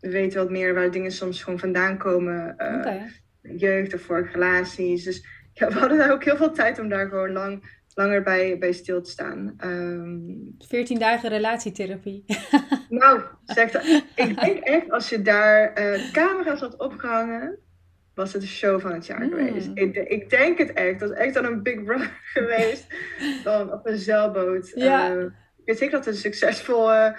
we 0.00 0.10
weten 0.10 0.38
wat 0.38 0.50
meer 0.50 0.74
waar 0.74 0.90
dingen 0.90 1.12
soms 1.12 1.42
gewoon 1.42 1.58
vandaan 1.58 1.98
komen. 1.98 2.54
Okay 2.58 3.10
jeugd 3.56 3.94
of 3.94 4.00
voor 4.00 4.28
relaties. 4.32 5.04
Dus 5.04 5.26
ja, 5.52 5.68
we 5.68 5.78
hadden 5.78 5.98
daar 5.98 6.12
ook 6.12 6.24
heel 6.24 6.36
veel 6.36 6.52
tijd 6.52 6.78
om 6.78 6.88
daar 6.88 7.08
gewoon 7.08 7.32
lang, 7.32 7.78
langer 7.94 8.22
bij, 8.22 8.58
bij 8.58 8.72
stil 8.72 9.02
te 9.02 9.10
staan. 9.10 9.56
Um, 9.64 10.54
ehm, 10.58 10.68
14 10.68 10.98
dagen 10.98 11.28
relatietherapie. 11.28 12.24
nou, 12.88 13.20
zeg 13.44 13.70
dat. 13.70 13.84
Ik 14.14 14.40
denk 14.40 14.58
echt, 14.58 14.90
als 14.90 15.08
je 15.08 15.22
daar 15.22 15.80
uh, 15.80 16.12
camera's 16.12 16.60
had 16.60 16.76
opgehangen, 16.76 17.58
was 18.14 18.32
het 18.32 18.42
de 18.42 18.48
show 18.48 18.80
van 18.80 18.92
het 18.92 19.06
jaar 19.06 19.22
mm. 19.22 19.28
geweest. 19.28 19.70
Ik, 19.74 19.96
ik, 19.96 20.30
denk 20.30 20.58
het 20.58 20.72
echt. 20.72 21.00
Dat 21.00 21.08
was 21.08 21.18
echt 21.18 21.34
dan 21.34 21.44
een 21.44 21.62
Big 21.62 21.84
Brother 21.84 22.20
geweest. 22.34 22.86
dan 23.44 23.72
op 23.72 23.86
een 23.86 23.98
zeilboot. 23.98 24.72
Ja. 24.74 25.14
Uh, 25.14 25.24
ik 25.64 25.70
weet 25.70 25.78
zeker 25.78 25.96
dat 25.96 26.04
het 26.04 26.14
een 26.14 26.20
succesvolle 26.20 27.16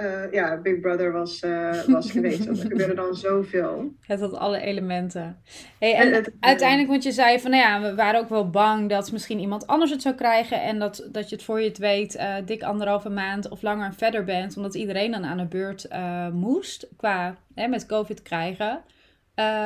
uh, 0.00 0.32
ja, 0.32 0.56
Big 0.56 0.80
Brother 0.80 1.12
was, 1.12 1.42
uh, 1.42 1.84
was 1.84 2.10
geweest. 2.12 2.46
er 2.46 2.56
gebeurde 2.56 2.94
dan 2.94 3.14
zoveel. 3.14 3.92
Het 4.00 4.20
had 4.20 4.34
alle 4.34 4.60
elementen. 4.60 5.42
Hey, 5.78 5.94
en 5.94 6.32
uiteindelijk, 6.40 6.88
want 6.88 7.02
je 7.02 7.12
zei 7.12 7.40
van, 7.40 7.50
nou 7.50 7.62
ja, 7.62 7.80
we 7.80 7.94
waren 7.94 8.20
ook 8.20 8.28
wel 8.28 8.50
bang 8.50 8.88
dat 8.88 9.12
misschien 9.12 9.38
iemand 9.38 9.66
anders 9.66 9.90
het 9.90 10.02
zou 10.02 10.14
krijgen. 10.14 10.62
En 10.62 10.78
dat, 10.78 11.08
dat 11.12 11.28
je 11.28 11.34
het 11.34 11.44
voor 11.44 11.60
je 11.60 11.68
het 11.68 11.78
weet, 11.78 12.16
uh, 12.16 12.34
dik 12.44 12.62
anderhalve 12.62 13.08
maand 13.08 13.48
of 13.48 13.62
langer 13.62 13.94
verder 13.94 14.24
bent. 14.24 14.56
Omdat 14.56 14.74
iedereen 14.74 15.10
dan 15.10 15.24
aan 15.24 15.38
de 15.38 15.46
beurt 15.46 15.88
moest, 16.32 16.88
qua 16.96 17.36
hè, 17.54 17.68
met 17.68 17.86
COVID 17.86 18.22
krijgen. 18.22 18.82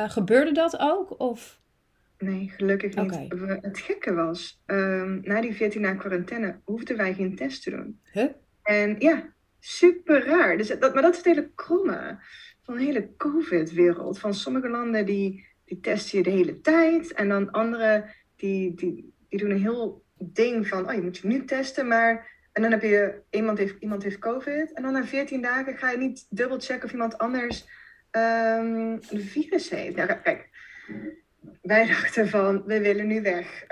gebeurde 0.07 0.51
dat 0.51 0.79
ook? 0.79 1.19
Of... 1.19 1.61
Nee, 2.23 2.51
gelukkig 2.55 2.95
niet. 2.95 3.11
Okay. 3.11 3.59
Het 3.61 3.77
gekke 3.77 4.13
was, 4.13 4.63
um, 4.65 5.19
na 5.23 5.41
die 5.41 5.53
14 5.53 5.81
dagen 5.81 5.97
quarantaine 5.97 6.59
hoefden 6.63 6.97
wij 6.97 7.13
geen 7.13 7.35
test 7.35 7.63
te 7.63 7.69
doen. 7.69 7.99
Huh? 8.11 8.25
En 8.63 8.95
ja, 8.99 9.33
super 9.59 10.25
raar. 10.25 10.57
Dus 10.57 10.67
dat, 10.67 10.93
maar 10.93 11.01
dat 11.01 11.11
is 11.11 11.17
het 11.17 11.25
hele 11.25 11.51
kromme 11.55 12.17
van 12.61 12.77
de 12.77 12.83
hele 12.83 13.15
COVID-wereld. 13.17 14.19
Van 14.19 14.33
sommige 14.33 14.69
landen 14.69 15.05
die, 15.05 15.47
die 15.65 15.79
testen 15.79 16.17
je 16.17 16.23
de 16.23 16.29
hele 16.29 16.61
tijd. 16.61 17.13
En 17.13 17.29
dan 17.29 17.51
andere 17.51 18.05
die, 18.35 18.73
die, 18.73 19.13
die 19.29 19.39
doen 19.39 19.49
een 19.49 19.61
heel 19.61 20.03
ding 20.17 20.67
van, 20.67 20.89
oh 20.89 20.93
je 20.93 21.01
moet 21.01 21.17
je 21.17 21.27
nu 21.27 21.45
testen, 21.45 21.87
maar... 21.87 22.31
En 22.53 22.61
dan 22.61 22.71
heb 22.71 22.81
je, 22.81 23.21
iemand 23.29 23.57
heeft, 23.57 23.75
iemand 23.79 24.03
heeft 24.03 24.19
COVID. 24.19 24.73
En 24.73 24.83
dan 24.83 24.93
na 24.93 25.05
14 25.05 25.41
dagen 25.41 25.77
ga 25.77 25.91
je 25.91 25.97
niet 25.97 26.25
dubbel 26.29 26.59
checken 26.59 26.83
of 26.83 26.91
iemand 26.91 27.17
anders 27.17 27.67
um, 28.11 28.99
de 28.99 29.19
virus 29.19 29.69
heeft. 29.69 29.95
Ja, 29.95 30.05
kijk, 30.05 30.49
wij 31.61 31.87
dachten 31.87 32.29
van, 32.29 32.63
we 32.65 32.79
willen 32.81 33.07
nu 33.07 33.21
weg. 33.21 33.63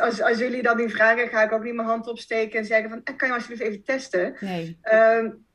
Als, 0.00 0.22
als 0.22 0.38
jullie 0.38 0.62
dat 0.62 0.76
niet 0.76 0.92
vragen, 0.92 1.28
ga 1.28 1.42
ik 1.42 1.52
ook 1.52 1.64
niet 1.64 1.74
mijn 1.74 1.88
hand 1.88 2.08
opsteken 2.08 2.58
en 2.58 2.64
zeggen 2.64 2.90
van, 2.90 3.00
eh, 3.04 3.16
kan 3.16 3.28
je 3.28 3.34
alsjeblieft 3.34 3.62
even 3.62 3.84
testen? 3.84 4.36
Nee. 4.40 4.78
Um, 4.92 5.46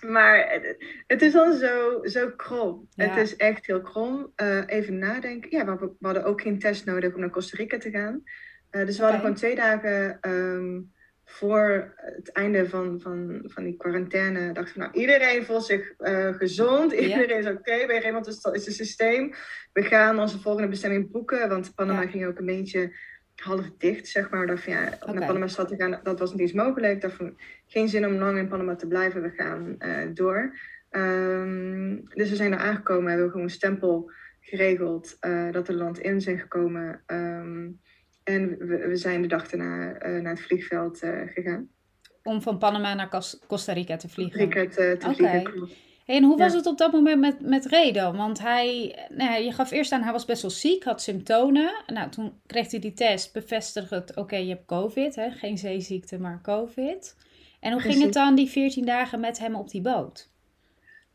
maar 0.00 0.60
het 1.06 1.22
is 1.22 1.32
dan 1.32 1.54
zo, 1.54 2.00
zo 2.04 2.30
krom. 2.36 2.88
Het 2.94 3.16
is 3.16 3.36
echt 3.36 3.66
heel 3.66 3.80
krom. 3.80 4.32
Uh, 4.42 4.62
even 4.66 4.98
nadenken. 4.98 5.50
Ja, 5.50 5.64
we, 5.64 5.78
we, 5.78 6.06
hadden 6.06 6.24
ook 6.24 6.40
geen 6.40 6.58
test 6.58 6.84
nodig 6.84 7.14
om 7.14 7.20
naar 7.20 7.30
Costa 7.30 7.56
Rica 7.56 7.78
te 7.78 7.90
gaan. 7.90 8.22
Uh, 8.70 8.86
dus 8.86 8.96
we 8.96 9.02
hadden 9.02 9.20
gewoon 9.20 9.36
twee 9.36 9.54
dagen 9.54 10.18
um, 10.20 10.92
voor 11.28 11.94
het 11.96 12.32
einde 12.32 12.68
van, 12.68 13.00
van, 13.00 13.42
van 13.44 13.64
die 13.64 13.76
quarantaine 13.76 14.52
dachten 14.52 14.74
we, 14.74 14.80
nou, 14.80 14.92
iedereen 14.92 15.44
voelt 15.44 15.64
zich 15.64 15.94
uh, 15.98 16.34
gezond, 16.34 16.92
iedereen 16.92 17.38
is 17.38 17.46
oké, 17.46 17.56
okay. 17.58 17.86
bij 17.86 18.04
iemand 18.04 18.26
is, 18.26 18.44
is 18.52 18.66
het 18.66 18.74
systeem. 18.74 19.34
We 19.72 19.82
gaan 19.82 20.18
onze 20.18 20.40
volgende 20.40 20.68
bestemming 20.68 21.10
boeken, 21.10 21.48
want 21.48 21.74
Panama 21.74 22.06
ging 22.06 22.26
ook 22.26 22.38
een 22.38 22.46
beetje 22.46 22.96
half 23.36 23.70
dicht, 23.78 24.06
zeg 24.06 24.30
maar. 24.30 24.46
Dat 24.46 24.60
van, 24.60 24.72
ja, 24.72 24.92
okay. 25.00 25.14
naar 25.14 25.26
Panama 25.26 25.46
stad 25.46 25.68
te 25.68 25.76
gaan, 25.76 26.00
dat 26.02 26.18
was 26.18 26.30
niet 26.30 26.40
eens 26.40 26.52
mogelijk. 26.52 27.00
Dat 27.00 27.12
van, 27.12 27.38
geen 27.66 27.88
zin 27.88 28.06
om 28.06 28.14
lang 28.14 28.38
in 28.38 28.48
Panama 28.48 28.74
te 28.74 28.86
blijven, 28.86 29.22
we 29.22 29.30
gaan 29.30 29.74
uh, 29.78 30.14
door. 30.14 30.58
Um, 30.90 32.08
dus 32.08 32.30
we 32.30 32.36
zijn 32.36 32.52
er 32.52 32.58
aangekomen, 32.58 33.06
hebben 33.06 33.24
we 33.24 33.30
gewoon 33.30 33.46
een 33.46 33.52
stempel 33.52 34.10
geregeld 34.40 35.16
uh, 35.20 35.52
dat 35.52 35.68
er 35.68 35.74
land 35.74 35.98
in 35.98 36.20
zijn 36.20 36.38
gekomen. 36.38 37.02
Um, 37.06 37.80
en 38.26 38.58
we, 38.58 38.86
we 38.86 38.96
zijn 38.96 39.22
de 39.22 39.28
dag 39.28 39.48
daarna 39.48 40.06
uh, 40.06 40.22
naar 40.22 40.32
het 40.32 40.42
vliegveld 40.42 41.02
uh, 41.02 41.20
gegaan. 41.26 41.68
Om 42.22 42.42
van 42.42 42.58
Panama 42.58 42.94
naar 42.94 43.36
Costa 43.46 43.72
Rica 43.72 43.96
te 43.96 44.08
vliegen? 44.08 44.40
Rica 44.40 44.68
te, 44.68 44.96
te 44.98 45.06
okay. 45.08 45.40
vliegen, 45.42 45.68
Hey, 46.06 46.16
en 46.16 46.22
hoe 46.22 46.38
was 46.38 46.52
het 46.52 46.66
op 46.66 46.78
dat 46.78 46.92
moment 46.92 47.20
met, 47.20 47.40
met 47.40 47.66
Redo? 47.66 48.12
Want 48.12 48.38
hij, 48.38 48.98
nou, 49.08 49.42
je 49.42 49.52
gaf 49.52 49.70
eerst 49.70 49.92
aan, 49.92 50.02
hij 50.02 50.12
was 50.12 50.24
best 50.24 50.42
wel 50.42 50.50
ziek, 50.50 50.84
had 50.84 51.02
symptomen. 51.02 51.84
Nou, 51.86 52.10
toen 52.10 52.40
kreeg 52.46 52.70
hij 52.70 52.80
die 52.80 52.92
test, 52.92 53.32
bevestigde 53.32 53.94
het, 53.94 54.16
oké, 54.16 54.36
je 54.36 54.48
hebt 54.48 54.66
COVID, 54.66 55.14
hè? 55.14 55.30
geen 55.30 55.58
zeeziekte, 55.58 56.18
maar 56.18 56.40
COVID. 56.42 57.16
En 57.60 57.72
hoe 57.72 57.80
ging 57.80 58.02
het 58.02 58.12
dan 58.12 58.34
die 58.34 58.48
14 58.48 58.84
dagen 58.84 59.20
met 59.20 59.38
hem 59.38 59.54
op 59.54 59.70
die 59.70 59.80
boot? 59.80 60.30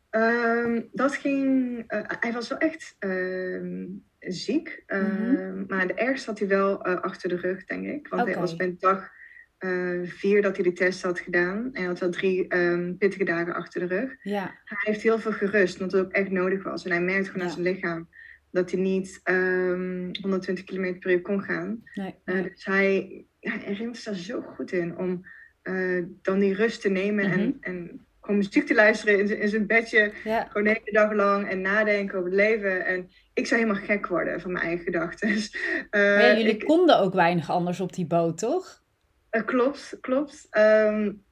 Um, 0.10 0.90
dat 0.92 1.16
ging, 1.16 1.78
uh, 1.88 2.02
hij 2.20 2.34
was 2.34 2.48
wel 2.48 2.58
echt 2.58 2.96
uh, 3.00 3.88
ziek. 4.30 4.84
Mm 4.88 5.66
Maar 5.68 5.88
de 5.88 5.94
ergste 5.94 6.30
had 6.30 6.40
hij 6.40 6.48
wel 6.48 6.88
uh, 6.88 7.02
achter 7.02 7.30
de 7.30 7.36
rug, 7.36 7.66
denk 7.66 7.86
ik. 7.86 8.08
Want 8.08 8.22
okay. 8.22 8.34
hij 8.34 8.42
was 8.42 8.56
bij 8.56 8.76
dag 8.80 9.12
uh, 9.60 10.08
vier 10.08 10.42
dat 10.42 10.56
hij 10.56 10.64
de 10.64 10.74
test 10.74 11.04
had 11.04 11.20
gedaan. 11.20 11.58
En 11.58 11.72
hij 11.74 11.86
had 11.86 12.00
wel 12.00 12.10
drie 12.10 12.56
um, 12.56 12.98
pittige 12.98 13.24
dagen 13.24 13.54
achter 13.54 13.88
de 13.88 13.96
rug. 13.96 14.16
Ja. 14.24 14.44
Hij 14.64 14.78
heeft 14.80 15.02
heel 15.02 15.20
veel 15.20 15.32
gerust, 15.32 15.80
omdat 15.80 15.92
het 15.92 16.06
ook 16.06 16.12
echt 16.12 16.32
nodig 16.32 16.64
was. 16.64 16.86
En 16.86 16.92
hij 16.92 17.02
merkte 17.02 17.32
gewoon 17.32 17.48
ja. 17.48 17.54
aan 17.54 17.62
zijn 17.62 17.74
lichaam 17.76 18.10
dat 18.52 18.72
hij 18.72 18.80
niet 18.80 19.22
um, 19.24 20.12
120 20.22 20.66
km 20.66 21.00
per 21.00 21.12
uur 21.12 21.22
kon 21.22 21.42
gaan. 21.42 21.84
Nee. 21.94 22.16
Uh, 22.26 22.44
dus 22.44 22.66
hij, 22.66 23.26
ja, 23.40 23.58
hij 23.58 23.92
daar 24.04 24.16
zo 24.16 24.42
goed 24.42 24.72
in 24.72 24.98
om 24.98 25.26
uh, 25.64 26.06
dan 26.22 26.40
die 26.40 26.54
rust 26.54 26.82
te 26.82 26.90
nemen 26.90 27.26
mm 27.26 27.32
-hmm. 27.32 27.42
en, 27.42 27.48
mhm. 27.48 27.84
en 27.88 28.06
gewoon 28.32 28.46
muziek 28.46 28.68
te 28.68 28.74
luisteren 28.74 29.20
in, 29.20 29.40
in 29.40 29.50
zijn 29.50 29.68
bedje. 29.68 30.12
Ja. 30.24 30.46
Gewoon 30.46 30.64
de 30.64 30.70
hele 30.70 30.92
dag 30.92 31.14
lang 31.14 31.50
en 31.50 31.62
nadenken 31.62 32.18
over 32.18 32.30
het 32.30 32.40
leven. 32.40 32.86
En 32.86 33.10
ik 33.34 33.48
zou 33.48 33.62
helemaal 33.62 33.84
gek 33.84 34.08
worden 34.08 34.42
van 34.42 34.52
mijn 34.52 34.66
eigen 34.66 34.86
gedachten. 34.86 35.30
Uh, 35.30 35.40
ja, 35.92 36.38
jullie 36.38 36.54
ik, 36.54 36.66
konden 36.66 37.00
ook 37.00 37.14
weinig 37.14 37.50
anders 37.50 37.80
op 37.80 37.94
die 37.94 38.06
boot, 38.06 38.38
toch? 38.38 38.82
Uh, 39.32 39.46
klopt, 39.46 39.98
klopt. 40.02 40.48
Um, 40.58 41.24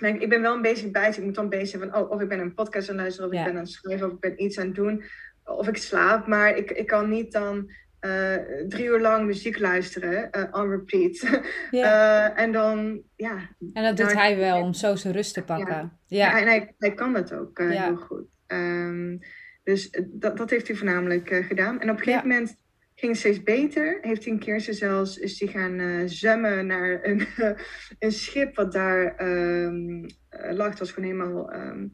ik, 0.00 0.22
ik 0.22 0.28
ben 0.28 0.40
wel 0.40 0.54
een 0.54 0.62
beetje 0.62 0.90
bij. 0.90 1.08
Ik 1.08 1.24
moet 1.24 1.34
dan 1.34 1.48
bezig 1.48 1.68
zijn 1.68 1.90
van, 1.90 2.00
oh, 2.00 2.10
of 2.10 2.20
ik 2.20 2.28
ben 2.28 2.38
een 2.38 2.54
podcast 2.54 2.88
aan 2.88 2.94
het 2.94 3.02
luisteren, 3.02 3.30
of 3.30 3.34
ja. 3.34 3.40
ik 3.40 3.46
ben 3.46 3.56
aan 3.56 3.64
het 3.64 3.72
schrijven, 3.72 4.06
of 4.06 4.12
ik 4.12 4.20
ben 4.20 4.42
iets 4.42 4.58
aan 4.58 4.66
het 4.66 4.74
doen, 4.74 5.04
of 5.44 5.68
ik 5.68 5.76
slaap. 5.76 6.26
Maar 6.26 6.56
ik, 6.56 6.70
ik 6.70 6.86
kan 6.86 7.08
niet 7.08 7.32
dan 7.32 7.70
uh, 8.08 8.68
drie 8.68 8.84
uur 8.84 9.00
lang 9.00 9.26
muziek 9.26 9.58
luisteren, 9.58 10.28
uh, 10.36 10.44
on 10.50 10.70
repeat. 10.70 11.20
Ja. 11.70 12.30
Uh, 12.30 12.42
en 12.42 12.52
dan, 12.52 13.02
ja. 13.16 13.38
En 13.72 13.82
dat 13.82 13.96
doet 13.96 14.12
hij 14.12 14.36
wel, 14.36 14.62
om 14.62 14.72
zo 14.72 14.96
zijn 14.96 15.14
rust 15.14 15.34
te 15.34 15.42
pakken. 15.42 15.98
Ja, 16.06 16.18
ja. 16.18 16.40
en 16.40 16.46
hij, 16.46 16.74
hij 16.78 16.94
kan 16.94 17.12
dat 17.12 17.32
ook 17.32 17.58
heel 17.58 17.96
goed. 17.96 18.26
Um, 18.46 19.18
dus 19.62 19.98
dat, 20.06 20.36
dat 20.36 20.50
heeft 20.50 20.66
hij 20.66 20.76
voornamelijk 20.76 21.44
gedaan. 21.48 21.80
En 21.80 21.90
op 21.90 21.98
een 21.98 22.04
gegeven 22.04 22.28
moment 22.28 22.56
ging 22.94 23.12
het 23.12 23.20
steeds 23.20 23.42
beter. 23.42 23.98
Heeft 24.00 24.24
hij 24.24 24.32
een 24.32 24.38
keertje 24.38 24.72
zelfs, 24.72 25.16
is 25.16 25.40
hij 25.40 25.48
gaan 25.48 26.08
zwemmen 26.08 26.66
naar 26.66 26.98
een, 27.02 27.26
een 27.98 28.12
schip 28.12 28.56
wat 28.56 28.72
daar 28.72 29.26
um, 29.26 30.06
lag. 30.30 30.68
Het 30.68 30.78
was 30.78 30.92
gewoon 30.92 31.10
helemaal... 31.10 31.54
Um, 31.54 31.92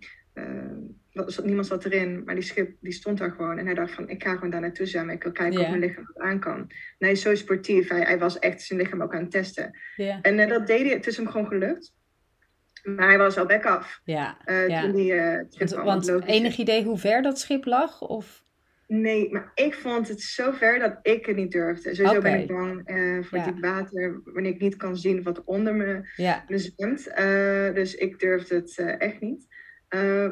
niemand 1.42 1.66
zat 1.66 1.84
erin, 1.84 2.22
maar 2.24 2.34
die 2.34 2.44
schip 2.44 2.76
die 2.80 2.92
stond 2.92 3.18
daar 3.18 3.30
gewoon. 3.30 3.58
En 3.58 3.66
hij 3.66 3.74
dacht 3.74 3.92
van, 3.92 4.08
ik 4.08 4.22
ga 4.22 4.34
gewoon 4.34 4.50
daar 4.50 4.60
naartoe 4.60 4.86
zwemmen. 4.86 5.14
Ik 5.14 5.22
wil 5.22 5.32
kijken 5.32 5.58
yeah. 5.58 5.64
of 5.64 5.76
mijn 5.76 5.88
lichaam 5.88 6.06
het 6.06 6.18
aan 6.18 6.40
kan. 6.40 6.58
En 6.58 6.68
hij 6.98 7.10
is 7.10 7.20
zo 7.20 7.34
sportief. 7.34 7.88
Hij, 7.88 8.00
hij 8.00 8.18
was 8.18 8.38
echt 8.38 8.62
zijn 8.62 8.78
lichaam 8.78 9.02
ook 9.02 9.14
aan 9.14 9.20
het 9.20 9.30
testen. 9.30 9.78
Yeah. 9.96 10.18
En 10.22 10.38
uh, 10.38 10.48
dat 10.48 10.66
deed 10.66 10.80
hij. 10.80 10.90
Het 10.90 11.06
is 11.06 11.16
hem 11.16 11.28
gewoon 11.28 11.46
gelukt. 11.46 11.94
Maar 12.82 13.08
hij 13.08 13.18
was 13.18 13.38
al 13.38 13.46
back 13.46 13.64
af. 13.64 14.00
Ja. 14.04 14.38
Uh, 14.46 14.68
ja. 14.68 14.80
Toen 14.80 14.92
die, 14.92 15.12
uh, 15.12 15.40
want 15.84 16.06
want 16.06 16.26
enig 16.26 16.56
idee 16.56 16.84
hoe 16.84 16.98
ver 16.98 17.22
dat 17.22 17.38
schip 17.38 17.64
lag? 17.64 18.00
Of? 18.00 18.44
Nee, 18.86 19.32
maar 19.32 19.50
ik 19.54 19.74
vond 19.74 20.08
het 20.08 20.20
zo 20.20 20.52
ver 20.52 20.78
dat 20.78 20.98
ik 21.02 21.26
het 21.26 21.36
niet 21.36 21.52
durfde. 21.52 21.94
Sowieso 21.94 22.20
ben 22.20 22.40
ik 22.40 22.46
bang 22.46 22.90
uh, 22.90 23.24
voor 23.24 23.38
ja. 23.38 23.44
diep 23.44 23.60
water, 23.60 24.20
wanneer 24.24 24.52
ik 24.52 24.60
niet 24.60 24.76
kan 24.76 24.96
zien 24.96 25.22
wat 25.22 25.44
onder 25.44 25.74
me, 25.74 26.08
ja. 26.16 26.44
me 26.48 26.58
zwemt. 26.58 27.04
Dus 27.74 27.94
ik 27.94 28.18
durfde 28.18 28.54
het 28.54 28.78
echt 28.98 29.20
niet. 29.20 29.46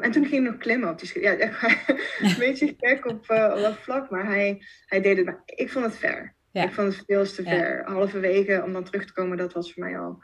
En 0.01 0.11
toen 0.11 0.25
ging 0.25 0.43
hij 0.43 0.51
nog 0.51 0.57
klimmen 0.57 0.89
op 0.89 0.99
die. 0.99 1.21
Ja, 1.21 1.37
echt 1.37 1.89
een 2.21 2.35
beetje 2.37 2.75
gek 2.77 3.05
op, 3.05 3.19
op 3.29 3.59
dat 3.61 3.77
vlak, 3.77 4.09
maar 4.09 4.25
hij, 4.25 4.61
hij 4.85 5.01
deed 5.01 5.17
het. 5.17 5.25
Maar 5.25 5.41
ik 5.45 5.71
vond 5.71 5.85
het 5.85 5.97
ver. 5.97 6.33
Ik 6.51 6.73
vond 6.73 6.95
het 6.95 7.03
veel 7.07 7.25
te 7.25 7.43
ver. 7.43 7.83
Halverwege 7.85 8.63
om 8.65 8.73
dan 8.73 8.83
terug 8.83 9.05
te 9.05 9.13
komen, 9.13 9.37
dat 9.37 9.53
was 9.53 9.73
voor 9.73 9.83
mij 9.83 9.99
al 9.99 10.23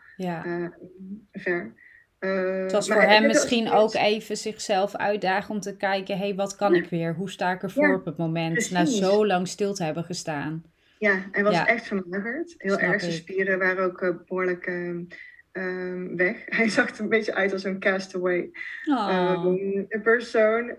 ver. 1.32 1.74
Uh, 2.20 2.62
het 2.62 2.72
was 2.72 2.88
voor 2.88 3.02
hem 3.02 3.28
misschien 3.28 3.70
ook 3.70 3.94
even 3.94 4.38
zichzelf 4.38 4.96
uitdagen 4.96 5.56
om 5.56 5.60
te 5.60 5.78
kijken: 5.78 6.18
hé, 6.18 6.24
hey, 6.26 6.36
wat 6.36 6.56
kan 6.56 6.76
ik 6.76 6.90
weer? 6.90 7.14
Hoe 7.14 7.30
sta 7.30 7.52
ik 7.52 7.64
ervoor 7.64 7.94
op 7.94 8.06
het 8.06 8.18
moment? 8.18 8.72
Na 8.72 8.86
zo 8.86 9.26
lang 9.26 9.48
stil 9.48 9.74
te 9.74 9.84
hebben 9.84 10.04
gestaan. 10.04 10.64
Ja, 10.98 11.26
hij 11.32 11.44
was 11.44 11.66
echt 11.66 11.88
vermagerd. 11.88 12.56
Heel 12.58 12.80
erg. 12.80 13.02
Zijn 13.02 13.14
spieren 13.14 13.60
waren 13.60 13.84
ook 13.84 14.02
uh, 14.02 14.16
behoorlijk 14.28 14.66
uh, 15.60 16.16
weg. 16.16 16.44
Hij 16.58 16.70
zag 16.70 16.90
er 16.90 17.00
een 17.00 17.10
beetje 17.10 17.34
uit 17.34 17.54
als 17.54 17.64
een 17.64 17.80
castaway 17.80 18.50
oh. 18.86 19.54
persoon. 20.02 20.76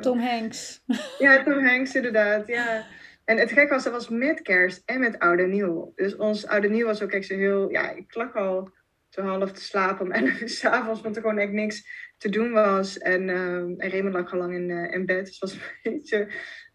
Tom 0.00 0.18
Hanks. 0.18 0.82
ja, 1.18 1.42
Tom 1.42 1.66
Hanks, 1.66 1.94
inderdaad. 1.94 2.46
Ja. 2.46 2.84
En 3.24 3.38
het 3.38 3.52
gek 3.52 3.68
was, 3.68 3.84
dat 3.84 3.92
was 3.92 4.08
met 4.08 4.42
kerst 4.42 4.82
en 4.84 5.00
met 5.00 5.18
oude 5.18 5.46
nieuw. 5.46 5.92
Dus 5.94 6.16
ons 6.16 6.46
oude 6.46 6.68
nieuw 6.68 6.86
was 6.86 7.02
ook 7.02 7.10
echt 7.10 7.26
zo 7.26 7.34
heel... 7.34 7.70
Ja, 7.70 7.90
ik 7.90 8.14
lag 8.14 8.34
al 8.34 8.70
zo 9.08 9.22
half 9.22 9.52
te 9.52 9.60
slapen 9.60 10.06
om 10.06 10.12
11 10.22 10.40
uur 10.40 10.48
s'avonds, 10.48 11.00
want 11.00 11.16
er 11.16 11.22
gewoon 11.22 11.38
echt 11.38 11.52
niks 11.52 11.88
te 12.18 12.28
doen 12.28 12.52
was. 12.52 12.98
En, 12.98 13.28
uh, 13.28 13.56
en 13.56 13.90
Raymond 13.90 14.14
lag 14.14 14.32
al 14.32 14.38
lang 14.38 14.54
in, 14.54 14.68
uh, 14.68 14.92
in 14.92 15.06
bed, 15.06 15.24
dus 15.24 15.40
het 15.40 15.50
was 15.50 15.52
een 15.52 15.92
beetje 15.92 16.28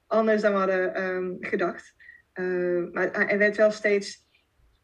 anders 0.07 0.41
dan 0.41 0.51
we 0.51 0.57
hadden 0.57 1.03
um, 1.03 1.38
gedacht. 1.39 1.93
Uh, 2.34 2.91
maar 2.91 3.25
hij 3.25 3.38
werd 3.38 3.57
wel 3.57 3.71
steeds 3.71 4.27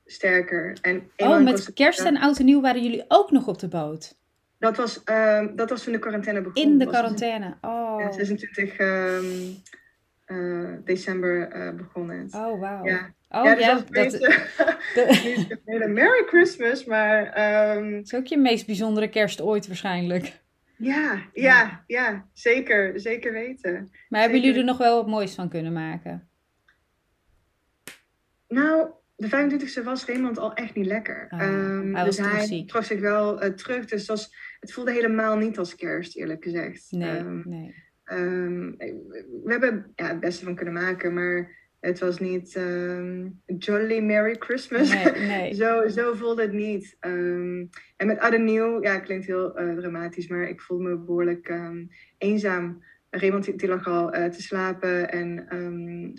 sterker. 0.06 0.78
En 0.82 1.10
oh, 1.18 1.44
met 1.44 1.74
kerst 1.74 2.00
en 2.00 2.18
oud 2.18 2.40
en 2.40 2.46
nieuw 2.46 2.62
waren 2.62 2.84
jullie 2.84 3.06
ook 3.08 3.32
nog 3.32 3.48
op 3.48 3.60
de 3.60 3.68
boot? 3.68 4.18
Dat 4.60 4.78
was, 4.78 5.02
uh, 5.06 5.46
dat 5.56 5.70
was 5.70 5.84
toen 5.84 5.94
de 5.94 6.00
quarantaine 6.00 6.42
begon. 6.42 6.64
In 6.64 6.78
de 6.78 6.88
quarantaine, 6.88 7.58
oh. 7.62 7.96
Ja, 8.00 8.12
26 8.12 8.80
um, 8.80 9.56
uh, 10.28 10.74
december 10.84 11.56
uh, 11.56 11.74
begonnen. 11.74 12.28
Oh, 12.32 12.60
wauw. 12.60 12.86
Ja. 12.86 13.14
Oh 13.30 13.44
ja, 13.44 13.54
ja 13.54 13.74
dat, 13.74 13.92
dat 13.92 14.12
de... 14.12 15.88
Merry 15.94 16.24
Christmas, 16.28 16.86
maar... 16.86 17.22
Um... 17.78 17.94
Het 17.94 18.06
is 18.06 18.16
ook 18.16 18.26
je 18.26 18.38
meest 18.38 18.66
bijzondere 18.66 19.10
kerst 19.10 19.42
ooit 19.42 19.68
waarschijnlijk. 19.68 20.44
Ja, 20.78 21.22
ja, 21.34 21.84
ja, 21.88 22.28
zeker, 22.34 23.00
zeker 23.00 23.34
weten. 23.34 23.92
Maar 24.10 24.22
hebben 24.22 24.42
jullie 24.42 24.60
er 24.60 24.66
nog 24.66 24.78
wel 24.78 24.96
wat 24.96 25.08
moois 25.08 25.36
van 25.36 25.50
kunnen 25.50 25.74
maken? 25.74 26.30
Nou, 28.48 28.90
de 29.16 29.28
25e 29.28 29.84
was 29.84 30.06
Raymond 30.06 30.38
al 30.38 30.54
echt 30.54 30.76
niet 30.76 30.86
lekker. 30.86 31.28
Um, 31.34 31.96
hij 31.96 32.04
dus 32.04 32.18
hij 32.18 32.46
ziek. 32.46 32.68
trok 32.68 32.84
zich 32.84 33.00
wel 33.00 33.44
uh, 33.44 33.50
terug. 33.50 33.86
Dus 33.86 34.00
het, 34.00 34.08
was, 34.08 34.36
het 34.60 34.74
voelde 34.74 34.92
helemaal 34.92 35.38
niet 35.38 35.58
als 35.58 35.76
kerst, 35.76 36.16
eerlijk 36.16 36.44
gezegd. 36.44 36.88
Nee, 36.90 37.20
um, 37.20 37.44
nee. 37.46 37.84
Um, 38.06 38.76
we 39.44 39.52
hebben 39.52 39.92
ja, 39.96 40.08
het 40.08 40.20
beste 40.20 40.46
van 40.46 40.56
kunnen 40.56 40.74
maken, 40.74 41.14
maar 41.14 41.64
het 41.80 42.00
was 42.00 42.20
niet 42.20 42.60
Jolly 43.58 44.00
Merry 44.00 44.36
Christmas. 44.40 44.94
Nee, 44.94 45.28
nee. 45.28 45.54
zo, 45.54 45.88
zo 45.88 46.14
voelde 46.14 46.42
het 46.42 46.54
niet. 46.54 46.98
En 47.00 47.70
met 47.98 48.20
Oud 48.20 48.38
Nieuw, 48.38 48.84
ja, 48.84 49.00
klinkt 49.00 49.26
heel 49.26 49.62
uh, 49.62 49.78
dramatisch, 49.78 50.28
maar 50.28 50.50
ik 50.50 50.62
voelde 50.62 50.84
me 50.84 50.98
behoorlijk 50.98 51.54
eenzaam. 52.18 52.84
Raymond 53.10 53.60
die, 53.60 53.68
lag 53.68 53.88
al 53.88 54.16
uh, 54.16 54.26
te 54.26 54.42
slapen 54.42 55.12
en 55.12 55.56
um, 55.56 56.14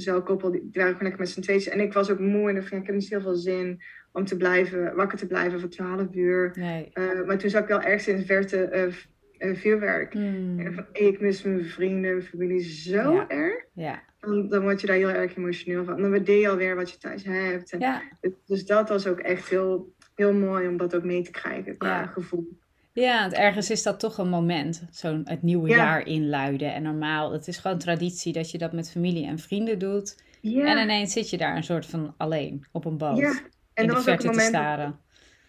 zo'n 0.00 0.22
koppel, 0.22 0.50
die, 0.50 0.68
waren 0.72 0.92
gewoon 0.92 1.02
lekker 1.02 1.20
met 1.20 1.28
z'n 1.28 1.40
tweeën. 1.40 1.72
En 1.72 1.80
ik 1.80 1.92
was 1.92 2.10
ook 2.10 2.18
moe 2.18 2.48
en 2.48 2.56
ik, 2.56 2.64
ik 2.64 2.86
heb 2.86 2.94
niet 2.94 3.08
heel 3.08 3.20
veel 3.20 3.34
zin 3.34 3.82
om 4.12 4.24
te 4.24 4.36
blijven, 4.36 4.94
wakker 4.94 5.18
te 5.18 5.26
blijven 5.26 5.60
voor 5.60 5.68
12 5.68 6.06
uur. 6.12 6.52
Nee. 6.54 6.90
Uh, 6.94 7.26
maar 7.26 7.38
toen 7.38 7.50
zag 7.50 7.62
ik 7.62 7.68
wel 7.68 7.80
ergens 7.80 8.08
in 8.08 8.16
de 8.16 8.24
verte 8.24 8.92
vuurwerk. 9.38 10.14
Mm. 10.14 10.58
En 10.58 10.74
van, 10.74 10.86
ik 10.92 11.20
mis 11.20 11.42
mijn 11.42 11.64
vrienden, 11.64 12.10
mijn 12.10 12.22
familie 12.22 12.62
zo 12.62 13.12
ja. 13.12 13.28
erg. 13.28 13.64
Ja. 13.72 14.02
Dan, 14.20 14.48
dan 14.48 14.62
word 14.62 14.80
je 14.80 14.86
daar 14.86 14.96
heel 14.96 15.08
erg 15.08 15.36
emotioneel 15.36 15.84
van. 15.84 16.00
Dan 16.00 16.10
waardeer 16.10 16.40
je 16.40 16.48
alweer 16.48 16.76
wat 16.76 16.90
je 16.90 16.98
thuis 16.98 17.24
hebt. 17.24 17.72
En 17.72 17.80
ja. 17.80 18.02
Dus 18.46 18.66
dat 18.66 18.88
was 18.88 19.06
ook 19.06 19.18
echt 19.18 19.48
heel, 19.48 19.94
heel 20.14 20.32
mooi 20.32 20.68
om 20.68 20.76
dat 20.76 20.94
ook 20.94 21.04
mee 21.04 21.22
te 21.22 21.30
krijgen 21.30 21.76
qua 21.76 22.00
Ja. 22.00 22.06
gevoel. 22.06 22.58
Ja, 23.02 23.20
want 23.20 23.32
ergens 23.32 23.70
is 23.70 23.82
dat 23.82 24.00
toch 24.00 24.18
een 24.18 24.28
moment, 24.28 24.86
zo'n 24.90 25.20
het 25.24 25.42
nieuwe 25.42 25.68
Ja. 25.68 25.76
jaar 25.76 26.06
inluiden. 26.06 26.74
En 26.74 26.82
normaal, 26.82 27.32
het 27.32 27.48
is 27.48 27.58
gewoon 27.58 27.78
traditie 27.78 28.32
dat 28.32 28.50
je 28.50 28.58
dat 28.58 28.72
met 28.72 28.90
familie 28.90 29.26
en 29.26 29.38
vrienden 29.38 29.78
doet. 29.78 30.16
Ja, 30.40 30.64
En 30.76 30.82
ineens 30.82 31.12
zit 31.12 31.30
je 31.30 31.36
daar 31.38 31.56
een 31.56 31.64
soort 31.64 31.86
van 31.86 32.14
alleen 32.16 32.64
op 32.72 32.84
een 32.84 32.96
boot. 32.98 33.16
ja. 33.18 33.32
En 33.74 33.84
in 33.84 33.90
de 33.94 34.00
verte 34.00 34.26
een 34.28 34.32
te 34.32 34.40
staren. 34.40 34.98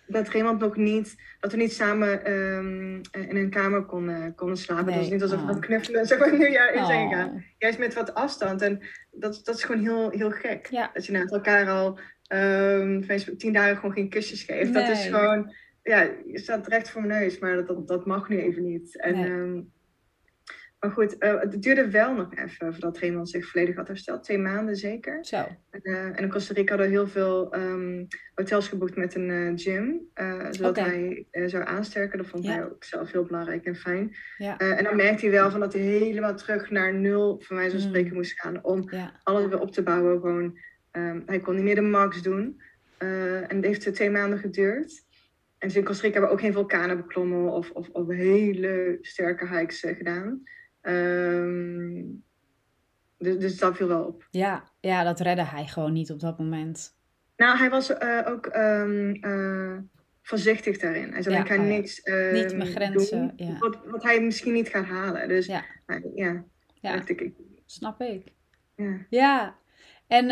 dat 0.07 0.29
Raymond 0.29 0.59
nog 0.59 0.75
niet, 0.75 1.15
dat 1.39 1.51
we 1.51 1.57
niet 1.57 1.73
samen 1.73 2.25
ehm, 2.25 2.93
in 3.29 3.35
een 3.35 3.49
kamer 3.49 3.85
konden, 3.85 4.35
konden 4.35 4.57
slapen. 4.57 4.85
Nee. 4.85 4.93
Het 4.93 5.01
was 5.03 5.11
niet 5.11 5.21
alsof 5.21 5.45
we 5.45 5.51
Oh. 5.53 5.59
knuffelen 5.59 5.99
en 6.01 6.07
zo 6.07 6.17
het 6.17 6.37
nieuwjaar 6.37 6.73
in 6.73 6.85
zijn 6.85 7.05
Oh. 7.05 7.09
gegaan. 7.09 7.43
Juist 7.57 7.79
met 7.79 7.93
wat 7.93 8.13
afstand. 8.13 8.61
En 8.61 8.81
dat, 9.11 9.41
dat 9.43 9.55
is 9.55 9.63
gewoon 9.63 9.81
heel, 9.81 10.09
heel 10.09 10.31
gek. 10.31 10.67
Ja. 10.71 10.89
Dat 10.93 11.05
je 11.05 11.11
naast 11.11 11.31
elkaar 11.31 11.69
al 11.69 11.99
ehm, 12.27 13.01
Facebook 13.03 13.37
tien 13.39 13.53
dagen 13.53 13.75
gewoon 13.75 13.91
geen 13.91 14.09
kusjes 14.09 14.43
geeft. 14.43 14.73
Dat 14.73 14.89
is 14.89 14.99
Nee. 15.09 15.13
gewoon, 15.13 15.53
ja, 15.87 16.01
je 16.25 16.39
staat 16.39 16.67
recht 16.67 16.89
voor 16.89 17.01
mijn 17.05 17.21
neus, 17.21 17.39
maar 17.39 17.65
dat, 17.65 17.87
dat, 17.87 18.05
mag 18.05 18.29
nu 18.29 18.37
even 18.41 18.63
niet. 18.63 18.97
En, 18.99 19.15
Nee. 19.15 19.25
ehm, 19.29 19.61
maar 20.79 20.91
goed, 20.91 21.17
eh, 21.17 21.39
het 21.39 21.61
duurde 21.61 21.89
wel 21.89 22.13
nog 22.13 22.35
even 22.35 22.71
voordat 22.73 22.97
Raymond 22.99 23.29
zich 23.29 23.49
volledig 23.49 23.75
had 23.75 23.87
hersteld. 23.87 24.23
Twee 24.23 24.37
maanden 24.37 24.75
zeker. 24.75 25.25
Zo. 25.25 25.37
En, 25.69 25.81
eh, 25.81 26.03
en 26.05 26.15
in 26.17 26.29
Costa 26.29 26.53
Rica 26.53 26.69
hadden 26.73 26.89
heel 26.91 27.07
veel 27.07 27.51
ehm, 27.53 28.05
hotels 28.35 28.67
geboekt 28.67 28.95
met 28.95 29.15
een 29.15 29.29
eh, 29.29 29.51
gym. 29.55 30.01
zodat 30.51 30.75
hij 30.75 31.25
zou 31.45 31.65
aansterken. 31.65 32.17
Dat 32.17 32.27
vond 32.27 32.43
Ja. 32.45 32.51
hij 32.51 32.65
ook 32.65 32.83
zelf 32.83 33.11
heel 33.11 33.23
belangrijk 33.23 33.65
en 33.65 33.75
fijn. 33.75 34.15
Ja. 34.37 34.57
En 34.57 34.83
dan 34.83 34.95
merkte 34.95 35.25
hij 35.25 35.31
wel 35.35 35.51
van 35.51 35.59
dat 35.59 35.73
hij 35.73 35.81
helemaal 35.81 36.35
terug 36.35 36.69
naar 36.69 36.93
nul, 36.93 37.39
van 37.41 37.55
wijze 37.55 37.71
van 37.75 37.81
Mm. 37.81 37.87
spreken, 37.87 38.13
moest 38.13 38.39
gaan. 38.41 38.63
Om 38.63 38.87
Ja. 38.91 39.19
alles 39.23 39.45
weer 39.45 39.59
op 39.59 39.71
te 39.71 39.83
bouwen. 39.83 40.19
Gewoon, 40.19 40.59
ehm, 40.91 41.21
hij 41.25 41.39
kon 41.39 41.55
niet 41.55 41.63
meer 41.63 41.75
de 41.75 41.81
max 41.81 42.21
doen. 42.21 42.61
En 42.97 43.55
het 43.55 43.65
heeft 43.65 43.95
twee 43.95 44.09
maanden 44.09 44.39
geduurd. 44.39 45.05
En 45.57 45.67
dus 45.67 45.77
in 45.77 45.83
Costa 45.83 46.01
Rica 46.01 46.19
hebben 46.19 46.29
we 46.29 46.35
ook 46.35 46.45
geen 46.45 46.53
vulkanen 46.53 46.97
beklommen 46.97 47.51
of, 47.51 47.71
of, 47.71 47.89
of 47.89 48.07
hele 48.07 48.97
sterke 49.01 49.47
hikes 49.47 49.83
eh, 49.83 49.95
gedaan. 49.95 50.43
Ehm, 50.81 52.03
dus, 53.17 53.37
dus 53.37 53.57
dat 53.57 53.75
viel 53.75 53.87
wel 53.87 54.03
op. 54.03 54.27
Ja. 54.31 54.71
ja, 54.79 55.03
dat 55.03 55.19
redde 55.19 55.43
hij 55.43 55.67
gewoon 55.67 55.93
niet 55.93 56.11
op 56.11 56.19
dat 56.19 56.39
moment. 56.39 56.95
Nou, 57.35 57.57
hij 57.57 57.69
was 57.69 57.97
eh, 57.97 58.21
ook 58.25 58.45
ehm, 58.45 59.11
eh, 59.11 59.77
voorzichtig 60.21 60.77
daarin. 60.77 61.11
Hij 61.11 61.21
zei, 61.21 61.35
Ja, 61.35 61.41
ik 61.41 61.47
ga 61.47 61.55
oh 61.55 61.61
niks 61.61 62.01
ehm, 62.01 62.33
Niet 62.33 62.57
mijn 62.57 62.69
grenzen, 62.69 63.35
doen 63.35 63.47
ja. 63.47 63.57
wat, 63.57 63.77
wat 63.85 64.03
hij 64.03 64.21
misschien 64.21 64.53
niet 64.53 64.69
gaat 64.69 64.85
halen. 64.85 65.27
Dus 65.27 65.45
Ja. 65.45 65.63
ja, 66.81 66.93
ik, 67.05 67.31
snap 67.65 68.01
ik. 68.01 68.33
ja. 68.75 68.97
Ja. 69.09 69.55
En 70.07 70.25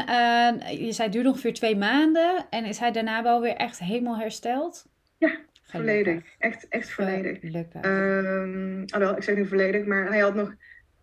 je 0.78 0.92
zei, 0.92 1.08
het 1.08 1.12
duurt 1.12 1.28
ongeveer 1.28 1.54
twee 1.54 1.76
maanden. 1.78 2.46
En 2.50 2.66
is 2.66 2.80
hij 2.80 2.92
daarna 2.92 3.24
wel 3.24 3.42
weer 3.42 3.56
echt 3.56 3.80
helemaal 3.80 4.18
hersteld? 4.18 4.86
Ja, 5.18 5.28
Gelukkig. 5.28 5.70
volledig. 5.72 6.24
Echt, 6.38 6.68
echt 6.68 6.90
volledig. 6.92 7.40
Ehm 7.82 8.84
alhoewel, 8.86 9.18
ik 9.18 9.24
zeg 9.24 9.36
nu 9.36 9.46
volledig, 9.48 9.86
maar 9.86 10.08
hij 10.08 10.20
had 10.20 10.36
nog 10.36 10.56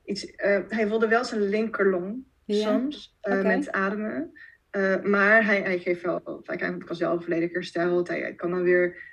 iets. 0.05 0.25
eh, 0.35 0.59
hij 0.69 0.87
voelde 0.87 1.09
wel 1.09 1.25
zijn 1.25 1.41
linkerlong 1.49 2.25
Ja, 2.45 2.69
soms 2.71 3.17
eh, 3.21 3.43
met 3.43 3.73
ademen. 3.73 4.33
Eh, 4.71 5.03
maar 5.03 5.45
hij, 5.45 5.61
hij 5.61 5.79
geeft 5.79 6.03
wel, 6.03 6.41
hij 6.43 6.57
ook 6.75 6.85
zelf 6.91 7.23
volledig 7.25 7.53
hersteld. 7.53 8.09
Hij, 8.09 8.21
hij 8.21 8.35
kan 8.35 8.51
dan 8.51 8.63
weer 8.63 9.11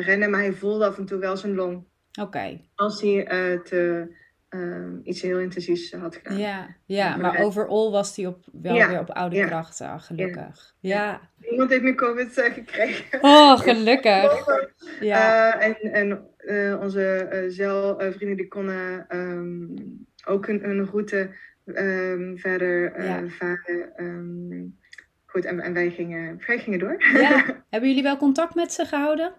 rennen, 0.00 0.30
maar 0.30 0.40
hij 0.40 0.52
voelde 0.52 0.86
af 0.86 0.98
en 0.98 1.04
toe 1.06 1.18
wel 1.18 1.36
zijn 1.36 1.54
long. 1.54 1.86
Oké. 2.20 2.60
Als 2.74 3.00
hij 3.00 3.24
te, 3.64 4.08
ehm, 4.54 4.96
iets 5.02 5.22
heel 5.22 5.38
intensiefs 5.38 5.92
had 5.92 6.16
gedaan. 6.16 6.38
Ja, 6.38 6.76
ja, 6.86 7.16
Maar 7.16 7.38
overal 7.38 7.90
was 7.90 8.16
hij 8.16 8.26
op, 8.26 8.44
wel 8.52 8.74
Ja, 8.74 8.88
weer 8.88 8.98
op 8.98 9.10
oude 9.10 9.36
ja. 9.36 9.46
krachten, 9.46 10.00
gelukkig. 10.00 10.74
Ja. 10.80 11.20
Iemand 11.50 11.70
heeft 11.70 11.82
meer 11.82 11.94
COVID 11.94 12.38
eh, 12.38 12.52
gekregen. 12.52 13.22
Oh, 13.22 13.58
gelukkig. 13.68 14.46
Ja. 15.00 15.52
Eh, 15.60 15.66
en 15.68 15.92
en 15.92 16.26
eh, 16.36 16.80
onze 16.80 17.44
zeilvrienden 17.48 18.36
die 18.36 18.48
konden 18.48 19.04
ehm, 19.08 19.66
ook 20.26 20.46
hun, 20.46 20.60
hun 20.62 20.86
route 20.86 21.30
ehm, 21.64 22.36
verder 22.36 23.02
Ja. 23.04 23.28
varen. 23.28 24.78
Goed, 25.26 25.44
en, 25.44 25.60
en 25.60 25.72
wij, 25.72 25.90
gingen, 25.90 26.40
wij 26.46 26.58
gingen 26.58 26.78
door. 26.78 26.96
ja. 27.14 27.44
Hebben 27.70 27.88
jullie 27.88 28.02
wel 28.04 28.16
contact 28.16 28.54
met 28.54 28.72
ze 28.72 28.84
gehouden? 28.84 29.32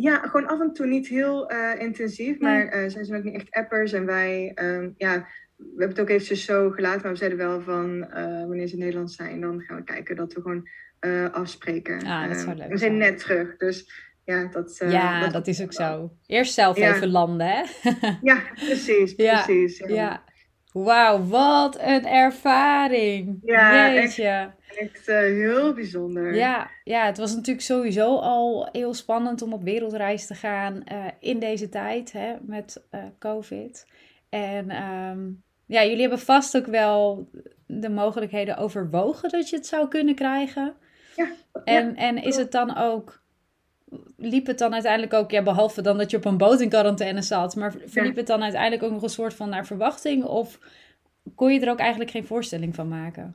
Ja, 0.00 0.16
gewoon 0.18 0.46
af 0.46 0.60
en 0.60 0.72
toe 0.72 0.86
niet 0.86 1.08
heel 1.08 1.48
eh, 1.50 1.80
intensief, 1.82 2.38
maar 2.38 2.66
eh 2.66 2.88
zij 2.90 3.04
zijn 3.04 3.18
ook 3.18 3.24
niet 3.24 3.34
echt 3.34 3.50
appers. 3.50 3.92
En 3.92 4.06
wij, 4.06 4.52
ehm, 4.54 4.90
ja, 4.96 5.26
we 5.56 5.64
hebben 5.68 5.88
het 5.88 6.00
ook 6.00 6.08
eventjes 6.08 6.44
zo 6.44 6.70
gelaten, 6.70 7.00
maar 7.02 7.10
we 7.12 7.16
zeiden 7.18 7.38
wel 7.38 7.60
van 7.60 8.10
eh, 8.10 8.24
wanneer 8.24 8.66
ze 8.66 8.72
in 8.74 8.78
Nederland 8.80 9.12
zijn, 9.12 9.40
dan 9.40 9.60
gaan 9.60 9.76
we 9.76 9.84
kijken 9.84 10.16
dat 10.16 10.32
we 10.32 10.40
gewoon 10.40 10.68
afspreken. 11.32 12.06
Ah, 12.06 12.22
dat 12.28 12.36
Ehm, 12.36 12.44
zou 12.44 12.56
leuk 12.56 12.68
we 12.68 12.76
zijn 12.76 12.96
net 12.96 13.18
terug, 13.18 13.56
dus 13.56 13.90
ja, 14.24 14.44
dat, 14.46 14.84
ja, 14.88 15.28
dat, 15.28 15.46
is 15.46 15.62
ook 15.62 15.72
zo. 15.72 16.12
Eerst 16.26 16.54
zelf 16.54 16.76
Ja. 16.76 16.94
even 16.94 17.10
landen, 17.10 17.46
hè? 17.46 17.62
Ja, 18.22 18.42
precies, 18.54 19.12
Ja, 19.16 19.42
precies. 19.44 19.78
ja. 19.86 20.24
Wauw, 20.72 21.24
wat 21.24 21.78
een 21.80 22.06
ervaring. 22.06 23.38
Ja, 23.42 23.92
Jeetje. 23.92 24.52
echt, 24.68 24.78
echt 24.78 25.08
uh, 25.08 25.16
heel 25.16 25.74
bijzonder. 25.74 26.34
Ja, 26.34 26.70
ja, 26.84 27.06
het 27.06 27.18
was 27.18 27.34
natuurlijk 27.34 27.66
sowieso 27.66 28.16
al 28.16 28.68
heel 28.72 28.94
spannend 28.94 29.42
om 29.42 29.52
op 29.52 29.62
wereldreis 29.62 30.26
te 30.26 30.34
gaan 30.34 30.82
uh, 30.92 31.06
in 31.20 31.38
deze 31.38 31.68
tijd 31.68 32.12
hè, 32.12 32.34
met 32.40 32.82
uh, 32.90 33.00
COVID. 33.18 33.86
En 34.28 34.82
um, 34.82 35.42
ja, 35.66 35.84
jullie 35.84 36.00
hebben 36.00 36.18
vast 36.18 36.56
ook 36.56 36.66
wel 36.66 37.30
de 37.66 37.90
mogelijkheden 37.90 38.56
overwogen 38.56 39.28
dat 39.30 39.48
je 39.50 39.56
het 39.56 39.66
zou 39.66 39.88
kunnen 39.88 40.14
krijgen. 40.14 40.74
Ja. 41.16 41.28
En, 41.64 41.96
en 41.96 42.22
is 42.22 42.36
het 42.36 42.52
dan 42.52 42.76
ook, 42.76 43.19
liep 44.16 44.46
het 44.46 44.58
dan 44.58 44.72
uiteindelijk 44.72 45.12
ook, 45.12 45.30
ja, 45.30 45.42
behalve 45.42 45.82
dan 45.82 45.98
dat 45.98 46.10
je 46.10 46.16
op 46.16 46.24
een 46.24 46.36
boot 46.36 46.60
in 46.60 46.68
quarantaine 46.68 47.22
zat, 47.22 47.56
maar 47.56 47.74
verliep 47.84 48.16
het 48.16 48.26
dan 48.26 48.42
uiteindelijk 48.42 48.82
ook 48.82 48.90
nog 48.90 49.02
een 49.02 49.08
soort 49.08 49.34
van 49.34 49.48
naar 49.48 49.66
verwachting? 49.66 50.24
Of 50.24 50.58
kon 51.34 51.52
je 51.52 51.60
er 51.60 51.70
ook 51.70 51.78
eigenlijk 51.78 52.10
geen 52.10 52.26
voorstelling 52.26 52.74
van 52.74 52.88
maken? 52.88 53.34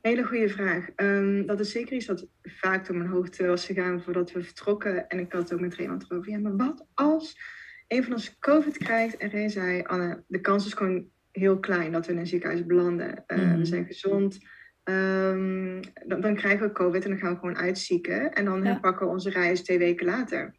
Hele 0.00 0.24
goede 0.24 0.48
vraag. 0.48 0.88
Um, 0.96 1.46
dat 1.46 1.60
is 1.60 1.70
zeker 1.70 1.96
iets 1.96 2.06
wat 2.06 2.26
vaak 2.42 2.86
door 2.86 2.96
mijn 2.96 3.10
hoofd 3.10 3.38
was 3.38 3.66
gegaan 3.66 4.02
voordat 4.02 4.32
we 4.32 4.42
vertrokken. 4.42 5.08
En 5.08 5.18
ik 5.18 5.32
had 5.32 5.42
het 5.42 5.52
ook 5.52 5.60
met 5.60 5.74
iemand 5.74 6.04
erover. 6.10 6.30
Ja, 6.30 6.38
maar 6.38 6.56
wat 6.56 6.86
als 6.94 7.38
een 7.88 8.02
van 8.02 8.12
ons 8.12 8.38
COVID 8.38 8.78
krijgt 8.78 9.16
en 9.16 9.30
Ray 9.30 9.48
zei, 9.48 9.82
Anne, 9.82 10.22
de 10.26 10.40
kans 10.40 10.66
is 10.66 10.72
gewoon 10.72 11.06
heel 11.30 11.58
klein 11.58 11.92
dat 11.92 12.06
we 12.06 12.12
in 12.12 12.18
een 12.18 12.26
ziekenhuis 12.26 12.66
belanden. 12.66 13.24
Uh, 13.26 13.38
We 13.38 13.44
mhm. 13.44 13.64
zijn 13.64 13.86
gezond. 13.86 14.38
Um, 14.84 15.80
dan, 16.06 16.20
dan, 16.20 16.34
krijgen 16.34 16.66
we 16.66 16.72
COVID 16.72 17.04
en 17.04 17.10
dan 17.10 17.18
gaan 17.18 17.32
we 17.32 17.38
gewoon 17.38 17.56
uitzieken. 17.56 18.32
En 18.32 18.44
dan 18.44 18.64
ja. 18.64 18.78
pakken 18.78 19.06
we 19.06 19.12
onze 19.12 19.30
reis 19.30 19.62
twee 19.62 19.78
weken 19.78 20.06
later. 20.06 20.54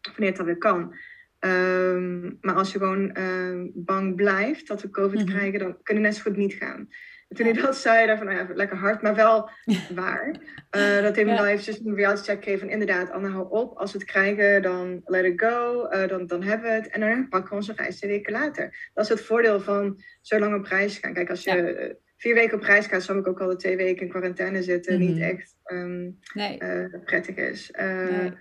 Wanneer 0.00 0.28
het 0.28 0.36
dan 0.36 0.46
weer 0.46 0.58
kan. 0.58 0.94
Um, 1.40 2.38
maar 2.40 2.54
als 2.54 2.72
je 2.72 2.78
gewoon 2.78 3.16
uh, 3.18 3.70
bang 3.74 4.14
blijft 4.14 4.68
dat 4.68 4.82
we 4.82 4.90
COVID 4.90 5.20
mm 5.20 5.26
krijgen, 5.26 5.58
dan 5.58 5.82
kunnen 5.82 6.02
we 6.02 6.08
net 6.08 6.18
zo 6.18 6.22
goed 6.22 6.36
niet 6.36 6.54
gaan. 6.54 6.88
En 7.28 7.36
toen 7.36 7.46
hij 7.46 7.54
dat 7.62 7.76
zei, 7.76 8.06
dacht 8.06 8.18
van, 8.18 8.26
nou 8.26 8.38
ja, 8.38 8.54
lekker 8.54 8.76
hard, 8.76 9.02
maar 9.02 9.14
wel 9.14 9.50
waar. 9.94 10.28
Uh, 10.76 11.02
dat 11.02 11.16
hij 11.16 11.24
me 11.24 11.34
wel 11.34 11.46
eventjes 11.46 11.80
een 11.84 11.94
reality 11.94 12.22
check 12.22 12.44
geven 12.44 12.58
van 12.58 12.68
inderdaad, 12.68 13.10
Anne, 13.10 13.28
hou 13.28 13.46
op. 13.50 13.76
Als 13.76 13.92
we 13.92 13.98
het 13.98 14.06
krijgen, 14.06 14.62
dan 14.62 15.00
let 15.04 15.24
it 15.24 15.40
go. 15.40 15.88
Uh, 15.90 16.08
dan, 16.08 16.26
dan 16.26 16.42
hebben 16.42 16.70
we 16.70 16.74
het. 16.74 16.88
En 16.88 17.00
dan 17.00 17.28
pakken 17.28 17.50
we 17.50 17.56
onze 17.56 17.72
reis 17.76 17.96
twee 17.96 18.10
weken 18.10 18.32
later. 18.32 18.90
Dat 18.94 19.04
is 19.04 19.10
het 19.10 19.20
voordeel 19.20 19.60
van 19.60 20.02
zo 20.20 20.38
lang 20.38 20.54
op 20.54 20.64
reis 20.64 20.98
gaan. 20.98 21.12
Kijk, 21.12 21.30
als 21.30 21.44
je 21.44 21.50
eh, 21.50 21.94
vier 22.16 22.34
weken 22.34 22.56
op 22.56 22.62
reis 22.62 22.86
gaat, 22.86 23.02
zou 23.02 23.18
ik 23.18 23.26
ook 23.26 23.40
al 23.40 23.48
de 23.48 23.56
twee 23.56 23.76
weken 23.76 24.02
in 24.02 24.08
quarantaine 24.08 24.62
zitten. 24.62 24.98
Niet 24.98 25.16
mhm. 25.16 25.22
echt 25.22 25.54
um, 25.66 26.18
nee. 26.34 26.58
prettig 27.04 27.36
is. 27.36 27.70
Nee. 27.76 28.32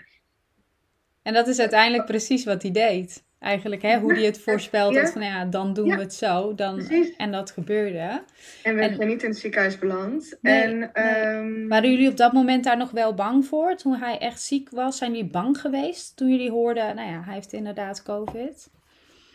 En 1.22 1.34
dat 1.34 1.48
is 1.48 1.60
uiteindelijk 1.60 2.06
precies 2.06 2.46
wat 2.46 2.62
hij 2.62 2.72
deed 2.72 3.24
eigenlijk, 3.46 3.82
hè, 3.82 4.00
hoe 4.00 4.14
die 4.14 4.26
het 4.26 4.40
voorspelt. 4.40 4.94
Ja. 4.94 5.02
Dat 5.02 5.12
van 5.12 5.22
ja, 5.22 5.46
dan 5.46 5.74
doen 5.74 5.90
we 5.90 6.00
het 6.00 6.14
zo. 6.14 6.56
Dan, 6.56 6.90
en 7.18 7.32
dat 7.32 7.52
gebeurde. 7.52 8.24
En 8.64 8.76
we 8.76 8.94
zijn 8.96 9.08
niet 9.08 9.24
in 9.24 9.30
het 9.30 9.38
ziekenhuis 9.38 9.80
beland. 9.80 10.38
en, 10.42 10.94
ehm, 10.94 11.68
Waren 11.68 11.92
jullie 11.92 12.10
op 12.10 12.18
dat 12.18 12.34
moment 12.34 12.64
daar 12.64 12.78
nog 12.78 12.92
wel 12.92 13.14
bang 13.14 13.46
voor? 13.46 13.76
Toen 13.76 13.96
hij 13.96 14.18
echt 14.18 14.42
ziek 14.42 14.70
was, 14.70 14.98
zijn 14.98 15.12
jullie 15.12 15.30
bang 15.30 15.58
geweest? 15.58 16.18
Toen 16.18 16.30
jullie 16.30 16.52
hoorden, 16.52 16.96
nou 16.96 17.10
ja, 17.10 17.22
hij 17.24 17.34
heeft 17.34 17.54
inderdaad 17.54 18.04
COVID. 18.04 18.70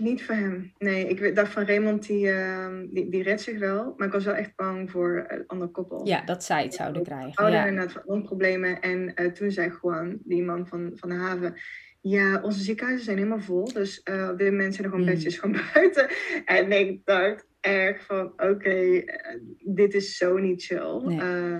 Niet 0.01 0.25
voor 0.25 0.35
hem. 0.35 0.73
Nee, 0.79 1.07
ik 1.09 1.35
dacht 1.35 1.53
van 1.53 1.65
Raymond, 1.65 2.07
die, 2.07 2.27
uh, 2.27 2.69
die, 2.91 3.11
die 3.11 3.23
redt 3.23 3.41
zich 3.41 3.59
wel. 3.59 3.95
Maar 3.97 4.07
ik 4.07 4.13
was 4.13 4.25
wel 4.25 4.35
echt 4.35 4.57
bang 4.57 4.91
voor 4.91 5.25
een 5.29 5.47
ander 5.47 5.69
koppel. 5.69 6.07
Ja, 6.07 6.25
dat 6.25 6.45
zij 6.45 6.63
het 6.63 6.75
zouden 6.75 7.03
krijgen. 7.03 7.35
Ouder 7.35 7.59
ja. 7.59 7.67
inderdaad 7.67 8.03
van 8.07 8.23
problemen. 8.23 8.81
En 8.81 9.13
uh, 9.15 9.27
toen 9.27 9.51
zei 9.51 9.73
Juan, 9.83 10.19
die 10.25 10.43
man 10.43 10.67
van, 10.67 10.93
van 10.95 11.09
de 11.09 11.15
haven... 11.15 11.55
Ja, 12.03 12.41
onze 12.43 12.63
ziekenhuizen 12.63 13.05
zijn 13.05 13.17
helemaal 13.17 13.41
vol. 13.41 13.73
Dus 13.73 14.01
uh, 14.05 14.29
op 14.33 14.39
dit 14.39 14.51
moment 14.51 14.75
zijn 14.75 14.87
er 14.87 14.93
gewoon 14.93 15.07
mm. 15.07 15.13
bedjes 15.13 15.39
van 15.39 15.57
buiten. 15.75 16.09
En 16.45 16.73
ik 16.73 17.01
dacht 17.05 17.47
echt 17.61 18.05
van, 18.05 18.27
oké, 18.27 18.99
eh, 18.99 19.37
dit 19.59 19.95
is 19.95 20.17
zo 20.17 20.39
niet 20.39 20.65
chill 20.65 21.03
uh, 21.07 21.57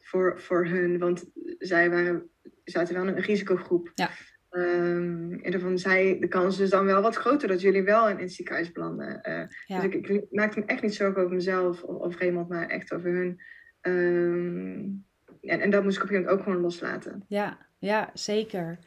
voor, 0.00 0.40
voor 0.40 0.66
hun. 0.66 0.98
Want 0.98 1.24
zij 1.58 1.90
waren, 1.90 2.30
zaten 2.64 2.94
wel 2.94 3.06
in 3.06 3.16
een 3.16 3.22
risicogroep. 3.22 3.92
Ja. 3.94 4.10
Um, 4.56 5.40
en 5.42 5.50
daarvan 5.50 5.78
zei 5.78 6.18
de 6.18 6.28
kans 6.28 6.58
is 6.58 6.70
dan 6.70 6.84
wel 6.84 7.02
wat 7.02 7.16
groter 7.16 7.48
dat 7.48 7.60
jullie 7.60 7.82
wel 7.82 8.08
in, 8.08 8.18
het 8.18 8.32
ziekenhuis 8.32 8.72
belanden. 8.72 9.20
ja. 9.66 9.80
Dus 9.80 9.84
ik, 9.84 10.08
ik, 10.08 10.24
maakte 10.30 10.58
me 10.58 10.64
echt 10.64 10.82
niet 10.82 10.94
zorgen 10.94 11.22
over 11.22 11.34
mezelf 11.34 11.82
of, 11.82 12.00
of 12.00 12.20
iemand, 12.20 12.48
maar 12.48 12.68
echt 12.68 12.92
over 12.92 13.10
hun. 13.10 13.40
Um, 13.82 15.04
en, 15.40 15.60
en 15.60 15.70
dat 15.70 15.82
moest 15.82 15.96
ik 15.96 16.02
op 16.02 16.08
een 16.08 16.14
gegeven 16.14 16.22
moment 16.22 16.30
ook 16.30 16.42
gewoon 16.42 16.60
loslaten. 16.60 17.24
Ja, 17.28 17.58
ja 17.78 18.10
zeker. 18.14 18.78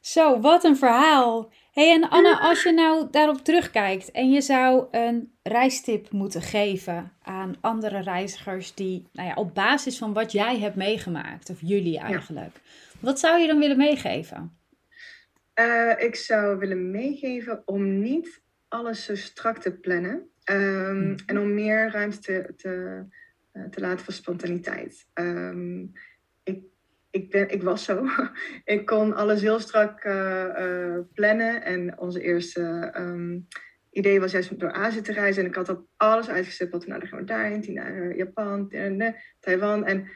Zo, 0.00 0.40
wat 0.40 0.64
een 0.64 0.76
verhaal. 0.76 1.52
hey, 1.72 1.92
en 1.92 2.08
Anna, 2.08 2.40
als 2.40 2.62
je 2.62 2.72
nou 2.72 3.08
daarop 3.10 3.38
terugkijkt 3.38 4.10
en 4.10 4.30
je 4.30 4.40
zou 4.40 4.86
een 4.90 5.32
reistip 5.42 6.10
moeten 6.10 6.42
geven 6.42 7.12
aan 7.22 7.54
andere 7.60 8.00
reizigers 8.00 8.74
die, 8.74 9.08
nou 9.12 9.28
ja, 9.28 9.34
op 9.34 9.54
basis 9.54 9.98
van 9.98 10.12
wat 10.12 10.32
jij 10.32 10.58
hebt 10.58 10.76
meegemaakt, 10.76 11.50
of 11.50 11.58
jullie 11.60 11.98
eigenlijk, 11.98 12.60
wat 13.00 13.18
zou 13.18 13.40
je 13.40 13.46
dan 13.46 13.58
willen 13.58 13.76
meegeven? 13.76 14.56
Uh, 15.60 15.92
ik 15.98 16.14
zou 16.14 16.58
willen 16.58 16.90
meegeven 16.90 17.62
om 17.64 17.98
niet 17.98 18.42
alles 18.68 19.04
zo 19.04 19.14
strak 19.14 19.58
te 19.58 19.72
plannen 19.72 20.30
um, 20.50 21.14
en 21.26 21.38
om 21.38 21.54
meer 21.54 21.90
ruimte 21.90 22.20
te, 22.20 22.54
te, 22.56 23.04
eh, 23.52 23.62
te 23.62 23.80
laten 23.80 24.04
voor 24.04 24.14
spontaniteit. 24.14 25.06
Um, 25.14 25.92
ik 26.42 26.64
ik, 27.10 27.30
ben, 27.30 27.50
ik 27.50 27.62
was 27.62 27.84
zo. 27.84 28.06
ik 28.64 28.86
kon 28.86 29.14
alles 29.14 29.40
heel 29.40 29.60
strak 29.60 30.04
uh, 30.04 30.46
uh, 30.58 30.98
plannen. 31.12 31.64
En 31.64 31.98
onze 31.98 32.20
eerste 32.20 32.92
um, 32.96 33.46
idee 33.90 34.20
was 34.20 34.32
juist 34.32 34.50
om 34.50 34.58
door 34.58 34.72
Azië 34.72 35.00
te 35.00 35.12
reizen. 35.12 35.42
En 35.42 35.48
ik 35.48 35.54
had 35.54 35.68
op 35.68 35.86
alles 35.96 36.28
uitgestippeld. 36.28 36.86
Nou, 36.86 37.00
dan 37.00 37.08
gaan 37.08 37.18
we 37.18 37.24
daarheen, 37.24 37.74
naar 37.74 38.16
Japan, 38.16 38.68
Taiwan. 39.40 39.84
En 39.84 40.08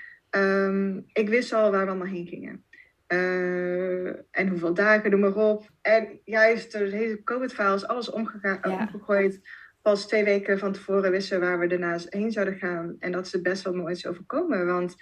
ik 1.12 1.28
wist 1.28 1.52
al 1.52 1.70
waar 1.70 1.84
we 1.84 1.90
allemaal 1.90 2.12
heen 2.12 2.26
gingen. 2.26 2.64
Uh, 3.12 4.06
en 4.30 4.48
hoeveel 4.48 4.74
dagen, 4.74 5.10
noem 5.10 5.20
maar 5.20 5.36
op. 5.36 5.70
En 5.82 6.20
juist 6.24 6.72
door 6.72 6.90
deze 6.90 7.22
COVID-verhaal 7.24 7.74
is 7.74 7.86
alles 7.86 8.06
ja. 8.42 8.52
omgegooid. 8.62 9.40
Pas 9.82 10.06
twee 10.06 10.24
weken 10.24 10.58
van 10.58 10.72
tevoren 10.72 11.10
wisten 11.10 11.40
we 11.40 11.46
waar 11.46 11.58
we 11.58 11.66
daarna 11.66 11.98
heen 12.04 12.32
zouden 12.32 12.58
gaan. 12.58 12.96
En 12.98 13.12
dat 13.12 13.26
is 13.26 13.40
best 13.40 13.62
wel 13.62 13.74
nooit 13.74 14.06
overkomen. 14.06 14.66
Want 14.66 14.96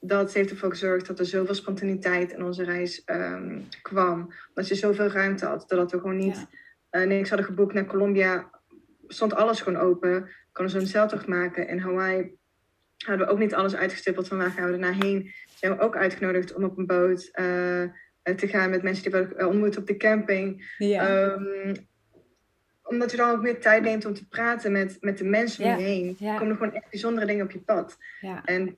dat 0.00 0.32
heeft 0.32 0.50
ervoor 0.50 0.70
gezorgd 0.70 1.06
dat 1.06 1.18
er 1.18 1.26
zoveel 1.26 1.54
spontaniteit 1.54 2.32
in 2.32 2.44
onze 2.44 2.64
reis 2.64 3.02
um, 3.06 3.66
kwam. 3.82 4.32
Dat 4.54 4.68
je 4.68 4.74
zoveel 4.74 5.08
ruimte 5.08 5.46
had. 5.46 5.68
Doordat 5.68 5.92
we 5.92 5.98
gewoon 5.98 6.16
niet 6.16 6.46
ja. 6.90 7.00
uh, 7.00 7.06
niks 7.06 7.28
hadden 7.28 7.46
geboekt 7.46 7.74
naar 7.74 7.86
Colombia. 7.86 8.50
Stond 9.06 9.34
alles 9.34 9.60
gewoon 9.60 9.80
open. 9.80 10.30
Konden 10.52 10.80
zo'n 10.80 10.86
zeiltocht 10.86 11.26
maken. 11.26 11.68
In 11.68 11.78
Hawaii 11.78 12.36
hadden 12.96 13.26
we 13.26 13.32
ook 13.32 13.38
niet 13.38 13.54
alles 13.54 13.74
uitgestippeld 13.74 14.28
van 14.28 14.38
waar 14.38 14.50
gaan 14.50 14.64
we 14.64 14.78
daarna 14.78 15.04
heen. 15.04 15.32
Zijn 15.54 15.76
we 15.76 15.82
ook 15.82 15.96
uitgenodigd 15.96 16.54
om 16.54 16.64
op 16.64 16.78
een 16.78 16.86
boot 16.86 17.30
uh, 17.32 17.88
te 18.36 18.48
gaan 18.48 18.70
met 18.70 18.82
mensen 18.82 19.02
die 19.02 19.20
we 19.20 19.34
eh, 19.34 19.46
ontmoeten 19.46 19.80
op 19.80 19.86
de 19.86 19.96
camping. 19.96 20.74
Ja. 20.78 21.32
Um, 21.32 21.74
omdat 22.82 23.10
je 23.10 23.16
dan 23.16 23.30
ook 23.30 23.42
meer 23.42 23.60
tijd 23.60 23.82
neemt 23.82 24.04
om 24.04 24.14
te 24.14 24.28
praten 24.28 24.72
met, 24.72 24.96
met 25.00 25.18
de 25.18 25.24
mensen 25.24 25.64
om 25.64 25.78
je 25.78 25.84
heen. 25.84 26.16
Ja. 26.18 26.34
komen 26.36 26.48
er 26.48 26.56
gewoon 26.56 26.74
echt 26.74 26.90
bijzondere 26.90 27.26
dingen 27.26 27.44
op 27.44 27.50
je 27.50 27.60
pad. 27.60 27.98
En 28.44 28.76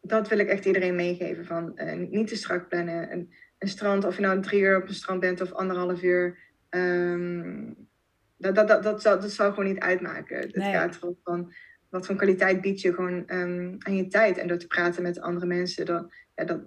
dat 0.00 0.28
wil 0.28 0.38
ik 0.38 0.48
echt 0.48 0.64
iedereen 0.64 0.94
meegeven. 0.94 1.46
Van, 1.46 1.72
uh, 1.76 1.92
niet 1.92 2.28
te 2.28 2.36
strak 2.36 2.68
plannen. 2.68 3.12
Een, 3.12 3.32
een, 3.58 3.68
strand, 3.68 4.04
of 4.04 4.16
je 4.16 4.22
nou 4.22 4.40
drie 4.40 4.60
uur 4.60 4.76
op 4.76 4.88
een 4.88 4.94
strand 4.94 5.20
bent 5.20 5.40
of 5.40 5.52
anderhalf 5.52 6.02
uur. 6.02 6.38
Um, 6.70 7.88
dat, 8.36 8.54
dat, 8.54 8.68
dat, 8.68 8.82
dat, 8.82 9.02
zou, 9.02 9.20
dat 9.20 9.30
zou 9.30 9.52
gewoon 9.52 9.68
niet 9.72 9.82
uitmaken. 9.82 10.36
Het 10.36 10.52
gaat 10.54 10.96
erom 10.96 11.18
van 11.24 11.52
wat 11.92 12.06
voor 12.06 12.16
kwaliteit 12.16 12.60
bied 12.60 12.80
je 12.80 12.94
gewoon 12.94 13.24
um, 13.26 13.76
aan 13.78 13.96
je 13.96 14.06
tijd. 14.08 14.38
En 14.38 14.48
door 14.48 14.56
te 14.56 14.66
praten 14.66 15.02
met 15.02 15.20
andere 15.20 15.46
mensen, 15.46 15.86
dan, 15.86 16.12
ja, 16.34 16.44
dat, 16.44 16.60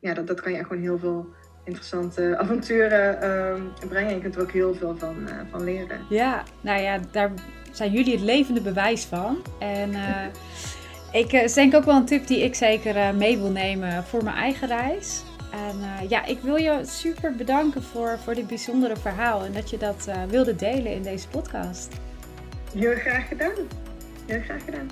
ja, 0.00 0.14
dat, 0.14 0.26
dat 0.26 0.40
kan 0.40 0.52
je 0.52 0.64
gewoon 0.64 0.82
heel 0.82 0.98
veel 0.98 1.26
interessante 1.64 2.34
avonturen 2.40 3.30
um, 3.30 3.72
brengen. 3.88 4.14
Je 4.14 4.20
kunt 4.20 4.34
er 4.34 4.42
ook 4.42 4.50
heel 4.50 4.74
veel 4.74 4.96
van, 4.96 5.16
uh, 5.28 5.40
van 5.50 5.64
leren. 5.64 6.00
Ja, 6.08 6.42
nou 6.60 6.80
ja, 6.80 7.00
daar 7.10 7.32
zijn 7.72 7.92
jullie 7.92 8.12
het 8.12 8.22
levende 8.22 8.60
bewijs 8.60 9.04
van. 9.04 9.42
En 9.58 9.90
uh, 9.90 10.26
Ik 11.12 11.32
uh, 11.32 11.54
denk 11.54 11.74
ook 11.74 11.84
wel 11.84 11.96
een 11.96 12.04
tip 12.04 12.26
die 12.26 12.40
ik 12.40 12.54
zeker 12.54 13.14
mee 13.14 13.38
wil 13.38 13.50
nemen 13.50 14.04
voor 14.04 14.24
mijn 14.24 14.36
eigen 14.36 14.68
reis. 14.68 15.22
En 15.52 16.08
ja, 16.08 16.24
ik 16.24 16.38
wil 16.40 16.56
je 16.56 16.80
super 16.82 17.34
bedanken 17.36 17.82
voor, 17.82 18.18
voor 18.18 18.34
dit 18.34 18.46
bijzondere 18.46 18.96
verhaal 18.96 19.44
en 19.44 19.52
dat 19.52 19.70
je 19.70 19.76
dat 19.76 20.08
wilde 20.28 20.56
delen 20.56 20.92
in 20.92 21.02
deze 21.02 21.28
podcast. 21.28 21.88
Heel 22.74 22.94
graag 22.94 23.28
gedaan. 23.28 23.54
Heel 24.26 24.40
graag 24.40 24.64
gedaan. 24.64 24.88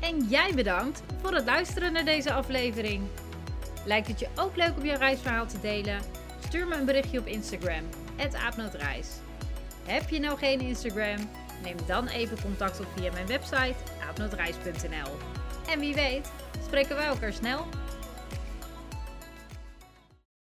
En 0.00 0.18
jij 0.28 0.52
bedankt 0.54 1.02
voor 1.22 1.34
het 1.34 1.44
luisteren 1.44 1.92
naar 1.92 2.04
deze 2.04 2.32
aflevering. 2.32 3.02
Lijkt 3.84 4.08
het 4.08 4.20
je 4.20 4.28
ook 4.36 4.56
leuk 4.56 4.76
om 4.76 4.84
je 4.84 4.96
reisverhaal 4.96 5.46
te 5.46 5.60
delen? 5.60 6.00
Stuur 6.46 6.66
me 6.66 6.74
een 6.74 6.84
berichtje 6.84 7.18
op 7.18 7.26
Instagram, 7.26 7.82
aapnootreis. 8.32 9.08
Heb 9.84 10.08
je 10.08 10.20
nou 10.20 10.38
geen 10.38 10.60
Instagram? 10.60 11.28
Neem 11.62 11.76
dan 11.86 12.08
even 12.08 12.42
contact 12.42 12.80
op 12.80 12.86
via 12.96 13.12
mijn 13.12 13.26
website 13.26 13.74
aapnootreis.nl. 14.08 15.12
En 15.70 15.80
wie 15.80 15.94
weet, 15.94 16.30
spreken 16.64 16.96
wij 16.96 17.06
elkaar 17.06 17.32
snel. 17.32 17.66